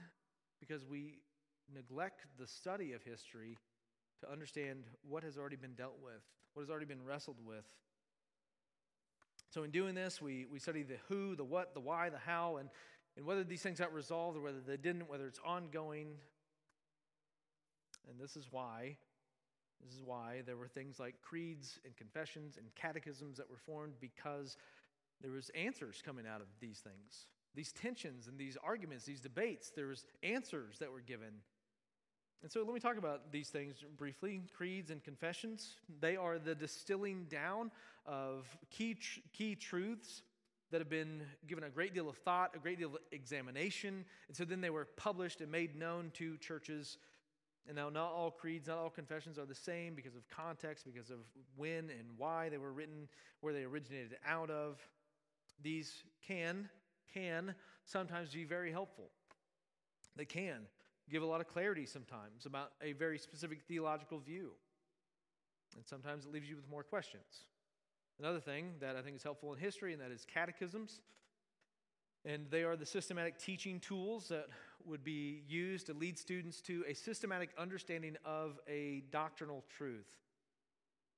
because 0.59 0.85
we 0.85 1.19
neglect 1.73 2.25
the 2.39 2.47
study 2.47 2.93
of 2.93 3.03
history 3.03 3.57
to 4.21 4.31
understand 4.31 4.85
what 5.07 5.23
has 5.23 5.37
already 5.37 5.57
been 5.57 5.73
dealt 5.73 5.97
with, 6.01 6.23
what 6.53 6.61
has 6.61 6.69
already 6.69 6.85
been 6.85 7.03
wrestled 7.03 7.37
with. 7.45 7.65
So, 9.49 9.63
in 9.63 9.71
doing 9.71 9.95
this, 9.95 10.21
we, 10.21 10.45
we 10.51 10.59
study 10.59 10.83
the 10.83 10.97
who, 11.07 11.35
the 11.35 11.43
what, 11.43 11.73
the 11.73 11.79
why, 11.79 12.09
the 12.09 12.17
how, 12.17 12.57
and 12.57 12.69
and 13.17 13.25
whether 13.25 13.43
these 13.43 13.61
things 13.61 13.79
got 13.79 13.93
resolved 13.93 14.37
or 14.37 14.41
whether 14.41 14.61
they 14.65 14.77
didn't, 14.77 15.09
whether 15.09 15.27
it's 15.27 15.39
ongoing. 15.43 16.07
And 18.07 18.19
this 18.19 18.37
is 18.37 18.47
why 18.51 18.95
This 19.83 19.93
is 19.93 20.01
why 20.03 20.41
there 20.45 20.57
were 20.57 20.67
things 20.67 20.99
like 20.99 21.21
creeds 21.21 21.79
and 21.85 21.95
confessions 21.95 22.57
and 22.57 22.65
catechisms 22.75 23.37
that 23.37 23.49
were 23.49 23.57
formed 23.57 23.93
because 23.99 24.57
there 25.21 25.31
was 25.31 25.49
answers 25.51 26.01
coming 26.03 26.25
out 26.27 26.41
of 26.41 26.47
these 26.59 26.79
things. 26.79 27.27
These 27.55 27.71
tensions 27.71 28.27
and 28.27 28.37
these 28.37 28.57
arguments, 28.63 29.05
these 29.05 29.21
debates, 29.21 29.71
there 29.75 29.87
was 29.87 30.05
answers 30.23 30.77
that 30.79 30.91
were 30.91 31.01
given. 31.01 31.41
And 32.43 32.51
so 32.51 32.63
let 32.63 32.73
me 32.73 32.79
talk 32.79 32.97
about 32.97 33.31
these 33.31 33.49
things 33.49 33.83
briefly. 33.97 34.41
Creeds 34.55 34.91
and 34.91 35.03
confessions, 35.03 35.75
they 35.99 36.15
are 36.15 36.37
the 36.37 36.53
distilling 36.53 37.25
down 37.29 37.71
of 38.05 38.45
key, 38.69 38.93
tr- 38.93 39.19
key 39.33 39.55
truths 39.55 40.21
that 40.71 40.81
have 40.81 40.89
been 40.89 41.21
given 41.47 41.63
a 41.63 41.69
great 41.69 41.93
deal 41.93 42.09
of 42.09 42.17
thought, 42.17 42.51
a 42.55 42.59
great 42.59 42.77
deal 42.77 42.89
of 42.89 42.97
examination. 43.11 44.05
And 44.27 44.35
so 44.35 44.43
then 44.43 44.61
they 44.61 44.69
were 44.69 44.85
published 44.97 45.41
and 45.41 45.51
made 45.51 45.75
known 45.75 46.11
to 46.15 46.37
churches. 46.37 46.97
And 47.67 47.75
now, 47.75 47.89
not 47.89 48.11
all 48.11 48.31
creeds, 48.31 48.67
not 48.67 48.77
all 48.77 48.89
confessions 48.89 49.37
are 49.37 49.45
the 49.45 49.55
same 49.55 49.95
because 49.95 50.15
of 50.15 50.27
context, 50.29 50.85
because 50.85 51.09
of 51.09 51.19
when 51.55 51.89
and 51.89 52.07
why 52.17 52.49
they 52.49 52.57
were 52.57 52.71
written, 52.71 53.07
where 53.41 53.53
they 53.53 53.63
originated 53.63 54.17
out 54.25 54.49
of. 54.49 54.79
These 55.61 56.03
can, 56.25 56.69
can 57.13 57.55
sometimes 57.85 58.33
be 58.33 58.43
very 58.43 58.71
helpful. 58.71 59.09
They 60.15 60.25
can 60.25 60.67
give 61.09 61.23
a 61.23 61.25
lot 61.25 61.41
of 61.41 61.47
clarity 61.47 61.85
sometimes 61.85 62.45
about 62.45 62.71
a 62.81 62.93
very 62.93 63.17
specific 63.17 63.61
theological 63.67 64.19
view. 64.19 64.51
And 65.75 65.85
sometimes 65.85 66.25
it 66.25 66.31
leaves 66.31 66.49
you 66.49 66.55
with 66.55 66.69
more 66.69 66.83
questions. 66.83 67.45
Another 68.19 68.39
thing 68.39 68.73
that 68.81 68.95
I 68.95 69.01
think 69.01 69.15
is 69.15 69.23
helpful 69.23 69.53
in 69.53 69.59
history, 69.59 69.93
and 69.93 70.01
that 70.01 70.11
is 70.11 70.25
catechisms. 70.33 71.01
And 72.25 72.47
they 72.49 72.63
are 72.63 72.75
the 72.75 72.85
systematic 72.85 73.37
teaching 73.37 73.79
tools 73.79 74.27
that 74.29 74.47
would 74.85 75.03
be 75.03 75.43
used 75.47 75.85
to 75.87 75.93
lead 75.93 76.17
students 76.17 76.61
to 76.61 76.83
a 76.87 76.93
systematic 76.93 77.49
understanding 77.57 78.17
of 78.25 78.59
a 78.67 79.03
doctrinal 79.11 79.63
truth. 79.77 80.07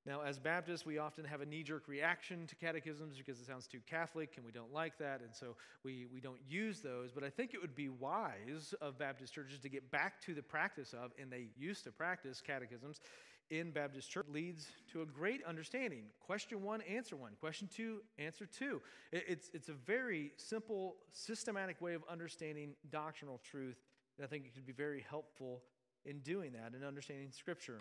Now, 0.05 0.21
as 0.21 0.39
Baptists, 0.39 0.85
we 0.85 0.97
often 0.97 1.23
have 1.25 1.41
a 1.41 1.45
knee 1.45 1.61
jerk 1.61 1.87
reaction 1.87 2.47
to 2.47 2.55
catechisms 2.55 3.17
because 3.17 3.39
it 3.39 3.45
sounds 3.45 3.67
too 3.67 3.79
Catholic 3.85 4.33
and 4.37 4.45
we 4.45 4.51
don't 4.51 4.73
like 4.73 4.97
that, 4.97 5.21
and 5.21 5.33
so 5.33 5.55
we, 5.83 6.05
we 6.11 6.19
don't 6.19 6.39
use 6.49 6.79
those. 6.81 7.11
But 7.11 7.23
I 7.23 7.29
think 7.29 7.53
it 7.53 7.61
would 7.61 7.75
be 7.75 7.89
wise 7.89 8.73
of 8.81 8.97
Baptist 8.97 9.33
churches 9.33 9.59
to 9.59 9.69
get 9.69 9.89
back 9.91 10.21
to 10.21 10.33
the 10.33 10.41
practice 10.41 10.93
of, 10.93 11.11
and 11.21 11.31
they 11.31 11.49
used 11.57 11.83
to 11.83 11.91
practice 11.91 12.41
catechisms 12.41 13.01
in 13.49 13.71
Baptist 13.71 14.09
church, 14.09 14.27
leads 14.31 14.67
to 14.91 15.01
a 15.01 15.05
great 15.05 15.43
understanding. 15.43 16.03
Question 16.19 16.61
one, 16.61 16.81
answer 16.81 17.15
one. 17.15 17.33
Question 17.39 17.67
two, 17.73 18.01
answer 18.17 18.45
two. 18.45 18.81
It's, 19.11 19.49
it's 19.53 19.69
a 19.69 19.73
very 19.73 20.31
simple, 20.37 20.97
systematic 21.11 21.81
way 21.81 21.93
of 21.93 22.03
understanding 22.09 22.75
doctrinal 22.91 23.39
truth, 23.43 23.77
and 24.17 24.25
I 24.25 24.27
think 24.27 24.45
it 24.45 24.53
could 24.53 24.65
be 24.65 24.73
very 24.73 25.03
helpful 25.09 25.63
in 26.05 26.19
doing 26.19 26.53
that 26.53 26.73
and 26.73 26.83
understanding 26.83 27.31
Scripture. 27.31 27.79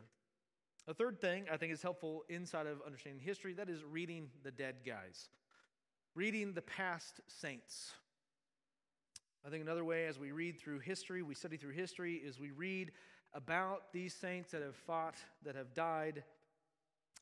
A 0.87 0.95
third 0.95 1.21
thing 1.21 1.45
I 1.53 1.59
think 1.59 1.73
is 1.73 1.83
helpful 1.83 2.25
inside 2.29 2.67
of 2.67 2.79
understanding 2.87 3.21
history 3.23 3.53
that 3.55 3.69
is 3.69 3.85
reading 3.85 4.31
the 4.43 4.51
dead 4.51 4.77
guys, 4.87 5.29
reading 6.15 6.55
the 6.55 6.63
past 6.63 7.21
saints. 7.27 7.93
I 9.47 9.51
think 9.51 9.63
another 9.63 9.85
way, 9.85 10.07
as 10.07 10.19
we 10.19 10.33
read 10.33 10.59
through 10.59 10.81
history, 10.81 11.23
we 11.23 11.35
study 11.35 11.57
through 11.57 11.73
history, 11.73 12.15
is 12.15 12.41
we 12.41 12.51
read 12.51 12.91
about 13.35 13.93
these 13.93 14.15
saints 14.15 14.51
that 14.53 14.63
have 14.63 14.77
fought, 14.77 15.17
that 15.45 15.55
have 15.55 15.75
died. 15.75 16.25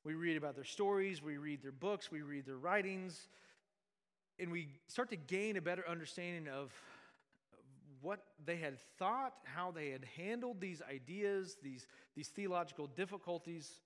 We 0.04 0.14
read 0.14 0.36
about 0.36 0.54
their 0.54 0.64
stories, 0.64 1.22
we 1.22 1.36
read 1.36 1.62
their 1.62 1.72
books, 1.72 2.10
we 2.10 2.22
read 2.22 2.46
their 2.46 2.56
writings, 2.56 3.28
and 4.38 4.52
we 4.52 4.68
start 4.86 5.10
to 5.10 5.16
gain 5.16 5.56
a 5.56 5.60
better 5.60 5.84
understanding 5.88 6.48
of 6.48 6.72
what 8.02 8.20
they 8.44 8.56
had 8.56 8.78
thought, 8.98 9.34
how 9.44 9.72
they 9.72 9.90
had 9.90 10.04
handled 10.16 10.60
these 10.60 10.80
ideas, 10.88 11.56
these, 11.62 11.86
these 12.14 12.28
theological 12.28 12.86
difficulties. 12.86 13.80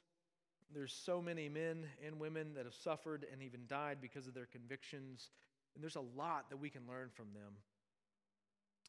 There's 0.74 0.92
so 0.92 1.22
many 1.22 1.48
men 1.48 1.86
and 2.06 2.20
women 2.20 2.54
that 2.54 2.64
have 2.64 2.74
suffered 2.74 3.24
and 3.32 3.42
even 3.42 3.60
died 3.66 3.98
because 4.02 4.26
of 4.26 4.34
their 4.34 4.46
convictions, 4.46 5.30
and 5.74 5.82
there's 5.82 5.96
a 5.96 6.04
lot 6.18 6.50
that 6.50 6.58
we 6.58 6.68
can 6.68 6.82
learn 6.86 7.08
from 7.14 7.26
them. 7.32 7.54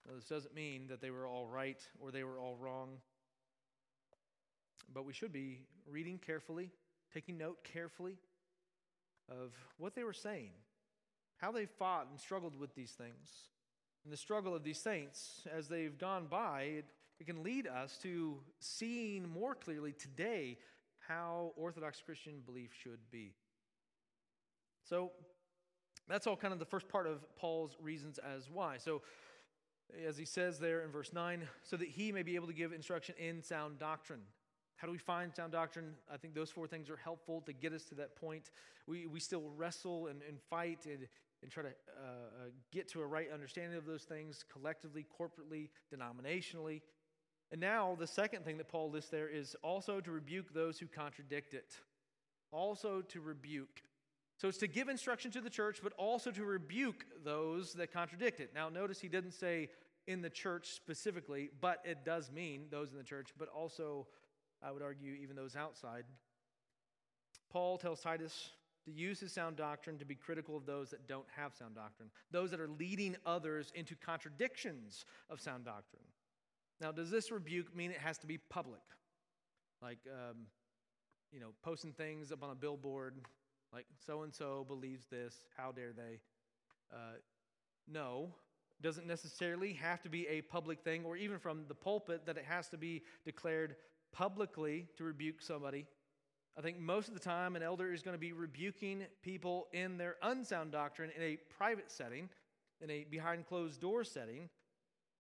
Now, 0.06 0.16
this 0.16 0.26
doesn't 0.26 0.54
mean 0.54 0.88
that 0.88 1.00
they 1.00 1.12
were 1.12 1.28
all 1.28 1.48
right 1.48 1.80
or 2.00 2.12
they 2.12 2.24
were 2.24 2.40
all 2.40 2.58
wrong, 2.60 2.98
but 4.94 5.06
we 5.06 5.14
should 5.14 5.32
be 5.32 5.60
reading 5.90 6.18
carefully, 6.18 6.72
taking 7.14 7.38
note 7.38 7.64
carefully 7.64 8.18
of 9.30 9.54
what 9.78 9.96
they 9.96 10.04
were 10.04 10.14
saying, 10.14 10.52
how 11.38 11.52
they 11.52 11.66
fought 11.66 12.08
and 12.10 12.20
struggled 12.20 12.58
with 12.60 12.76
these 12.76 12.92
things. 12.92 13.30
And 14.04 14.12
the 14.12 14.18
struggle 14.18 14.56
of 14.56 14.64
these 14.64 14.80
saints, 14.80 15.48
as 15.52 15.68
they've 15.68 15.98
gone 15.98 16.28
by, 16.30 16.62
it, 16.62 16.86
it 17.20 17.28
can 17.28 17.44
lead 17.44 17.68
us 17.68 17.98
to 18.02 18.40
seeing 18.60 19.30
more 19.30 19.54
clearly 19.54 19.94
today 19.94 20.58
how 21.08 21.54
Orthodox 21.56 22.02
Christian 22.02 22.42
belief 22.46 22.72
should 22.74 23.00
be. 23.12 23.34
So, 24.84 25.12
that's 26.10 26.28
all 26.28 26.36
kind 26.36 26.52
of 26.52 26.60
the 26.60 26.66
first 26.66 26.90
part 26.90 27.08
of 27.08 27.24
Paul's 27.36 27.78
reasons 27.80 28.20
as 28.20 28.50
why. 28.50 28.78
So, 28.78 29.02
as 30.06 30.18
he 30.18 30.26
says 30.26 30.60
there 30.60 30.82
in 30.82 30.92
verse 30.92 31.14
9, 31.14 31.48
so 31.64 31.78
that 31.78 31.88
he 31.88 32.12
may 32.12 32.24
be 32.24 32.36
able 32.36 32.48
to 32.48 32.54
give 32.54 32.74
instruction 32.74 33.16
in 33.18 33.44
sound 33.44 33.78
doctrine. 33.78 34.22
How 34.82 34.88
do 34.88 34.94
we 34.94 34.98
find 34.98 35.32
sound 35.36 35.52
doctrine? 35.52 35.94
I 36.12 36.18
think 36.18 36.34
those 36.34 36.50
four 36.50 36.66
things 36.66 36.90
are 36.90 36.98
helpful 36.98 37.42
to 37.42 37.54
get 37.54 37.72
us 37.72 37.84
to 37.86 37.96
that 37.96 38.16
point. 38.16 38.50
We, 38.88 39.06
we 39.06 39.20
still 39.20 39.44
wrestle 39.56 40.08
and, 40.08 40.24
and 40.28 40.42
fight 40.50 40.88
and, 40.88 41.08
and 41.44 41.52
try 41.52 41.62
to 41.62 41.70
uh, 41.70 41.72
uh, 42.02 42.50
get 42.72 42.88
to 42.94 43.02
a 43.02 43.06
right 43.06 43.28
understanding 43.32 43.78
of 43.78 43.86
those 43.86 44.06
things 44.06 44.44
collectively, 44.52 45.06
corporately, 45.20 45.70
denominationally. 45.94 46.82
And 47.52 47.62
now, 47.62 47.96
the 48.00 48.08
second 48.08 48.44
thing 48.44 48.58
that 48.58 48.70
Paul 48.70 48.90
lists 48.90 49.12
there 49.12 49.30
is 49.30 49.56
also 49.62 50.02
to 50.02 50.10
rebuke 50.10 50.52
those 50.52 50.80
who 50.80 50.88
contradict 50.88 51.54
it. 51.54 51.76
Also 52.52 53.02
to 53.02 53.22
rebuke. 53.22 53.84
So 54.38 54.48
it's 54.48 54.58
to 54.58 54.68
give 54.68 54.90
instruction 54.90 55.30
to 55.34 55.42
the 55.42 55.50
church, 55.52 55.82
but 55.84 55.94
also 55.94 56.32
to 56.32 56.44
rebuke 56.44 57.06
those 57.24 57.74
that 57.74 57.94
contradict 57.94 58.40
it. 58.40 58.50
Now, 58.56 58.70
notice 58.70 59.00
he 59.00 59.10
didn't 59.10 59.34
say 59.34 59.70
in 60.08 60.24
the 60.24 60.30
church 60.32 60.70
specifically, 60.70 61.52
but 61.62 61.84
it 61.86 62.04
does 62.04 62.32
mean 62.32 62.64
those 62.72 62.90
in 62.90 62.98
the 62.98 63.04
church, 63.04 63.30
but 63.38 63.48
also, 63.50 64.08
I 64.64 64.72
would 64.72 64.82
argue, 64.82 65.14
even 65.14 65.36
those 65.36 65.56
outside. 65.56 66.04
Paul 67.52 67.78
tells 67.78 68.02
Titus 68.02 68.52
to 68.86 68.92
use 68.92 69.20
his 69.20 69.32
sound 69.32 69.58
doctrine 69.58 69.98
to 70.00 70.06
be 70.06 70.16
critical 70.16 70.58
of 70.58 70.66
those 70.66 70.90
that 70.90 71.08
don't 71.08 71.26
have 71.36 71.54
sound 71.54 71.76
doctrine, 71.76 72.10
those 72.32 72.52
that 72.52 72.60
are 72.60 72.68
leading 72.68 73.16
others 73.26 73.72
into 73.76 73.96
contradictions 73.96 75.06
of 75.30 75.40
sound 75.40 75.66
doctrine. 75.66 76.04
Now, 76.80 76.92
does 76.92 77.12
this 77.12 77.32
rebuke 77.32 77.76
mean 77.76 77.92
it 77.92 77.98
has 77.98 78.18
to 78.20 78.28
be 78.28 78.38
public? 78.38 78.82
Like, 79.82 80.00
um, 80.08 80.38
you 81.32 81.40
know, 81.40 81.50
posting 81.64 81.92
things 81.94 82.32
up 82.32 82.44
on 82.44 82.50
a 82.50 82.56
billboard, 82.56 83.16
like 83.72 83.86
so 84.06 84.24
and 84.24 84.34
so 84.34 84.66
believes 84.68 85.06
this, 85.12 85.36
how 85.56 85.72
dare 85.72 85.94
they? 85.94 86.20
Uh, 86.92 87.18
no, 87.88 88.34
doesn't 88.82 89.06
necessarily 89.06 89.74
have 89.74 90.02
to 90.02 90.10
be 90.10 90.28
a 90.28 90.42
public 90.42 90.82
thing, 90.84 91.06
or 91.06 91.16
even 91.16 91.38
from 91.38 91.66
the 91.68 91.76
pulpit 91.76 92.26
that 92.26 92.38
it 92.38 92.46
has 92.46 92.68
to 92.70 92.78
be 92.78 93.04
declared 93.24 93.76
publicly 94.12 94.88
to 94.98 95.04
rebuke 95.04 95.42
somebody 95.42 95.86
I 96.58 96.62
think 96.62 96.80
most 96.80 97.08
of 97.08 97.14
the 97.14 97.20
time 97.20 97.56
an 97.56 97.64
elder 97.64 97.94
is 97.94 98.02
going 98.02 98.16
to 98.16 98.20
be 98.20 98.34
rebuking 98.34 99.06
people 99.24 99.68
in 99.72 99.98
their 99.98 100.18
unsound 100.22 100.72
doctrine 100.72 101.10
in 101.16 101.24
a 101.24 101.38
private 101.58 101.90
setting, 101.90 102.30
in 102.82 102.90
a 102.90 103.06
behind 103.10 103.48
closed 103.48 103.80
door 103.80 104.04
setting. 104.04 104.50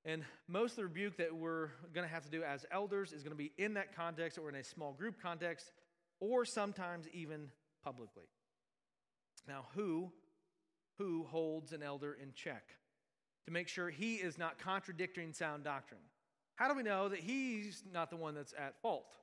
And 0.03 0.25
most 0.47 0.71
of 0.71 0.77
the 0.77 0.83
rebuke 0.83 1.17
that 1.17 1.33
we're 1.33 1.69
going 1.93 2.07
to 2.07 2.13
have 2.13 2.23
to 2.23 2.29
do 2.29 2.43
as 2.43 2.65
elders 2.71 3.13
is 3.13 3.23
going 3.23 3.31
to 3.31 3.37
be 3.37 3.53
in 3.57 3.75
that 3.75 3.95
context 3.95 4.37
or 4.37 4.49
in 4.49 4.55
a 4.55 4.63
small 4.63 4.93
group 4.93 5.21
context, 5.21 5.71
or 6.19 6.43
sometimes 6.43 7.07
even 7.13 7.49
publicly. 7.83 8.25
Now, 9.47 9.65
who 9.73 10.11
who 10.97 11.23
holds 11.23 11.71
an 11.71 11.81
elder 11.81 12.15
in 12.21 12.33
check 12.33 12.63
to 13.45 13.51
make 13.51 13.67
sure 13.67 13.89
he 13.89 14.15
is 14.15 14.37
not 14.37 14.59
contradicting 14.59 15.33
sound 15.33 15.63
doctrine? 15.63 16.01
How 16.61 16.67
do 16.67 16.75
we 16.75 16.83
know 16.83 17.09
that 17.09 17.17
he's 17.17 17.81
not 17.91 18.11
the 18.11 18.15
one 18.15 18.35
that's 18.35 18.53
at 18.53 18.79
fault? 18.83 19.15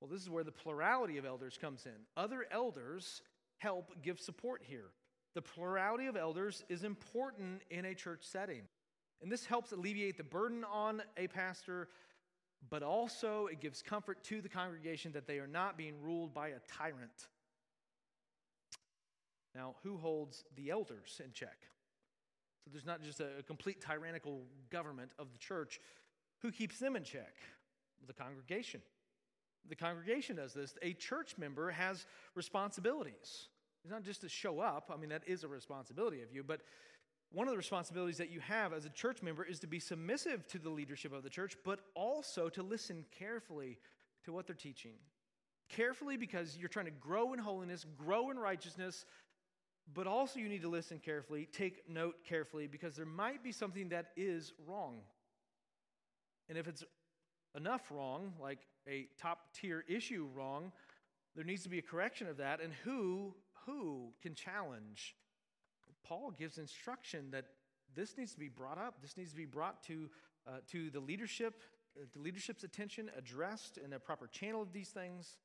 Well, 0.00 0.10
this 0.10 0.20
is 0.20 0.28
where 0.28 0.42
the 0.42 0.50
plurality 0.50 1.16
of 1.16 1.24
elders 1.24 1.56
comes 1.56 1.86
in. 1.86 1.92
Other 2.16 2.44
elders 2.50 3.22
help 3.58 3.92
give 4.02 4.18
support 4.18 4.62
here. 4.64 4.86
The 5.36 5.42
plurality 5.42 6.06
of 6.06 6.16
elders 6.16 6.64
is 6.68 6.82
important 6.82 7.62
in 7.70 7.84
a 7.84 7.94
church 7.94 8.24
setting. 8.24 8.62
And 9.22 9.30
this 9.30 9.46
helps 9.46 9.70
alleviate 9.70 10.16
the 10.16 10.24
burden 10.24 10.64
on 10.64 11.04
a 11.16 11.28
pastor, 11.28 11.86
but 12.68 12.82
also 12.82 13.46
it 13.46 13.60
gives 13.60 13.80
comfort 13.80 14.24
to 14.24 14.40
the 14.40 14.48
congregation 14.48 15.12
that 15.12 15.28
they 15.28 15.38
are 15.38 15.46
not 15.46 15.76
being 15.76 16.02
ruled 16.02 16.34
by 16.34 16.48
a 16.48 16.58
tyrant. 16.66 17.28
Now, 19.54 19.76
who 19.84 19.98
holds 19.98 20.42
the 20.56 20.70
elders 20.70 21.20
in 21.24 21.30
check? 21.30 21.58
So 22.64 22.70
there's 22.72 22.86
not 22.86 23.02
just 23.02 23.20
a 23.20 23.42
complete 23.46 23.80
tyrannical 23.80 24.42
government 24.70 25.12
of 25.18 25.32
the 25.32 25.38
church. 25.38 25.80
Who 26.42 26.50
keeps 26.50 26.78
them 26.78 26.96
in 26.96 27.04
check? 27.04 27.34
The 28.06 28.12
congregation. 28.12 28.82
The 29.68 29.76
congregation 29.76 30.36
does 30.36 30.52
this. 30.52 30.74
A 30.82 30.92
church 30.92 31.38
member 31.38 31.70
has 31.70 32.06
responsibilities. 32.34 33.48
It's 33.84 33.90
not 33.92 34.02
just 34.02 34.20
to 34.22 34.28
show 34.28 34.60
up. 34.60 34.90
I 34.92 34.96
mean, 34.96 35.10
that 35.10 35.22
is 35.26 35.44
a 35.44 35.48
responsibility 35.48 36.20
of 36.22 36.32
you, 36.32 36.42
but 36.42 36.60
one 37.32 37.46
of 37.46 37.52
the 37.52 37.58
responsibilities 37.58 38.18
that 38.18 38.30
you 38.30 38.40
have 38.40 38.72
as 38.72 38.84
a 38.84 38.90
church 38.90 39.22
member 39.22 39.44
is 39.44 39.58
to 39.60 39.66
be 39.66 39.78
submissive 39.78 40.46
to 40.48 40.58
the 40.58 40.68
leadership 40.68 41.12
of 41.12 41.22
the 41.22 41.30
church, 41.30 41.56
but 41.64 41.80
also 41.94 42.48
to 42.50 42.62
listen 42.62 43.04
carefully 43.16 43.78
to 44.24 44.32
what 44.32 44.46
they're 44.46 44.54
teaching. 44.54 44.92
carefully 45.68 46.16
because 46.16 46.56
you're 46.58 46.68
trying 46.68 46.86
to 46.86 46.92
grow 46.92 47.32
in 47.32 47.38
holiness, 47.38 47.86
grow 47.96 48.30
in 48.30 48.38
righteousness, 48.38 49.06
but 49.94 50.06
also 50.06 50.38
you 50.38 50.48
need 50.48 50.62
to 50.62 50.68
listen 50.68 50.98
carefully, 50.98 51.48
take 51.52 51.88
note 51.88 52.16
carefully, 52.24 52.66
because 52.66 52.94
there 52.94 53.06
might 53.06 53.42
be 53.42 53.52
something 53.52 53.88
that 53.88 54.10
is 54.16 54.52
wrong. 54.66 55.00
And 56.48 56.58
if 56.58 56.68
it's 56.68 56.84
enough 57.56 57.90
wrong, 57.90 58.32
like 58.40 58.66
a 58.88 59.08
top 59.20 59.52
tier 59.54 59.84
issue 59.88 60.28
wrong, 60.34 60.72
there 61.34 61.44
needs 61.44 61.62
to 61.62 61.68
be 61.68 61.78
a 61.78 61.82
correction 61.82 62.26
of 62.28 62.36
that. 62.38 62.60
And 62.60 62.72
who, 62.84 63.34
who 63.66 64.12
can 64.22 64.34
challenge? 64.34 65.16
Paul 66.04 66.30
gives 66.30 66.58
instruction 66.58 67.30
that 67.30 67.46
this 67.94 68.16
needs 68.16 68.32
to 68.32 68.38
be 68.38 68.48
brought 68.48 68.78
up. 68.78 69.00
This 69.00 69.16
needs 69.16 69.30
to 69.30 69.36
be 69.36 69.44
brought 69.44 69.82
to, 69.84 70.10
uh, 70.46 70.58
to 70.70 70.90
the 70.90 71.00
leadership, 71.00 71.62
uh, 71.96 72.04
the 72.12 72.20
leadership's 72.20 72.64
attention, 72.64 73.10
addressed 73.16 73.78
in 73.78 73.92
a 73.92 73.98
proper 73.98 74.26
channel 74.26 74.62
of 74.62 74.72
these 74.72 74.88
things. 74.88 75.36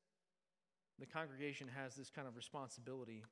The 0.98 1.06
congregation 1.06 1.68
has 1.76 1.94
this 1.94 2.10
kind 2.10 2.26
of 2.26 2.36
responsibility. 2.36 3.22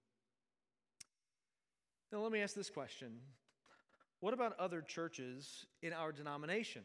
Now, 2.12 2.20
let 2.20 2.30
me 2.30 2.40
ask 2.40 2.54
this 2.54 2.70
question 2.70 3.18
What 4.20 4.34
about 4.34 4.58
other 4.58 4.80
churches 4.80 5.66
in 5.82 5.92
our 5.92 6.12
denomination 6.12 6.82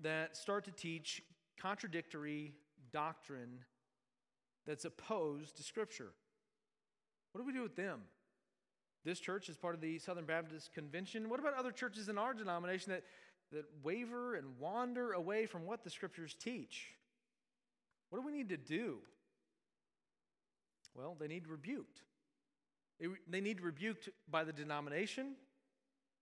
that 0.00 0.36
start 0.36 0.64
to 0.64 0.72
teach 0.72 1.22
contradictory 1.60 2.52
doctrine 2.92 3.60
that's 4.66 4.84
opposed 4.84 5.56
to 5.56 5.62
Scripture? 5.62 6.12
What 7.32 7.40
do 7.40 7.46
we 7.46 7.52
do 7.52 7.62
with 7.62 7.76
them? 7.76 8.00
This 9.04 9.20
church 9.20 9.48
is 9.48 9.56
part 9.56 9.74
of 9.74 9.80
the 9.80 9.98
Southern 9.98 10.24
Baptist 10.24 10.72
Convention. 10.74 11.28
What 11.28 11.38
about 11.38 11.54
other 11.54 11.70
churches 11.70 12.08
in 12.08 12.18
our 12.18 12.34
denomination 12.34 12.92
that, 12.92 13.04
that 13.52 13.64
waver 13.82 14.34
and 14.34 14.58
wander 14.58 15.12
away 15.12 15.46
from 15.46 15.64
what 15.64 15.84
the 15.84 15.90
Scriptures 15.90 16.34
teach? 16.38 16.88
What 18.10 18.20
do 18.20 18.26
we 18.26 18.32
need 18.32 18.48
to 18.48 18.56
do? 18.56 18.98
Well, 20.94 21.16
they 21.18 21.28
need 21.28 21.46
rebuked. 21.46 22.00
They 23.28 23.40
need 23.40 23.60
rebuked 23.60 24.08
by 24.30 24.44
the 24.44 24.52
denomination, 24.52 25.34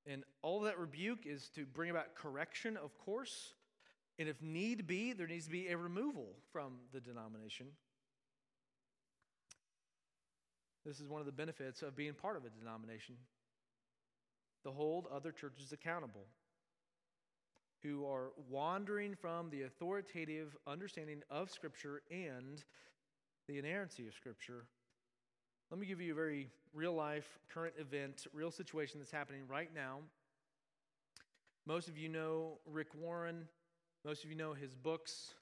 and 0.06 0.24
all 0.42 0.60
that 0.62 0.78
rebuke 0.78 1.24
is 1.24 1.48
to 1.54 1.64
bring 1.64 1.90
about 1.90 2.16
correction, 2.16 2.76
of 2.76 2.98
course. 2.98 3.54
And 4.18 4.28
if 4.28 4.40
need 4.40 4.86
be, 4.86 5.12
there 5.12 5.26
needs 5.26 5.46
to 5.46 5.50
be 5.50 5.68
a 5.68 5.76
removal 5.76 6.36
from 6.52 6.74
the 6.92 7.00
denomination. 7.00 7.66
This 10.84 11.00
is 11.00 11.08
one 11.08 11.20
of 11.20 11.26
the 11.26 11.32
benefits 11.32 11.82
of 11.82 11.96
being 11.96 12.12
part 12.12 12.36
of 12.36 12.44
a 12.44 12.50
denomination 12.50 13.16
to 14.64 14.70
hold 14.70 15.06
other 15.12 15.32
churches 15.32 15.72
accountable 15.72 16.26
who 17.82 18.06
are 18.06 18.32
wandering 18.48 19.14
from 19.14 19.50
the 19.50 19.62
authoritative 19.62 20.56
understanding 20.66 21.22
of 21.30 21.50
Scripture 21.50 22.02
and 22.10 22.64
the 23.46 23.58
inerrancy 23.58 24.06
of 24.08 24.14
Scripture. 24.14 24.64
Let 25.70 25.78
me 25.78 25.86
give 25.86 26.00
you 26.00 26.12
a 26.12 26.14
very 26.14 26.48
real 26.72 26.94
life, 26.94 27.38
current 27.52 27.74
event, 27.78 28.26
real 28.32 28.50
situation 28.50 29.00
that's 29.00 29.10
happening 29.10 29.42
right 29.48 29.70
now. 29.74 29.98
Most 31.66 31.88
of 31.88 31.98
you 31.98 32.08
know 32.08 32.58
Rick 32.66 32.88
Warren. 32.98 33.48
Most 34.04 34.22
of 34.22 34.28
you 34.28 34.36
know 34.36 34.52
his 34.52 34.74
books. 34.74 35.32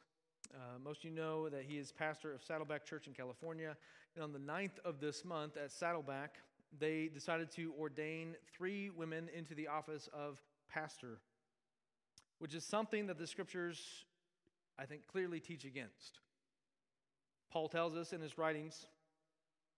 Uh, 0.54 0.78
most 0.84 0.98
of 0.98 1.04
you 1.04 1.10
know 1.10 1.48
that 1.48 1.64
he 1.66 1.78
is 1.78 1.90
pastor 1.90 2.32
of 2.32 2.44
Saddleback 2.44 2.84
Church 2.84 3.08
in 3.08 3.12
California. 3.12 3.76
And 4.14 4.22
on 4.22 4.32
the 4.32 4.38
9th 4.38 4.78
of 4.84 5.00
this 5.00 5.24
month 5.24 5.56
at 5.56 5.72
Saddleback, 5.72 6.36
they 6.78 7.10
decided 7.12 7.50
to 7.52 7.74
ordain 7.76 8.36
three 8.56 8.88
women 8.90 9.28
into 9.36 9.56
the 9.56 9.66
office 9.66 10.08
of 10.12 10.40
pastor, 10.72 11.18
which 12.38 12.54
is 12.54 12.64
something 12.64 13.08
that 13.08 13.18
the 13.18 13.26
scriptures, 13.26 14.04
I 14.78 14.84
think, 14.84 15.08
clearly 15.08 15.40
teach 15.40 15.64
against. 15.64 16.20
Paul 17.50 17.66
tells 17.68 17.96
us 17.96 18.12
in 18.12 18.20
his 18.20 18.38
writings 18.38 18.86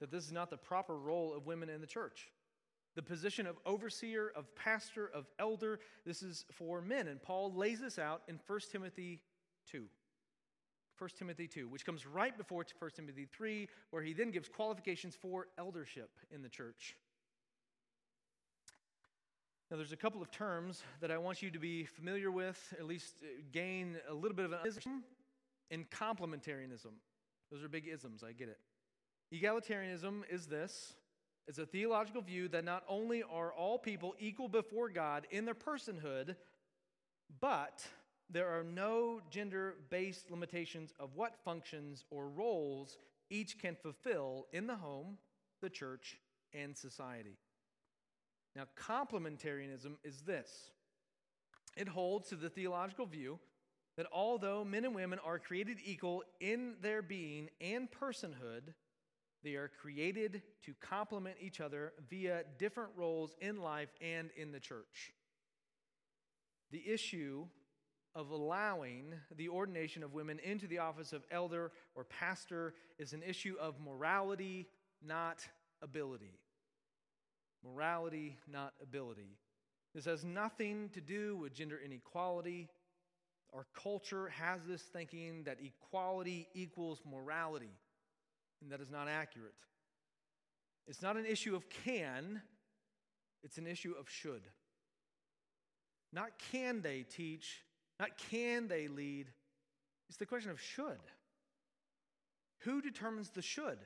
that 0.01 0.11
this 0.11 0.27
is 0.27 0.33
not 0.33 0.51
the 0.51 0.59
proper 0.59 0.99
role 0.99 1.33
of 1.35 1.47
women 1.47 1.71
in 1.71 1.81
the 1.81 1.87
church. 1.87 2.29
The 2.95 3.03
position 3.03 3.47
of 3.47 3.57
overseer, 3.67 4.33
of 4.37 4.55
pastor, 4.55 5.11
of 5.13 5.27
elder, 5.39 5.81
this 6.07 6.23
is 6.23 6.45
for 6.53 6.81
men. 6.81 7.09
And 7.09 7.21
Paul 7.21 7.53
lays 7.53 7.81
this 7.81 7.99
out 7.99 8.23
in 8.29 8.39
1 8.47 8.61
Timothy 8.71 9.21
2. 9.71 9.85
1 10.99 11.11
Timothy 11.19 11.49
2, 11.49 11.69
which 11.69 11.85
comes 11.85 12.07
right 12.07 12.37
before 12.37 12.65
1 12.79 12.91
Timothy 12.95 13.27
3, 13.33 13.69
where 13.91 14.03
he 14.03 14.13
then 14.13 14.31
gives 14.31 14.49
qualifications 14.49 15.17
for 15.17 15.49
eldership 15.59 16.11
in 16.31 16.41
the 16.41 16.49
church. 16.49 16.97
Now, 19.71 19.79
there's 19.79 19.93
a 19.93 19.97
couple 19.97 20.23
of 20.23 20.31
terms 20.31 20.85
that 21.01 21.11
I 21.11 21.19
want 21.19 21.43
you 21.43 21.51
to 21.51 21.59
be 21.59 21.85
familiar 21.85 22.31
with, 22.31 22.73
at 22.79 22.87
least 22.87 23.17
uh, 23.23 23.27
gain 23.51 23.97
a 24.09 24.15
little 24.15 24.37
bit 24.37 24.45
of 24.45 24.53
an 24.53 24.59
understanding, 24.59 25.03
and 25.71 25.91
complementarianism. 25.91 26.93
Those 27.51 27.65
are 27.65 27.69
big 27.69 27.89
isms, 27.89 28.23
I 28.23 28.33
get 28.33 28.49
it. 28.49 28.59
Egalitarianism 29.33 30.23
is 30.31 30.47
this 30.47 30.95
it's 31.47 31.59
a 31.59 31.67
theological 31.67 32.23
view 32.23 32.49
that 32.49 32.65
not 32.65 32.85
only 32.89 33.23
are 33.23 33.53
all 33.53 33.79
people 33.79 34.15
equal 34.19 34.49
before 34.49 34.89
God 34.89 35.27
in 35.31 35.45
their 35.45 35.55
personhood, 35.55 36.37
but 37.41 37.87
there 38.31 38.49
are 38.49 38.65
no 38.65 39.21
gender 39.31 39.75
based 39.91 40.31
limitations 40.31 40.93
of 40.99 41.15
what 41.15 41.37
functions 41.45 42.05
or 42.11 42.29
roles 42.29 42.99
each 43.31 43.59
can 43.59 43.77
fulfill 43.77 44.47
in 44.53 44.67
the 44.67 44.77
home, 44.77 45.19
the 45.61 45.69
church, 45.69 46.19
and 46.53 46.77
society. 46.77 47.37
Now, 48.57 48.65
complementarianism 48.79 49.97
is 50.03 50.23
this 50.23 50.71
it 51.77 51.89
holds 51.89 52.29
to 52.29 52.37
the 52.37 52.49
theological 52.49 53.07
view 53.07 53.39
that 53.97 54.07
although 54.13 54.65
men 54.65 54.85
and 54.85 54.95
women 54.95 55.19
are 55.25 55.39
created 55.39 55.79
equal 55.85 56.23
in 56.41 56.75
their 56.81 57.03
being 57.03 57.49
and 57.61 57.89
personhood, 57.91 58.73
they 59.45 59.55
are 59.55 59.71
created 59.81 60.43
to 60.65 60.75
complement 60.81 61.37
each 61.41 61.61
other 61.61 61.93
via 62.09 62.43
different 62.59 62.91
roles 62.97 63.37
in 63.41 63.61
life 63.61 63.91
and 64.01 64.31
in 64.37 64.51
the 64.51 64.59
church. 64.59 65.13
The 66.73 66.83
issue 66.89 67.47
of 68.15 68.31
allowing 68.31 69.13
the 69.37 69.51
ordination 69.51 70.03
of 70.03 70.15
women 70.15 70.41
into 70.43 70.67
the 70.67 70.79
office 70.79 71.13
of 71.13 71.25
elder 71.31 71.73
or 71.95 72.05
pastor 72.05 72.75
is 72.99 73.13
an 73.13 73.23
issue 73.23 73.55
of 73.61 73.75
morality, 73.81 74.67
not 75.05 75.47
ability. 75.83 76.39
Morality, 77.63 78.39
not 78.51 78.73
ability. 78.83 79.37
This 79.95 80.07
has 80.07 80.25
nothing 80.25 80.89
to 80.95 81.01
do 81.01 81.37
with 81.37 81.55
gender 81.55 81.79
inequality. 81.85 82.69
Our 83.53 83.67
culture 83.75 84.29
has 84.29 84.61
this 84.67 84.83
thinking 84.83 85.45
that 85.45 85.59
equality 85.63 86.49
equals 86.55 87.01
morality 87.09 87.71
and 88.63 88.71
that 88.73 88.81
is 88.81 88.91
not 88.91 89.09
accurate. 89.09 89.55
It's 90.87 91.03
not 91.03 91.17
an 91.17 91.27
issue 91.27 91.57
of 91.57 91.69
can, 91.85 92.43
it's 93.43 93.59
an 93.59 93.67
issue 93.67 93.95
of 93.99 94.09
should. 94.09 94.43
Not 96.13 96.31
can 96.53 96.83
they 96.83 97.03
teach, 97.03 97.65
not 97.99 98.11
can 98.31 98.69
they 98.69 98.89
lead, 98.89 99.31
it's 100.09 100.19
the 100.19 100.27
question 100.27 100.51
of 100.51 100.61
should. 100.61 101.01
Who 102.61 102.81
determines 102.81 103.31
the 103.31 103.43
should? 103.43 103.79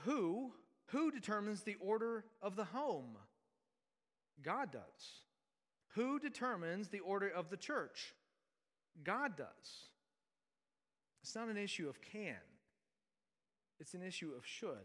Who, 0.00 0.52
who 0.86 1.10
determines 1.10 1.62
the 1.62 1.76
order 1.80 2.24
of 2.42 2.56
the 2.56 2.64
home? 2.64 3.16
God 4.42 4.72
does. 4.72 4.82
Who 5.94 6.18
determines 6.18 6.88
the 6.88 7.00
order 7.00 7.28
of 7.28 7.50
the 7.50 7.56
church? 7.56 8.14
God 9.02 9.36
does. 9.36 9.46
It's 11.28 11.34
not 11.34 11.48
an 11.48 11.58
issue 11.58 11.90
of 11.90 12.00
can, 12.00 12.40
it's 13.78 13.92
an 13.92 14.02
issue 14.02 14.32
of 14.34 14.46
should. 14.46 14.78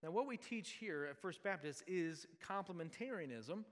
Now, 0.00 0.12
what 0.12 0.28
we 0.28 0.36
teach 0.36 0.70
here 0.78 1.08
at 1.10 1.16
First 1.16 1.42
Baptist 1.42 1.82
is 1.88 2.28
complementarianism. 2.48 3.64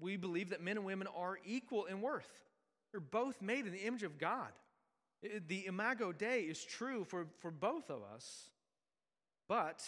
We 0.00 0.16
believe 0.16 0.48
that 0.48 0.62
men 0.62 0.78
and 0.78 0.86
women 0.86 1.06
are 1.14 1.36
equal 1.44 1.84
in 1.84 2.00
worth. 2.00 2.30
They're 2.92 3.00
both 3.00 3.42
made 3.42 3.66
in 3.66 3.72
the 3.72 3.84
image 3.84 4.04
of 4.04 4.16
God. 4.16 4.48
The 5.48 5.66
imago 5.66 6.12
Dei 6.12 6.44
is 6.44 6.64
true 6.64 7.04
for, 7.04 7.26
for 7.40 7.50
both 7.50 7.90
of 7.90 8.00
us, 8.14 8.48
but 9.50 9.86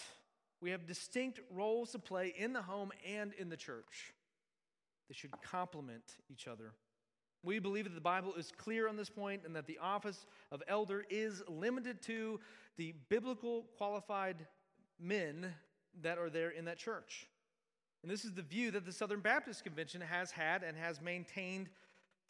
we 0.60 0.72
have 0.72 0.86
distinct 0.86 1.40
roles 1.50 1.92
to 1.92 1.98
play 1.98 2.34
in 2.36 2.52
the 2.52 2.60
home 2.60 2.92
and 3.10 3.32
in 3.32 3.48
the 3.48 3.56
church. 3.56 4.12
They 5.08 5.14
should 5.14 5.32
complement 5.40 6.04
each 6.30 6.46
other. 6.46 6.74
We 7.44 7.58
believe 7.58 7.84
that 7.84 7.94
the 7.94 8.00
Bible 8.00 8.32
is 8.34 8.52
clear 8.56 8.88
on 8.88 8.96
this 8.96 9.10
point 9.10 9.42
and 9.44 9.54
that 9.54 9.66
the 9.66 9.78
office 9.78 10.26
of 10.50 10.62
elder 10.66 11.04
is 11.10 11.42
limited 11.46 12.00
to 12.02 12.40
the 12.78 12.94
biblical 13.10 13.66
qualified 13.76 14.46
men 14.98 15.52
that 16.02 16.16
are 16.18 16.30
there 16.30 16.50
in 16.50 16.64
that 16.64 16.78
church. 16.78 17.28
And 18.02 18.10
this 18.10 18.24
is 18.24 18.32
the 18.32 18.42
view 18.42 18.70
that 18.70 18.84
the 18.84 18.92
Southern 18.92 19.20
Baptist 19.20 19.62
Convention 19.64 20.00
has 20.00 20.30
had 20.30 20.62
and 20.62 20.76
has 20.76 21.00
maintained 21.00 21.68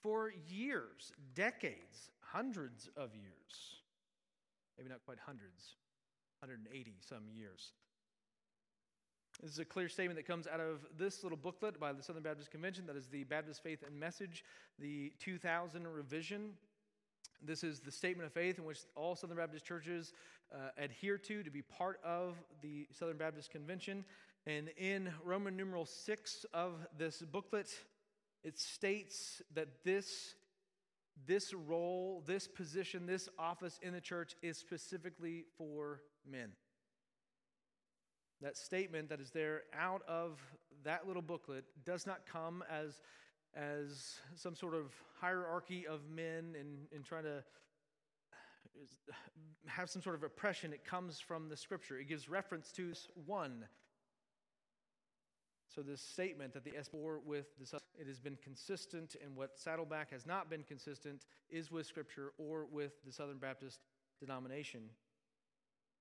for 0.03 0.33
years, 0.49 1.13
decades, 1.35 2.11
hundreds 2.21 2.91
of 2.97 3.15
years. 3.15 3.81
Maybe 4.77 4.91
not 4.91 5.05
quite 5.05 5.19
hundreds, 5.25 5.77
180 6.41 6.95
some 7.01 7.25
years. 7.33 7.73
This 9.43 9.53
is 9.53 9.59
a 9.59 9.65
clear 9.65 9.89
statement 9.89 10.17
that 10.17 10.27
comes 10.27 10.47
out 10.47 10.61
of 10.61 10.87
this 10.97 11.23
little 11.23 11.37
booklet 11.37 11.81
by 11.81 11.93
the 11.93 12.03
Southern 12.03 12.23
Baptist 12.23 12.51
Convention 12.51 12.87
that 12.87 12.97
is 12.97 13.09
the 13.09 13.25
Baptist 13.25 13.63
Faith 13.63 13.83
and 13.87 13.99
Message, 13.99 14.45
the 14.79 15.13
2000 15.19 15.87
revision. 15.87 16.53
This 17.43 17.65
is 17.65 17.81
the 17.81 17.91
statement 17.91 18.27
of 18.27 18.33
faith 18.33 18.59
in 18.59 18.65
which 18.65 18.79
all 18.95 19.17
Southern 19.17 19.37
Baptist 19.37 19.65
churches 19.65 20.13
uh, 20.55 20.69
adhere 20.79 21.19
to 21.19 21.43
to 21.43 21.51
be 21.51 21.63
part 21.63 22.01
of 22.05 22.37
the 22.63 22.87
Southern 22.93 23.17
Baptist 23.17 23.51
Convention. 23.51 24.05
And 24.47 24.71
in 24.79 25.13
Roman 25.25 25.57
numeral 25.57 25.85
6 25.85 26.47
of 26.55 26.87
this 26.97 27.21
booklet, 27.21 27.69
it 28.45 28.59
states 28.59 29.43
that 29.55 29.85
this, 29.85 30.35
this 31.27 31.53
role, 31.53 32.23
this 32.25 32.47
position, 32.47 33.07
this 33.07 33.29
office 33.39 33.81
in 33.83 33.95
the 33.95 34.01
church 34.01 34.37
is 34.43 34.57
specifically 34.59 35.45
for 35.59 36.03
men. 36.31 36.53
That 38.43 38.57
statement 38.57 39.09
that 39.09 39.21
is 39.21 39.31
there 39.31 39.63
out 39.79 40.03
of 40.09 40.41
that 40.85 41.07
little 41.07 41.23
booklet 41.23 41.65
does 41.85 42.07
not 42.07 42.27
come 42.27 42.63
as, 42.71 43.01
as 43.55 44.19
some 44.35 44.55
sort 44.55 44.75
of 44.75 44.93
hierarchy 45.21 45.87
of 45.87 46.01
men 46.15 46.55
and, 46.59 46.87
and 46.95 47.05
trying 47.05 47.25
to 47.25 47.43
have 49.67 49.89
some 49.89 50.03
sort 50.03 50.15
of 50.15 50.23
oppression. 50.23 50.73
It 50.73 50.85
comes 50.85 51.21
from 51.21 51.49
the 51.49 51.57
scripture. 51.57 51.99
It 51.99 52.09
gives 52.09 52.29
reference 52.29 52.71
to 52.73 52.93
one. 53.27 53.65
So 55.75 55.83
this 55.83 56.01
statement 56.01 56.53
that 56.55 56.65
the 56.65 56.71
S4 56.73 57.25
with 57.25 57.47
this, 57.59 57.75
it 57.99 58.07
has 58.07 58.21
been 58.21 58.39
consistent, 58.43 59.17
and 59.23 59.35
what 59.35 59.59
Saddleback 59.59 60.13
has 60.13 60.25
not 60.25 60.49
been 60.49 60.63
consistent 60.63 61.27
is 61.51 61.73
with 61.73 61.87
Scripture 61.87 62.33
or 62.39 62.67
with 62.71 62.93
the 63.05 63.13
Southern 63.13 63.39
Baptist 63.39 63.81
denomination. 64.21 64.83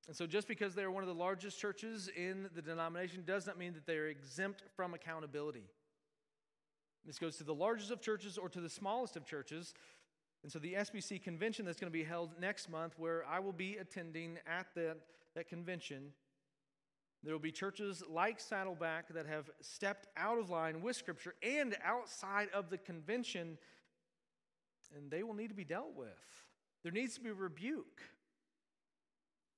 And 0.07 0.15
so, 0.15 0.27
just 0.27 0.47
because 0.47 0.75
they're 0.75 0.91
one 0.91 1.03
of 1.03 1.07
the 1.07 1.15
largest 1.15 1.59
churches 1.59 2.09
in 2.15 2.49
the 2.53 2.61
denomination 2.61 3.23
does 3.25 3.47
not 3.47 3.57
mean 3.57 3.73
that 3.73 3.85
they're 3.85 4.07
exempt 4.07 4.63
from 4.75 4.93
accountability. 4.93 5.63
This 7.05 7.19
goes 7.19 7.37
to 7.37 7.43
the 7.43 7.53
largest 7.53 7.91
of 7.91 8.01
churches 8.01 8.37
or 8.37 8.49
to 8.49 8.59
the 8.59 8.69
smallest 8.69 9.15
of 9.15 9.25
churches. 9.25 9.73
And 10.43 10.51
so, 10.51 10.59
the 10.59 10.73
SBC 10.73 11.23
convention 11.23 11.65
that's 11.65 11.79
going 11.79 11.91
to 11.91 11.97
be 11.97 12.03
held 12.03 12.31
next 12.39 12.69
month, 12.69 12.95
where 12.97 13.25
I 13.25 13.39
will 13.39 13.53
be 13.53 13.77
attending 13.77 14.39
at 14.45 14.67
that, 14.75 14.97
that 15.35 15.47
convention, 15.47 16.11
there 17.23 17.33
will 17.33 17.39
be 17.39 17.53
churches 17.53 18.03
like 18.09 18.41
Saddleback 18.41 19.13
that 19.13 19.25
have 19.25 19.49
stepped 19.61 20.07
out 20.17 20.37
of 20.37 20.49
line 20.49 20.81
with 20.81 20.97
Scripture 20.97 21.35
and 21.41 21.77
outside 21.81 22.49
of 22.53 22.69
the 22.69 22.77
convention, 22.77 23.57
and 24.97 25.09
they 25.09 25.23
will 25.23 25.33
need 25.33 25.47
to 25.47 25.55
be 25.55 25.63
dealt 25.63 25.95
with. 25.95 26.09
There 26.83 26.91
needs 26.91 27.15
to 27.15 27.21
be 27.21 27.31
rebuke. 27.31 28.01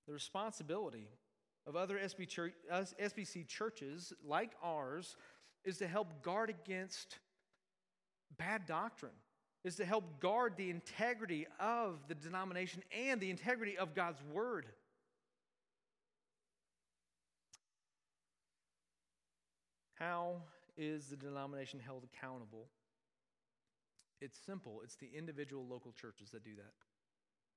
The 0.07 0.13
responsibility 0.13 1.07
of 1.67 1.75
other 1.75 1.97
SBC 1.97 3.47
churches 3.47 4.13
like 4.23 4.51
ours 4.63 5.15
is 5.63 5.77
to 5.79 5.87
help 5.87 6.21
guard 6.21 6.49
against 6.49 7.17
bad 8.37 8.65
doctrine, 8.67 9.11
is 9.63 9.75
to 9.77 9.85
help 9.85 10.19
guard 10.19 10.53
the 10.57 10.69
integrity 10.69 11.47
of 11.59 12.07
the 12.07 12.15
denomination 12.15 12.83
and 12.95 13.19
the 13.19 13.31
integrity 13.31 13.77
of 13.77 13.95
God's 13.95 14.21
word. 14.31 14.67
How 19.95 20.35
is 20.77 21.07
the 21.07 21.15
denomination 21.15 21.79
held 21.79 22.03
accountable? 22.03 22.67
It's 24.21 24.37
simple 24.45 24.81
it's 24.83 24.95
the 24.95 25.09
individual 25.17 25.65
local 25.67 25.93
churches 25.93 26.29
that 26.31 26.43
do 26.43 26.55
that 26.55 26.73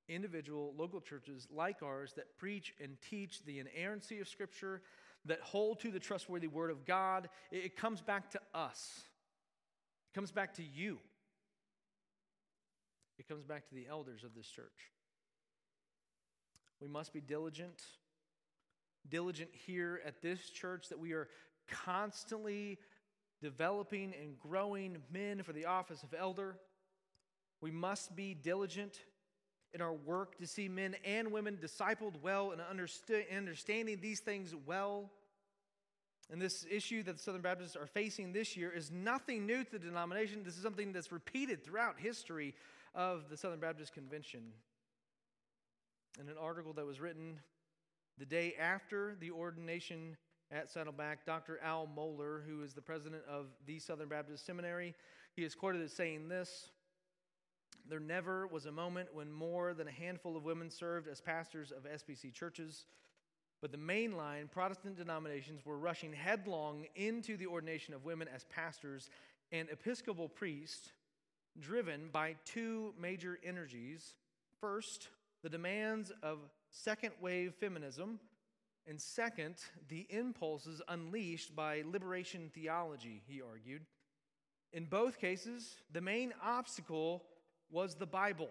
individual 0.08 0.74
local 0.76 1.00
churches 1.00 1.46
like 1.50 1.82
ours 1.82 2.12
that 2.16 2.36
preach 2.38 2.74
and 2.82 2.96
teach 3.10 3.44
the 3.44 3.58
inerrancy 3.58 4.20
of 4.20 4.28
Scripture, 4.28 4.82
that 5.24 5.40
hold 5.40 5.80
to 5.80 5.90
the 5.90 5.98
trustworthy 5.98 6.48
Word 6.48 6.70
of 6.70 6.84
God, 6.84 7.28
it, 7.50 7.76
comes 7.76 8.00
back 8.00 8.30
to 8.30 8.40
us. 8.54 9.02
It 10.10 10.14
comes 10.14 10.32
back 10.32 10.54
to 10.54 10.62
you. 10.62 10.98
It 13.18 13.28
comes 13.28 13.44
back 13.44 13.68
to 13.68 13.74
the 13.74 13.86
elders 13.88 14.24
of 14.24 14.34
this 14.34 14.46
church. 14.46 14.92
We 16.80 16.88
must 16.88 17.12
be 17.12 17.20
diligent, 17.20 17.82
diligent 19.08 19.50
here 19.52 20.00
at 20.06 20.22
this 20.22 20.48
church 20.50 20.88
that 20.88 20.98
we 20.98 21.12
are 21.12 21.28
constantly 21.68 22.78
developing 23.42 24.14
and 24.20 24.38
growing 24.38 24.98
men 25.12 25.42
for 25.42 25.52
the 25.52 25.66
office 25.66 26.02
of 26.02 26.14
elder. 26.16 26.56
We 27.60 27.70
must 27.70 28.14
be 28.14 28.34
diligent 28.34 29.00
in 29.74 29.80
our 29.80 29.92
work 29.92 30.38
to 30.38 30.46
see 30.46 30.68
men 30.68 30.96
and 31.04 31.30
women 31.30 31.58
discipled 31.60 32.20
well 32.22 32.52
and 32.52 32.60
understanding 32.60 33.98
these 34.00 34.20
things 34.20 34.54
well. 34.66 35.10
And 36.30 36.40
this 36.40 36.66
issue 36.70 37.02
that 37.04 37.16
the 37.16 37.22
Southern 37.22 37.40
Baptists 37.40 37.76
are 37.76 37.86
facing 37.86 38.32
this 38.32 38.56
year 38.56 38.70
is 38.70 38.90
nothing 38.90 39.46
new 39.46 39.64
to 39.64 39.70
the 39.72 39.78
denomination. 39.78 40.42
This 40.44 40.56
is 40.56 40.62
something 40.62 40.92
that's 40.92 41.10
repeated 41.10 41.64
throughout 41.64 41.98
history 41.98 42.54
of 42.94 43.30
the 43.30 43.36
Southern 43.36 43.60
Baptist 43.60 43.94
Convention. 43.94 44.52
In 46.20 46.28
an 46.28 46.36
article 46.38 46.72
that 46.74 46.84
was 46.84 47.00
written 47.00 47.38
the 48.18 48.26
day 48.26 48.54
after 48.60 49.16
the 49.20 49.30
ordination 49.30 50.16
at 50.50 50.70
Saddleback, 50.70 51.24
Dr. 51.24 51.60
Al 51.62 51.88
Mohler, 51.96 52.44
who 52.46 52.62
is 52.62 52.74
the 52.74 52.82
president 52.82 53.22
of 53.30 53.46
the 53.66 53.78
Southern 53.78 54.08
Baptist 54.08 54.44
Seminary, 54.44 54.94
he 55.36 55.44
is 55.44 55.54
quoted 55.54 55.82
as 55.82 55.92
saying 55.92 56.28
this 56.28 56.70
there 57.88 58.00
never 58.00 58.46
was 58.46 58.66
a 58.66 58.72
moment 58.72 59.08
when 59.12 59.32
more 59.32 59.74
than 59.74 59.88
a 59.88 59.92
handful 59.92 60.36
of 60.36 60.44
women 60.44 60.70
served 60.70 61.08
as 61.08 61.20
pastors 61.20 61.72
of 61.72 61.84
SBC 61.84 62.32
churches, 62.32 62.86
but 63.60 63.72
the 63.72 63.78
mainline 63.78 64.50
Protestant 64.50 64.96
denominations 64.96 65.64
were 65.64 65.78
rushing 65.78 66.12
headlong 66.12 66.86
into 66.94 67.36
the 67.36 67.46
ordination 67.46 67.94
of 67.94 68.04
women 68.04 68.28
as 68.34 68.44
pastors 68.44 69.10
and 69.50 69.68
Episcopal 69.70 70.28
priests, 70.28 70.92
driven 71.58 72.08
by 72.12 72.36
two 72.44 72.94
major 73.00 73.38
energies. 73.44 74.14
First, 74.60 75.08
the 75.42 75.48
demands 75.48 76.12
of 76.22 76.38
second 76.70 77.12
wave 77.20 77.54
feminism, 77.54 78.20
and 78.86 79.00
second, 79.00 79.56
the 79.88 80.06
impulses 80.10 80.80
unleashed 80.88 81.54
by 81.54 81.82
liberation 81.84 82.50
theology, 82.54 83.22
he 83.26 83.42
argued. 83.42 83.82
In 84.72 84.84
both 84.84 85.18
cases, 85.18 85.76
the 85.92 86.00
main 86.00 86.32
obstacle 86.42 87.24
was 87.70 87.94
the 87.94 88.06
Bible. 88.06 88.50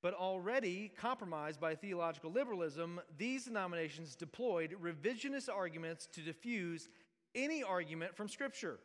But 0.00 0.14
already 0.14 0.92
compromised 0.96 1.60
by 1.60 1.74
theological 1.74 2.30
liberalism, 2.30 3.00
these 3.16 3.44
denominations 3.44 4.14
deployed 4.14 4.76
revisionist 4.80 5.48
arguments 5.52 6.06
to 6.12 6.20
diffuse 6.20 6.88
any 7.34 7.62
argument 7.62 8.16
from 8.16 8.28
Scripture. 8.28 8.78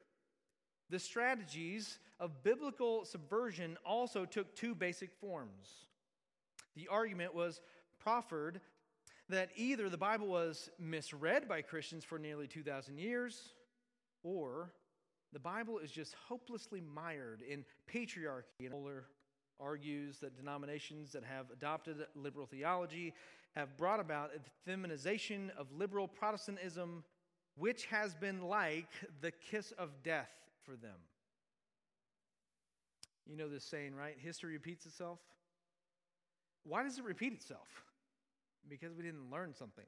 The 0.89 0.99
strategies 0.99 1.99
of 2.19 2.43
biblical 2.43 3.05
subversion 3.05 3.77
also 3.85 4.25
took 4.25 4.55
two 4.55 4.73
basic 4.75 5.11
forms. 5.13 5.87
The 6.75 6.87
argument 6.87 7.35
was 7.35 7.61
proffered 7.99 8.59
that 9.29 9.49
either 9.55 9.89
the 9.89 9.97
Bible 9.97 10.27
was 10.27 10.69
misread 10.79 11.47
by 11.47 11.61
Christians 11.61 12.03
for 12.03 12.19
nearly 12.19 12.47
2,000 12.47 12.97
years, 12.97 13.53
or 14.23 14.73
the 15.33 15.39
Bible 15.39 15.79
is 15.79 15.91
just 15.91 16.13
hopelessly 16.27 16.81
mired 16.81 17.41
in 17.41 17.65
patriarchy. 17.91 18.61
And 18.61 18.71
Mohler 18.71 19.01
argues 19.59 20.19
that 20.19 20.37
denominations 20.37 21.11
that 21.11 21.23
have 21.23 21.47
adopted 21.51 21.97
liberal 22.15 22.45
theology 22.45 23.13
have 23.55 23.75
brought 23.77 23.99
about 23.99 24.31
a 24.35 24.39
feminization 24.65 25.51
of 25.57 25.67
liberal 25.71 26.07
Protestantism, 26.07 27.03
which 27.55 27.85
has 27.85 28.15
been 28.15 28.43
like 28.43 28.89
the 29.21 29.31
kiss 29.31 29.71
of 29.77 29.89
death 30.03 30.31
for 30.63 30.75
them. 30.75 30.97
You 33.25 33.37
know 33.37 33.47
this 33.49 33.63
saying, 33.63 33.95
right? 33.95 34.15
History 34.17 34.53
repeats 34.53 34.85
itself. 34.85 35.19
Why 36.63 36.83
does 36.83 36.97
it 36.97 37.03
repeat 37.03 37.33
itself? 37.33 37.67
Because 38.69 38.93
we 38.95 39.03
didn't 39.03 39.29
learn 39.31 39.53
something. 39.53 39.85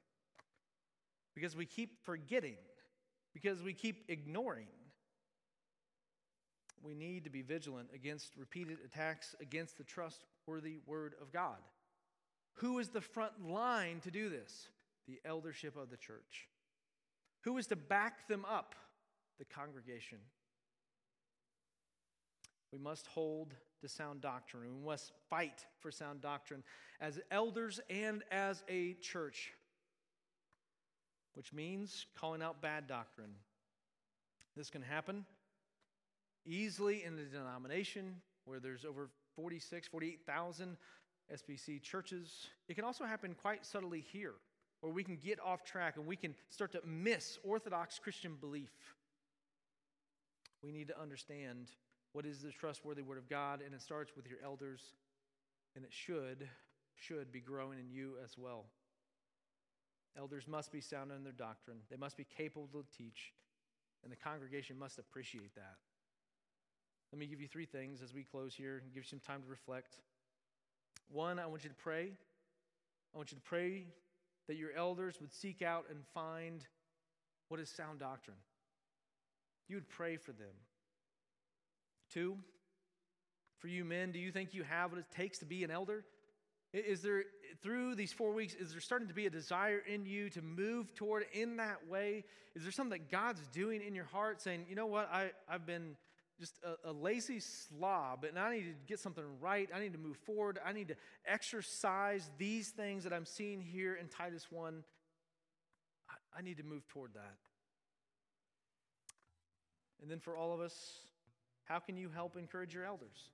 Because 1.34 1.56
we 1.56 1.66
keep 1.66 2.04
forgetting. 2.04 2.56
Because 3.34 3.62
we 3.62 3.74
keep 3.74 4.04
ignoring 4.08 4.68
we 6.82 6.94
need 6.94 7.24
to 7.24 7.30
be 7.30 7.42
vigilant 7.42 7.88
against 7.94 8.36
repeated 8.36 8.78
attacks 8.84 9.34
against 9.40 9.78
the 9.78 9.84
trustworthy 9.84 10.78
Word 10.86 11.14
of 11.20 11.32
God. 11.32 11.58
Who 12.54 12.78
is 12.78 12.88
the 12.88 13.00
front 13.00 13.48
line 13.48 14.00
to 14.00 14.10
do 14.10 14.28
this? 14.28 14.68
The 15.06 15.20
eldership 15.24 15.76
of 15.76 15.90
the 15.90 15.96
church. 15.96 16.48
Who 17.42 17.58
is 17.58 17.66
to 17.68 17.76
back 17.76 18.28
them 18.28 18.44
up? 18.44 18.74
The 19.38 19.44
congregation. 19.44 20.18
We 22.72 22.78
must 22.78 23.06
hold 23.06 23.54
to 23.80 23.88
sound 23.88 24.20
doctrine. 24.20 24.62
We 24.80 24.86
must 24.86 25.12
fight 25.28 25.64
for 25.80 25.90
sound 25.90 26.22
doctrine 26.22 26.62
as 27.00 27.20
elders 27.30 27.80
and 27.88 28.22
as 28.30 28.62
a 28.68 28.94
church, 28.94 29.52
which 31.34 31.52
means 31.52 32.06
calling 32.18 32.42
out 32.42 32.62
bad 32.62 32.86
doctrine. 32.86 33.34
This 34.56 34.70
can 34.70 34.82
happen 34.82 35.26
easily 36.46 37.04
in 37.04 37.18
a 37.18 37.24
denomination 37.24 38.16
where 38.44 38.60
there's 38.60 38.84
over 38.84 39.10
46, 39.34 39.88
48,000 39.88 40.76
SBC 41.34 41.82
churches. 41.82 42.46
It 42.68 42.74
can 42.74 42.84
also 42.84 43.04
happen 43.04 43.34
quite 43.34 43.66
subtly 43.66 44.00
here, 44.12 44.34
where 44.80 44.92
we 44.92 45.02
can 45.02 45.16
get 45.16 45.38
off 45.44 45.64
track 45.64 45.96
and 45.96 46.06
we 46.06 46.16
can 46.16 46.34
start 46.48 46.72
to 46.72 46.80
miss 46.86 47.38
Orthodox 47.42 47.98
Christian 47.98 48.36
belief. 48.40 48.70
We 50.62 50.72
need 50.72 50.88
to 50.88 51.00
understand 51.00 51.70
what 52.12 52.24
is 52.24 52.40
the 52.40 52.50
trustworthy 52.50 53.02
Word 53.02 53.18
of 53.18 53.28
God, 53.28 53.60
and 53.64 53.74
it 53.74 53.82
starts 53.82 54.12
with 54.16 54.26
your 54.26 54.38
elders 54.42 54.80
and 55.74 55.84
it 55.84 55.92
should 55.92 56.48
should 56.98 57.30
be 57.30 57.40
growing 57.40 57.78
in 57.78 57.90
you 57.90 58.14
as 58.24 58.38
well. 58.38 58.64
Elders 60.18 60.48
must 60.48 60.72
be 60.72 60.80
sound 60.80 61.12
in 61.12 61.22
their 61.22 61.32
doctrine. 61.32 61.76
They 61.90 61.96
must 61.96 62.16
be 62.16 62.24
capable 62.24 62.68
to 62.72 62.84
teach, 62.96 63.34
and 64.02 64.10
the 64.10 64.16
congregation 64.16 64.78
must 64.78 64.98
appreciate 64.98 65.54
that. 65.54 65.76
Let 67.12 67.18
me 67.18 67.26
give 67.26 67.40
you 67.40 67.48
three 67.48 67.66
things 67.66 68.02
as 68.02 68.12
we 68.12 68.24
close 68.24 68.54
here 68.54 68.78
and 68.82 68.92
give 68.92 69.04
you 69.04 69.08
some 69.08 69.20
time 69.20 69.42
to 69.42 69.48
reflect. 69.48 69.96
One, 71.10 71.38
I 71.38 71.46
want 71.46 71.64
you 71.64 71.70
to 71.70 71.76
pray. 71.76 72.10
I 73.14 73.16
want 73.16 73.30
you 73.30 73.36
to 73.36 73.42
pray 73.42 73.86
that 74.48 74.56
your 74.56 74.72
elders 74.72 75.20
would 75.20 75.32
seek 75.32 75.62
out 75.62 75.86
and 75.90 76.00
find 76.14 76.64
what 77.48 77.60
is 77.60 77.70
sound 77.70 78.00
doctrine. 78.00 78.36
You 79.68 79.76
would 79.76 79.88
pray 79.88 80.16
for 80.16 80.32
them. 80.32 80.54
Two, 82.12 82.36
for 83.58 83.68
you 83.68 83.84
men, 83.84 84.12
do 84.12 84.18
you 84.18 84.30
think 84.30 84.54
you 84.54 84.62
have 84.64 84.92
what 84.92 84.98
it 84.98 85.06
takes 85.16 85.38
to 85.38 85.44
be 85.44 85.64
an 85.64 85.70
elder? 85.70 86.04
Is 86.72 87.00
there, 87.00 87.24
through 87.62 87.94
these 87.94 88.12
four 88.12 88.32
weeks, 88.32 88.54
is 88.54 88.72
there 88.72 88.80
starting 88.80 89.08
to 89.08 89.14
be 89.14 89.26
a 89.26 89.30
desire 89.30 89.78
in 89.78 90.04
you 90.04 90.28
to 90.30 90.42
move 90.42 90.94
toward 90.94 91.24
in 91.32 91.56
that 91.56 91.88
way? 91.88 92.24
Is 92.54 92.62
there 92.62 92.72
something 92.72 92.98
that 92.98 93.10
God's 93.10 93.40
doing 93.52 93.80
in 93.82 93.94
your 93.94 94.04
heart 94.04 94.42
saying, 94.42 94.66
you 94.68 94.74
know 94.74 94.86
what, 94.86 95.10
I, 95.10 95.30
I've 95.48 95.66
been 95.66 95.96
just 96.38 96.58
a, 96.62 96.90
a, 96.90 96.92
lazy 96.92 97.40
slob, 97.40 98.24
and 98.24 98.38
I 98.38 98.54
need 98.54 98.64
to 98.64 98.74
get 98.86 99.00
something 99.00 99.24
right. 99.40 99.68
I 99.74 99.80
need 99.80 99.92
to 99.92 99.98
move 99.98 100.18
forward. 100.18 100.58
I 100.64 100.72
need 100.72 100.88
to 100.88 100.96
exercise 101.26 102.28
these 102.38 102.70
things 102.70 103.04
that 103.04 103.12
I'm 103.12 103.24
seeing 103.24 103.60
here 103.60 103.94
in 103.94 104.08
Titus 104.08 104.46
1. 104.50 104.84
I, 106.10 106.38
I 106.38 106.42
need 106.42 106.58
to 106.58 106.62
move 106.62 106.86
toward 106.88 107.14
that. 107.14 107.36
And 110.02 110.10
then 110.10 110.20
for 110.20 110.36
all 110.36 110.52
of 110.52 110.60
us, 110.60 110.98
how 111.64 111.78
can 111.78 111.96
you 111.96 112.10
help 112.10 112.36
encourage 112.36 112.74
your 112.74 112.84
elders? 112.84 113.30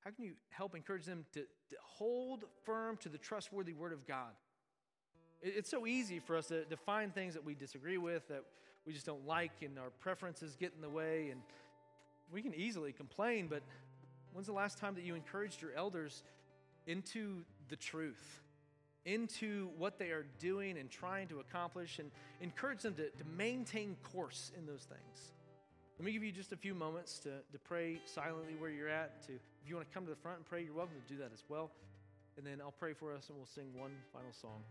How 0.00 0.10
can 0.10 0.24
you 0.24 0.34
help 0.50 0.74
encourage 0.74 1.04
them 1.04 1.24
to, 1.32 1.40
to 1.40 1.76
hold 1.82 2.44
firm 2.64 2.96
to 2.98 3.08
the 3.08 3.18
trustworthy 3.18 3.72
word 3.72 3.92
of 3.92 4.06
God? 4.06 4.32
It, 5.42 5.54
it's 5.58 5.70
so 5.70 5.86
easy 5.86 6.18
for 6.18 6.36
us 6.36 6.48
to, 6.48 6.64
to 6.64 6.76
find 6.76 7.14
things 7.14 7.34
that 7.34 7.44
we 7.44 7.54
disagree 7.54 7.98
with, 7.98 8.28
that 8.28 8.44
we 8.86 8.92
just 8.92 9.06
don't 9.06 9.26
like, 9.26 9.52
and 9.62 9.78
our 9.78 9.90
preferences 10.00 10.56
get 10.56 10.72
in 10.76 10.80
the 10.80 10.88
way. 10.88 11.30
And 11.30 11.40
we 12.32 12.42
can 12.42 12.54
easily 12.54 12.92
complain, 12.92 13.46
but 13.48 13.62
when's 14.32 14.46
the 14.46 14.52
last 14.52 14.78
time 14.78 14.94
that 14.94 15.04
you 15.04 15.14
encouraged 15.14 15.62
your 15.62 15.72
elders 15.76 16.22
into 16.86 17.44
the 17.68 17.76
truth, 17.76 18.40
into 19.04 19.70
what 19.78 19.98
they 19.98 20.10
are 20.10 20.26
doing 20.38 20.78
and 20.78 20.90
trying 20.90 21.28
to 21.28 21.40
accomplish, 21.40 21.98
and 21.98 22.10
encourage 22.40 22.82
them 22.82 22.94
to, 22.94 23.10
to 23.10 23.24
maintain 23.36 23.96
course 24.02 24.52
in 24.56 24.66
those 24.66 24.82
things? 24.82 25.32
Let 25.98 26.04
me 26.04 26.12
give 26.12 26.22
you 26.22 26.32
just 26.32 26.52
a 26.52 26.56
few 26.56 26.74
moments 26.74 27.18
to, 27.20 27.30
to 27.52 27.58
pray 27.64 28.00
silently 28.04 28.54
where 28.58 28.70
you're 28.70 28.88
at. 28.88 29.22
To, 29.28 29.32
if 29.32 29.40
you 29.68 29.76
want 29.76 29.88
to 29.88 29.94
come 29.94 30.04
to 30.04 30.10
the 30.10 30.16
front 30.16 30.38
and 30.38 30.46
pray, 30.46 30.62
you're 30.62 30.74
welcome 30.74 30.96
to 31.06 31.14
do 31.14 31.18
that 31.20 31.30
as 31.32 31.42
well. 31.48 31.70
And 32.36 32.46
then 32.46 32.60
I'll 32.60 32.74
pray 32.78 32.92
for 32.92 33.14
us 33.14 33.28
and 33.30 33.38
we'll 33.38 33.46
sing 33.46 33.72
one 33.74 33.92
final 34.12 34.32
song. 34.32 34.62